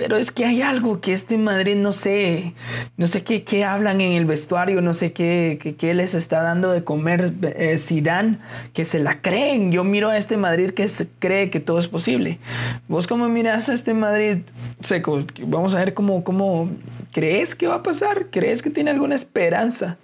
Pero 0.02 0.18
es 0.18 0.32
que 0.32 0.46
hay 0.46 0.64
algo 0.64 1.00
que 1.00 1.14
este 1.14 1.38
Madrid 1.38 1.76
no 1.76 1.94
sé, 1.94 2.56
no 2.98 3.06
sé 3.06 3.24
qué, 3.24 3.44
qué 3.44 3.64
hablan 3.64 4.02
en 4.02 4.14
el 4.14 4.26
vestuario, 4.26 4.82
no 4.82 4.94
sé 4.94 5.14
qué, 5.14 5.76
qué, 5.78 5.94
les 5.94 6.16
está 6.16 6.42
dando 6.42 6.72
de 6.72 6.84
comer 6.84 7.32
eh, 7.44 7.78
Zidane, 7.78 8.40
que 8.74 8.84
se 8.84 8.98
la 8.98 9.22
creen. 9.22 9.72
Yo 9.72 9.84
miro 9.84 10.10
a 10.10 10.18
este 10.18 10.38
Madrid 10.38 10.72
que 10.72 10.88
se 10.88 11.08
cree 11.20 11.52
que 11.52 11.60
todo 11.60 11.78
es 11.78 11.88
posible. 11.88 12.40
¿Vos 12.88 13.06
cómo 13.06 13.30
miras 13.30 13.70
a 13.70 13.74
este 13.74 13.94
Madrid 13.94 14.40
seco? 14.82 15.20
Vamos 15.46 15.76
a 15.76 15.78
ver 15.78 15.94
cómo, 15.94 16.24
cómo 16.24 16.68
crees 17.12 17.54
que 17.54 17.68
va 17.68 17.76
a 17.76 17.84
pasar. 17.84 18.32
¿Crees 18.32 18.64
que 18.64 18.72
tiene 18.72 18.90
alguna 18.90 19.14
esperanza? 19.14 20.00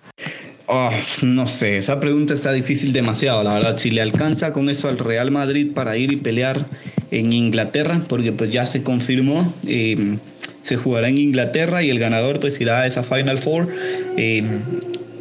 Oh, 0.70 0.89
no 1.22 1.47
sé, 1.47 1.78
esa 1.78 1.97
pregunta 2.01 2.34
está 2.34 2.51
difícil 2.51 2.91
demasiado, 2.91 3.41
la 3.41 3.53
verdad. 3.53 3.78
Si 3.78 3.89
le 3.89 4.01
alcanza 4.01 4.51
con 4.51 4.70
eso 4.70 4.89
al 4.89 4.97
Real 4.97 5.32
Madrid 5.32 5.72
para 5.74 5.95
ir 5.95 6.11
y 6.11 6.18
pelear 6.18 6.65
en 7.09 7.32
Inglaterra, 7.32 8.01
porque 8.09 8.34
pues 8.34 8.49
ya 8.49 8.65
se 8.65 8.84
confirmó, 8.84 9.49
em, 9.65 10.20
se 10.63 10.76
jugará 10.76 11.07
en 11.07 11.18
Inglaterra 11.20 11.84
y 11.84 11.89
el 11.89 11.99
ganador 11.99 12.41
pues 12.41 12.59
irá 12.59 12.82
a 12.82 12.86
esa 12.86 13.03
Final 13.03 13.38
Four 13.38 13.70
em, 14.18 14.59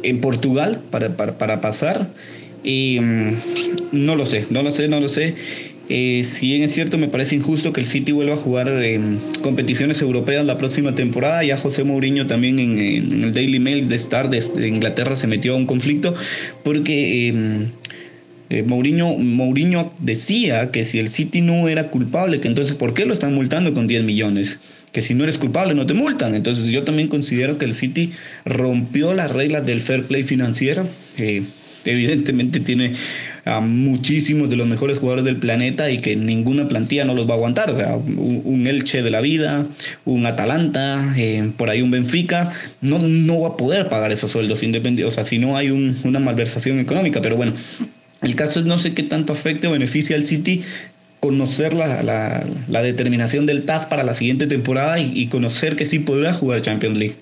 en 0.03 0.19
Portugal 0.19 0.81
para, 0.91 1.15
para, 1.15 1.61
pasar. 1.61 2.09
Em, 2.65 3.33
no 3.93 4.17
lo 4.17 4.25
sé, 4.25 4.47
no 4.49 4.63
lo 4.63 4.71
sé, 4.71 4.89
no 4.89 4.99
lo 4.99 5.07
sé. 5.07 5.35
Eh, 5.89 6.23
si 6.25 6.47
bien 6.47 6.63
es 6.63 6.73
cierto, 6.73 6.97
me 6.97 7.07
parece 7.07 7.35
injusto 7.35 7.71
que 7.71 7.79
el 7.79 7.87
City 7.87 8.11
vuelva 8.11 8.33
a 8.33 8.37
jugar 8.37 8.67
en 8.67 9.19
competiciones 9.41 10.01
europeas 10.01 10.45
la 10.45 10.57
próxima 10.57 10.95
temporada. 10.95 11.43
Ya 11.43 11.57
José 11.57 11.83
Mourinho 11.83 12.27
también 12.27 12.59
en, 12.59 13.23
el 13.23 13.33
Daily 13.33 13.59
Mail 13.59 13.87
de 13.87 13.95
Star 13.95 14.29
de, 14.29 14.67
Inglaterra 14.67 15.15
se 15.15 15.27
metió 15.27 15.53
a 15.53 15.55
un 15.55 15.65
conflicto 15.65 16.13
porque 16.63 17.29
eh, 18.49 18.63
Mourinho, 18.63 19.93
decía 19.99 20.71
que 20.71 20.83
si 20.83 20.99
el 20.99 21.09
City 21.09 21.41
no 21.41 21.67
era 21.67 21.89
culpable, 21.89 22.39
que 22.39 22.47
entonces 22.47 22.75
¿por 22.75 22.93
qué 22.93 23.05
lo 23.05 23.13
están 23.13 23.33
multando 23.33 23.73
con 23.73 23.87
10 23.87 24.03
millones? 24.03 24.59
Que 24.91 25.01
si 25.01 25.13
no 25.13 25.23
eres 25.23 25.37
culpable 25.37 25.73
no 25.73 25.85
te 25.85 25.93
multan. 25.93 26.35
Entonces 26.35 26.69
yo 26.69 26.83
también 26.83 27.07
considero 27.07 27.57
que 27.57 27.65
el 27.65 27.73
City 27.73 28.11
rompió 28.45 29.13
las 29.13 29.31
reglas 29.31 29.65
del 29.65 29.81
fair 29.81 30.03
play 30.03 30.23
financiero. 30.23 30.87
Eh, 31.17 31.43
evidentemente 31.85 32.59
tiene 32.59 32.93
a 33.47 33.59
muchísimos 33.61 34.49
de 34.49 34.55
los 34.55 34.67
mejores 34.67 34.99
jugadores 34.99 35.25
del 35.25 35.37
planeta 35.37 35.89
y 35.89 35.99
que 35.99 36.15
ninguna 36.15 36.67
plantilla 36.67 37.05
no 37.05 37.13
los 37.13 37.27
va 37.27 37.33
a 37.33 37.37
aguantar. 37.37 37.73
Un, 38.17 38.67
Elche 38.67 39.01
de 39.01 39.11
la 39.11 39.21
vida, 39.21 39.65
un 40.05 40.25
Atalanta, 40.25 41.13
eh, 41.17 41.51
por 41.57 41.69
ahí 41.69 41.81
un 41.81 41.91
Benfica, 41.91 42.53
no, 42.81 42.99
no 42.99 43.41
va 43.41 43.49
a 43.49 43.57
poder 43.57 43.89
pagar 43.89 44.11
esos 44.11 44.31
sueldos 44.31 44.63
independientes. 44.63 45.13
O 45.13 45.15
sea, 45.15 45.23
si 45.23 45.39
no 45.39 45.55
hay 45.55 45.69
una 45.69 46.19
malversación 46.19 46.79
económica. 46.79 47.21
Pero 47.21 47.37
bueno, 47.37 47.53
el 48.21 48.35
caso 48.35 48.59
es 48.59 48.65
no 48.65 48.77
sé 48.77 48.93
qué 48.93 49.03
tanto 49.03 49.33
afecte 49.33 49.67
o 49.67 49.71
beneficia 49.71 50.15
al 50.15 50.23
City 50.23 50.63
conocer 51.19 51.73
la, 51.73 52.03
la, 52.67 52.81
determinación 52.81 53.45
del 53.45 53.63
TAS 53.63 53.85
para 53.85 54.03
la 54.03 54.13
siguiente 54.13 54.47
temporada 54.47 54.99
y, 54.99 55.27
conocer 55.27 55.75
que 55.75 55.85
sí 55.85 55.99
podrá 55.99 56.33
jugar 56.33 56.61
Champions 56.61 56.97
League. 56.97 57.15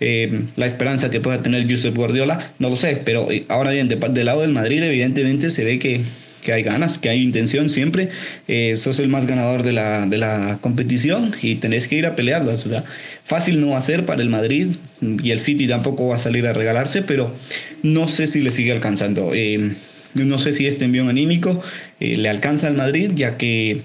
Eh, 0.00 0.42
la 0.56 0.66
esperanza 0.66 1.10
que 1.10 1.20
pueda 1.20 1.42
tener 1.42 1.70
Josep 1.70 1.94
Guardiola, 1.94 2.38
no 2.58 2.70
lo 2.70 2.76
sé, 2.76 3.00
pero 3.04 3.30
eh, 3.30 3.44
ahora 3.48 3.70
bien, 3.70 3.88
del 3.88 4.24
lado 4.24 4.40
del 4.40 4.52
Madrid 4.52 4.82
evidentemente 4.82 5.50
se 5.50 5.64
ve 5.64 5.78
que, 5.78 6.00
que 6.44 6.52
hay 6.52 6.62
ganas, 6.62 6.98
que 6.98 7.08
hay 7.08 7.22
intención 7.22 7.68
siempre. 7.68 8.10
Eh, 8.46 8.76
sos 8.76 9.00
el 9.00 9.08
más 9.08 9.26
ganador 9.26 9.64
de 9.64 9.72
la, 9.72 10.06
de 10.06 10.18
la 10.18 10.58
competición 10.60 11.32
y 11.42 11.56
tenés 11.56 11.88
que 11.88 11.96
ir 11.96 12.06
a 12.06 12.14
pelearlo. 12.14 12.52
O 12.52 12.82
fácil 13.24 13.60
no 13.60 13.70
va 13.70 13.78
a 13.78 13.80
ser 13.80 14.04
para 14.04 14.22
el 14.22 14.28
Madrid 14.28 14.68
y 15.00 15.30
el 15.30 15.40
City 15.40 15.66
tampoco 15.66 16.06
va 16.06 16.16
a 16.16 16.18
salir 16.18 16.46
a 16.46 16.52
regalarse, 16.52 17.02
pero 17.02 17.34
no 17.82 18.06
sé 18.06 18.26
si 18.26 18.40
le 18.40 18.50
sigue 18.50 18.70
alcanzando. 18.70 19.32
Eh, 19.34 19.72
no 20.14 20.38
sé 20.38 20.52
si 20.52 20.66
este 20.66 20.84
envío 20.84 21.08
anímico 21.08 21.62
eh, 22.00 22.16
le 22.16 22.28
alcanza 22.28 22.68
al 22.68 22.74
Madrid, 22.74 23.10
ya 23.14 23.36
que, 23.36 23.80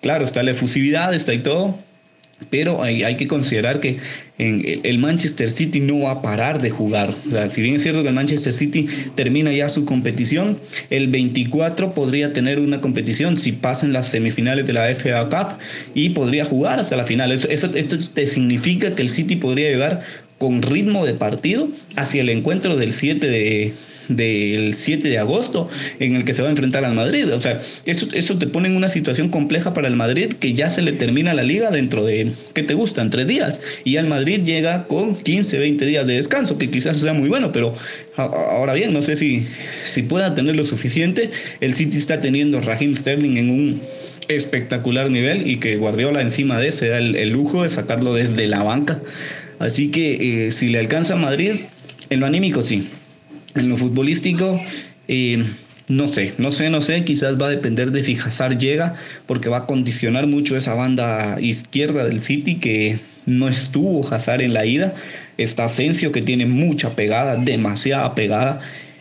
claro, 0.00 0.24
está 0.24 0.42
la 0.42 0.50
efusividad, 0.50 1.14
está 1.14 1.32
y 1.34 1.38
todo, 1.38 1.78
pero 2.50 2.82
hay, 2.82 3.02
hay, 3.04 3.16
que 3.16 3.26
considerar 3.26 3.80
que 3.80 3.98
el 4.38 4.98
Manchester 4.98 5.50
City 5.50 5.80
no 5.80 6.00
va 6.00 6.10
a 6.12 6.22
parar 6.22 6.60
de 6.60 6.70
jugar. 6.70 7.10
O 7.10 7.14
sea, 7.14 7.50
si 7.50 7.62
bien 7.62 7.76
es 7.76 7.82
cierto 7.82 8.02
que 8.02 8.08
el 8.08 8.14
Manchester 8.14 8.52
City 8.52 8.86
termina 9.14 9.52
ya 9.52 9.68
su 9.68 9.84
competición, 9.84 10.58
el 10.90 11.08
24 11.08 11.94
podría 11.94 12.32
tener 12.32 12.58
una 12.58 12.80
competición 12.80 13.38
si 13.38 13.52
pasan 13.52 13.92
las 13.92 14.08
semifinales 14.08 14.66
de 14.66 14.72
la 14.72 14.92
FA 14.94 15.28
Cup 15.28 15.58
y 15.94 16.10
podría 16.10 16.44
jugar 16.44 16.80
hasta 16.80 16.96
la 16.96 17.04
final. 17.04 17.30
Esto 17.30 17.70
te 18.14 18.26
significa 18.26 18.94
que 18.94 19.02
el 19.02 19.08
City 19.08 19.36
podría 19.36 19.70
llegar 19.70 20.02
con 20.38 20.62
ritmo 20.62 21.06
de 21.06 21.14
partido 21.14 21.68
hacia 21.94 22.22
el 22.22 22.28
encuentro 22.28 22.76
del 22.76 22.92
7 22.92 23.28
de, 23.28 23.72
del 24.08 24.74
7 24.74 25.08
de 25.08 25.18
agosto 25.18 25.68
en 25.98 26.16
el 26.16 26.24
que 26.24 26.32
se 26.32 26.42
va 26.42 26.48
a 26.48 26.50
enfrentar 26.50 26.84
al 26.84 26.94
Madrid. 26.94 27.32
O 27.32 27.40
sea, 27.40 27.58
eso, 27.86 28.08
eso 28.12 28.38
te 28.38 28.46
pone 28.46 28.68
en 28.68 28.76
una 28.76 28.90
situación 28.90 29.28
compleja 29.28 29.74
para 29.74 29.88
el 29.88 29.96
Madrid 29.96 30.34
que 30.34 30.54
ya 30.54 30.70
se 30.70 30.82
le 30.82 30.92
termina 30.92 31.34
la 31.34 31.42
liga 31.42 31.70
dentro 31.70 32.04
de, 32.04 32.32
¿qué 32.54 32.62
te 32.62 32.74
gustan? 32.74 33.10
Tres 33.10 33.26
días. 33.26 33.60
Y 33.84 33.96
al 33.96 34.06
Madrid 34.06 34.42
llega 34.44 34.86
con 34.86 35.16
15, 35.16 35.58
20 35.58 35.86
días 35.86 36.06
de 36.06 36.14
descanso, 36.14 36.58
que 36.58 36.70
quizás 36.70 36.98
sea 36.98 37.12
muy 37.12 37.28
bueno, 37.28 37.52
pero 37.52 37.74
ahora 38.16 38.74
bien, 38.74 38.92
no 38.92 39.02
sé 39.02 39.16
si, 39.16 39.46
si 39.84 40.02
pueda 40.02 40.34
tener 40.34 40.56
lo 40.56 40.64
suficiente. 40.64 41.30
El 41.60 41.74
City 41.74 41.98
está 41.98 42.20
teniendo 42.20 42.60
Raheem 42.60 42.94
Sterling 42.94 43.36
en 43.36 43.50
un 43.50 43.80
espectacular 44.28 45.10
nivel 45.10 45.48
y 45.48 45.56
que 45.56 45.76
Guardiola 45.76 46.20
encima 46.20 46.58
de 46.58 46.72
se 46.72 46.88
da 46.88 46.98
el, 46.98 47.30
lujo 47.30 47.62
de 47.62 47.70
sacarlo 47.70 48.14
desde 48.14 48.46
la 48.46 48.62
banca. 48.62 49.00
Así 49.58 49.90
que 49.90 50.46
eh, 50.46 50.52
si 50.52 50.68
le 50.68 50.78
alcanza 50.78 51.14
a 51.14 51.18
Madrid, 51.18 51.60
en 52.10 52.20
lo 52.20 52.26
anímico 52.26 52.62
sí, 52.62 52.88
en 53.54 53.68
lo 53.68 53.76
futbolístico, 53.76 54.60
eh, 55.08 55.44
no 55.88 56.08
sé, 56.08 56.32
no 56.38 56.52
sé, 56.52 56.70
no 56.70 56.80
sé, 56.80 57.04
quizás 57.04 57.40
va 57.40 57.46
a 57.46 57.50
depender 57.50 57.90
de 57.90 58.02
si 58.02 58.16
Hazard 58.16 58.58
llega, 58.58 58.94
porque 59.26 59.48
va 59.48 59.58
a 59.58 59.66
condicionar 59.66 60.26
mucho 60.26 60.56
esa 60.56 60.74
banda 60.74 61.38
izquierda 61.40 62.04
del 62.04 62.20
City 62.20 62.56
que 62.56 62.98
no 63.26 63.48
estuvo 63.48 64.06
Hazard 64.06 64.42
en 64.42 64.54
la 64.54 64.64
ida. 64.64 64.94
Está 65.38 65.64
Asensio 65.64 66.12
que 66.12 66.22
tiene 66.22 66.46
mucha 66.46 66.94
pegada, 66.94 67.36
demasiada 67.36 68.14
pegada. 68.14 68.60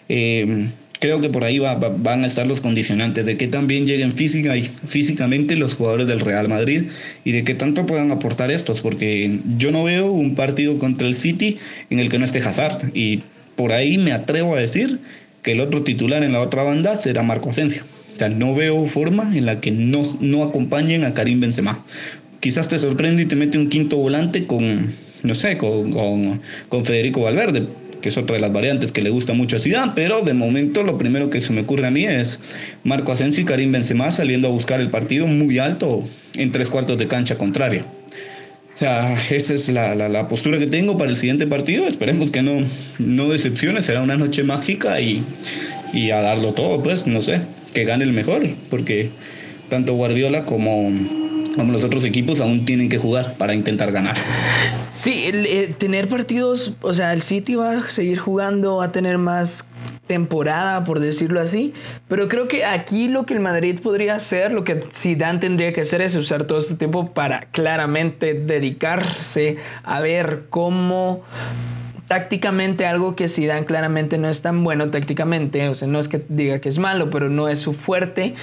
Eh, 0.09 0.67
creo 0.99 1.19
que 1.19 1.29
por 1.29 1.43
ahí 1.43 1.59
van 1.59 2.23
a 2.23 2.27
estar 2.27 2.45
los 2.45 2.61
condicionantes 2.61 3.25
de 3.25 3.35
que 3.35 3.47
también 3.47 3.87
lleguen 3.87 4.11
física 4.11 4.55
y, 4.55 4.61
físicamente 4.61 5.55
los 5.55 5.73
jugadores 5.73 6.07
del 6.07 6.19
Real 6.19 6.47
Madrid 6.47 6.83
y 7.25 7.31
de 7.31 7.43
qué 7.43 7.55
tanto 7.55 7.87
puedan 7.87 8.11
aportar 8.11 8.51
estos, 8.51 8.81
porque 8.81 9.39
yo 9.57 9.71
no 9.71 9.83
veo 9.83 10.11
un 10.11 10.35
partido 10.35 10.77
contra 10.77 11.07
el 11.07 11.15
City 11.15 11.57
en 11.89 11.99
el 11.99 12.09
que 12.09 12.19
no 12.19 12.25
esté 12.25 12.39
Hazard 12.39 12.95
y 12.95 13.21
por 13.55 13.71
ahí 13.71 13.97
me 13.97 14.11
atrevo 14.11 14.55
a 14.55 14.59
decir 14.59 14.99
que 15.41 15.53
el 15.53 15.59
otro 15.59 15.83
titular 15.83 16.23
en 16.23 16.33
la 16.33 16.41
otra 16.41 16.63
banda 16.63 16.95
será 16.95 17.23
Marco 17.23 17.49
Asensio. 17.49 17.83
O 18.13 18.17
sea, 18.17 18.29
no 18.29 18.53
veo 18.53 18.85
forma 18.85 19.35
en 19.35 19.45
la 19.45 19.59
que 19.61 19.71
no, 19.71 20.03
no 20.19 20.43
acompañen 20.43 21.03
a 21.03 21.13
Karim 21.13 21.39
Benzema. 21.39 21.83
Quizás 22.39 22.67
te 22.67 22.77
sorprende 22.77 23.23
y 23.23 23.25
te 23.25 23.35
mete 23.35 23.57
un 23.57 23.69
quinto 23.69 23.97
volante 23.97 24.45
con, 24.45 24.91
no 25.23 25.35
sé, 25.35 25.57
con, 25.57 25.91
con, 25.91 26.85
Federico 26.85 27.21
Valverde, 27.21 27.67
que 28.01 28.09
es 28.09 28.17
otra 28.17 28.35
de 28.35 28.41
las 28.41 28.51
variantes 28.51 28.91
que 28.91 29.01
le 29.01 29.09
gusta 29.09 29.33
mucho 29.33 29.55
a 29.55 29.59
Zidane, 29.59 29.93
pero 29.95 30.21
de 30.21 30.33
momento 30.33 30.83
lo 30.83 30.97
primero 30.97 31.29
que 31.29 31.39
se 31.39 31.53
me 31.53 31.61
ocurre 31.61 31.87
a 31.87 31.91
mí 31.91 32.05
es 32.05 32.39
Marco 32.83 33.11
Asensio 33.11 33.43
y 33.43 33.45
Karim 33.45 33.71
Benzema 33.71 34.09
saliendo 34.11 34.47
a 34.47 34.51
buscar 34.51 34.81
el 34.81 34.89
partido 34.89 35.27
muy 35.27 35.59
alto 35.59 36.03
en 36.35 36.51
tres 36.51 36.69
cuartos 36.69 36.97
de 36.97 37.07
cancha 37.07 37.37
contraria. 37.37 37.85
Sea, 38.81 39.15
esa 39.29 39.53
es 39.53 39.69
la, 39.69 39.93
la, 39.93 40.27
postura 40.27 40.57
que 40.57 40.65
tengo 40.65 40.97
para 40.97 41.11
el 41.11 41.15
siguiente 41.15 41.45
partido. 41.45 41.87
Esperemos 41.87 42.31
que 42.31 42.41
no, 42.41 42.65
no 42.97 43.29
decepcione, 43.29 43.83
será 43.83 44.01
una 44.01 44.17
noche 44.17 44.43
mágica 44.43 44.99
y, 44.99 45.21
y 45.93 46.09
a 46.09 46.19
darlo 46.21 46.53
todo, 46.53 46.81
pues, 46.81 47.05
no 47.05 47.21
sé, 47.21 47.41
que 47.75 47.83
gane 47.83 48.05
el 48.05 48.11
mejor, 48.11 48.41
porque 48.71 49.11
tanto 49.69 49.93
Guardiola 49.93 50.45
como, 50.45 50.91
como 51.55 51.71
los 51.71 51.83
otros 51.83 52.05
equipos 52.05 52.41
aún 52.41 52.65
tienen 52.65 52.89
que 52.89 52.97
jugar 52.97 53.35
para 53.37 53.53
intentar 53.53 53.91
ganar. 53.91 54.15
Sí, 54.89 55.23
eh, 55.25 55.73
tener 55.77 56.07
partidos, 56.07 56.73
o 56.81 56.93
sea, 56.93 57.13
el 57.13 57.21
City 57.21 57.55
va 57.55 57.77
a 57.77 57.89
seguir 57.89 58.19
jugando, 58.19 58.77
va 58.77 58.85
a 58.85 58.91
tener 58.91 59.17
más 59.17 59.65
temporada, 60.07 60.83
por 60.83 60.99
decirlo 60.99 61.39
así. 61.39 61.73
Pero 62.07 62.27
creo 62.27 62.47
que 62.47 62.65
aquí 62.65 63.07
lo 63.07 63.25
que 63.25 63.33
el 63.33 63.39
Madrid 63.39 63.79
podría 63.81 64.15
hacer, 64.15 64.51
lo 64.51 64.63
que 64.63 64.83
Zidane 64.91 65.39
tendría 65.39 65.71
que 65.71 65.81
hacer 65.81 66.01
es 66.01 66.15
usar 66.15 66.43
todo 66.43 66.57
este 66.57 66.75
tiempo 66.75 67.13
para 67.13 67.45
claramente 67.51 68.33
dedicarse 68.33 69.57
a 69.83 70.01
ver 70.01 70.47
cómo 70.49 71.23
tácticamente 72.11 72.85
algo 72.85 73.15
que 73.15 73.29
Zidane 73.29 73.65
claramente 73.65 74.17
no 74.17 74.27
es 74.27 74.41
tan 74.41 74.65
bueno 74.65 74.85
tácticamente, 74.89 75.69
o 75.69 75.73
sea, 75.73 75.87
no 75.87 75.97
es 75.97 76.09
que 76.09 76.21
diga 76.27 76.59
que 76.59 76.67
es 76.67 76.77
malo, 76.77 77.09
pero 77.09 77.29
no 77.29 77.47
es 77.47 77.59
su 77.59 77.71
fuerte, 77.71 78.35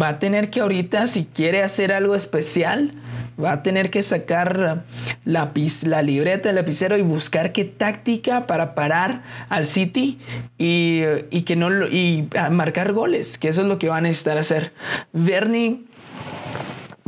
va 0.00 0.08
a 0.08 0.18
tener 0.18 0.48
que 0.48 0.62
ahorita 0.62 1.06
si 1.06 1.26
quiere 1.26 1.62
hacer 1.62 1.92
algo 1.92 2.14
especial, 2.14 2.92
va 3.38 3.52
a 3.52 3.62
tener 3.62 3.90
que 3.90 4.02
sacar 4.02 4.84
la, 5.26 5.52
libreta, 6.02 6.48
el 6.48 6.54
lapicero 6.54 6.96
y 6.96 7.02
buscar 7.02 7.52
qué 7.52 7.66
táctica 7.66 8.46
para 8.46 8.74
parar 8.74 9.24
al 9.50 9.66
City 9.66 10.18
y, 10.56 11.02
y 11.30 11.42
que 11.42 11.54
no 11.54 11.68
y 11.88 12.30
marcar 12.50 12.94
goles, 12.94 13.36
que 13.36 13.48
eso 13.48 13.60
es 13.60 13.68
lo 13.68 13.78
que 13.78 13.90
va 13.90 13.98
a 13.98 14.00
necesitar 14.00 14.38
hacer. 14.38 14.72
Bernie 15.12 15.84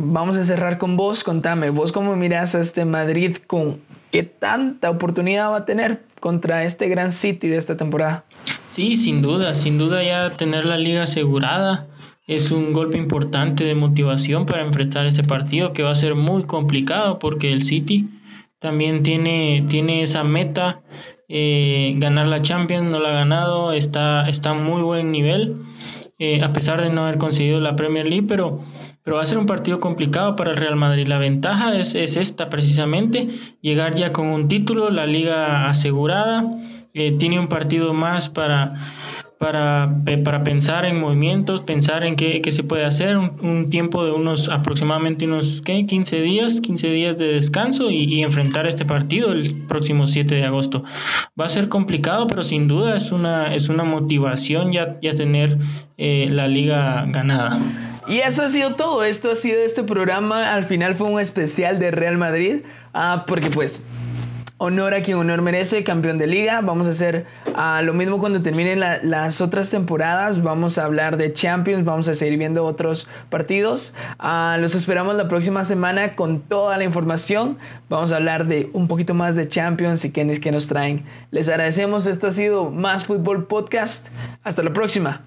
Vamos 0.00 0.36
a 0.36 0.44
cerrar 0.44 0.78
con 0.78 0.96
vos, 0.96 1.24
contame, 1.24 1.70
vos 1.70 1.90
cómo 1.90 2.14
miras 2.14 2.54
a 2.54 2.60
este 2.60 2.84
Madrid 2.84 3.38
con 3.48 3.80
qué 4.10 4.22
tanta 4.22 4.90
oportunidad 4.90 5.50
va 5.50 5.58
a 5.58 5.64
tener 5.64 6.02
contra 6.20 6.64
este 6.64 6.88
gran 6.88 7.12
City 7.12 7.48
de 7.48 7.56
esta 7.56 7.76
temporada. 7.76 8.24
Sí, 8.68 8.96
sin 8.96 9.22
duda, 9.22 9.54
sin 9.54 9.78
duda 9.78 10.02
ya 10.02 10.30
tener 10.36 10.64
la 10.64 10.76
liga 10.76 11.04
asegurada 11.04 11.86
es 12.26 12.50
un 12.50 12.74
golpe 12.74 12.98
importante 12.98 13.64
de 13.64 13.74
motivación 13.74 14.44
para 14.44 14.62
enfrentar 14.62 15.06
este 15.06 15.22
partido 15.24 15.72
que 15.72 15.82
va 15.82 15.90
a 15.90 15.94
ser 15.94 16.14
muy 16.14 16.44
complicado 16.44 17.18
porque 17.18 17.52
el 17.52 17.62
City 17.62 18.08
también 18.58 19.02
tiene, 19.02 19.64
tiene 19.68 20.02
esa 20.02 20.24
meta, 20.24 20.82
eh, 21.28 21.94
ganar 21.96 22.26
la 22.26 22.42
Champions, 22.42 22.90
no 22.90 23.00
la 23.00 23.10
ha 23.10 23.12
ganado, 23.12 23.72
está, 23.72 24.28
está 24.28 24.52
muy 24.52 24.82
buen 24.82 25.12
nivel, 25.12 25.56
eh, 26.18 26.42
a 26.42 26.52
pesar 26.52 26.82
de 26.82 26.90
no 26.90 27.06
haber 27.06 27.18
conseguido 27.18 27.60
la 27.60 27.76
Premier 27.76 28.06
League, 28.06 28.26
pero, 28.28 28.60
pero 29.02 29.16
va 29.16 29.22
a 29.22 29.26
ser 29.26 29.38
un 29.38 29.46
partido 29.46 29.80
complicado 29.80 30.36
para 30.36 30.50
el 30.50 30.56
Real 30.56 30.76
Madrid. 30.76 31.06
La 31.06 31.18
ventaja 31.18 31.76
es, 31.76 31.94
es 31.94 32.16
esta 32.16 32.50
precisamente, 32.50 33.28
llegar 33.60 33.94
ya 33.94 34.12
con 34.12 34.26
un 34.26 34.48
título, 34.48 34.90
la 34.90 35.06
liga 35.06 35.66
asegurada, 35.66 36.44
eh, 36.94 37.12
tiene 37.18 37.38
un 37.38 37.48
partido 37.48 37.94
más 37.94 38.28
para 38.28 38.74
para, 39.38 40.02
para 40.24 40.42
pensar 40.42 40.84
en 40.84 41.00
movimientos, 41.00 41.62
pensar 41.62 42.04
en 42.04 42.16
qué, 42.16 42.42
qué 42.42 42.50
se 42.50 42.64
puede 42.64 42.84
hacer, 42.84 43.16
un, 43.16 43.70
tiempo 43.70 44.04
de 44.04 44.10
unos 44.10 44.48
aproximadamente 44.48 45.26
unos 45.26 45.62
¿qué? 45.62 45.86
15 45.86 46.20
días, 46.20 46.60
15 46.60 46.90
días 46.90 47.16
de 47.16 47.32
descanso 47.34 47.90
y, 47.90 48.22
enfrentar 48.22 48.66
este 48.66 48.84
partido 48.84 49.32
el 49.32 49.54
próximo 49.66 50.06
7 50.06 50.34
de 50.34 50.44
agosto. 50.44 50.82
Va 51.40 51.44
a 51.44 51.48
ser 51.48 51.68
complicado, 51.68 52.26
pero 52.26 52.42
sin 52.42 52.66
duda 52.66 52.96
es 52.96 53.12
una, 53.12 53.54
es 53.54 53.68
una 53.68 53.84
motivación 53.84 54.72
ya, 54.72 54.98
ya 55.00 55.14
tener 55.14 55.56
eh, 55.96 56.28
la 56.30 56.48
liga 56.48 57.06
ganada. 57.08 57.58
Y 58.08 58.20
eso 58.20 58.42
ha 58.42 58.48
sido 58.48 58.74
todo, 58.74 59.04
esto 59.04 59.30
ha 59.30 59.36
sido 59.36 59.60
este 59.60 59.84
programa, 59.84 60.54
al 60.54 60.64
final 60.64 60.94
fue 60.94 61.08
un 61.08 61.20
especial 61.20 61.78
de 61.78 61.90
Real 61.90 62.16
Madrid, 62.16 62.62
ah, 62.94 63.24
porque 63.26 63.50
pues 63.50 63.82
honor 64.56 64.92
a 64.94 65.02
quien 65.02 65.16
honor 65.16 65.40
merece, 65.40 65.84
campeón 65.84 66.18
de 66.18 66.26
liga. 66.26 66.60
Vamos 66.60 66.86
a 66.86 66.90
hacer 66.90 67.26
uh, 67.48 67.84
lo 67.84 67.94
mismo 67.94 68.18
cuando 68.18 68.42
terminen 68.42 68.80
las 68.80 69.40
otras 69.40 69.70
temporadas. 69.70 70.42
Vamos 70.42 70.78
a 70.78 70.84
hablar 70.84 71.16
de 71.16 71.32
Champions, 71.32 71.84
vamos 71.84 72.08
a 72.08 72.14
seguir 72.14 72.38
viendo 72.38 72.64
otros 72.64 73.08
partidos. 73.30 73.94
Uh, 74.18 74.60
los 74.60 74.74
esperamos 74.74 75.14
la 75.14 75.28
próxima 75.28 75.62
semana 75.64 76.16
con 76.16 76.40
toda 76.40 76.76
la 76.76 76.84
información. 76.84 77.58
Vamos 77.88 78.12
a 78.12 78.16
hablar 78.16 78.46
de 78.46 78.68
un 78.72 78.88
poquito 78.88 79.14
más 79.14 79.36
de 79.36 79.48
Champions 79.48 80.04
y 80.04 80.12
quiénes 80.12 80.40
que 80.40 80.50
nos 80.50 80.66
traen. 80.66 81.04
Les 81.30 81.48
agradecemos. 81.48 82.06
Esto 82.06 82.26
ha 82.26 82.32
sido 82.32 82.70
Más 82.70 83.06
Fútbol 83.06 83.46
Podcast. 83.46 84.08
Hasta 84.42 84.62
la 84.62 84.72
próxima. 84.72 85.22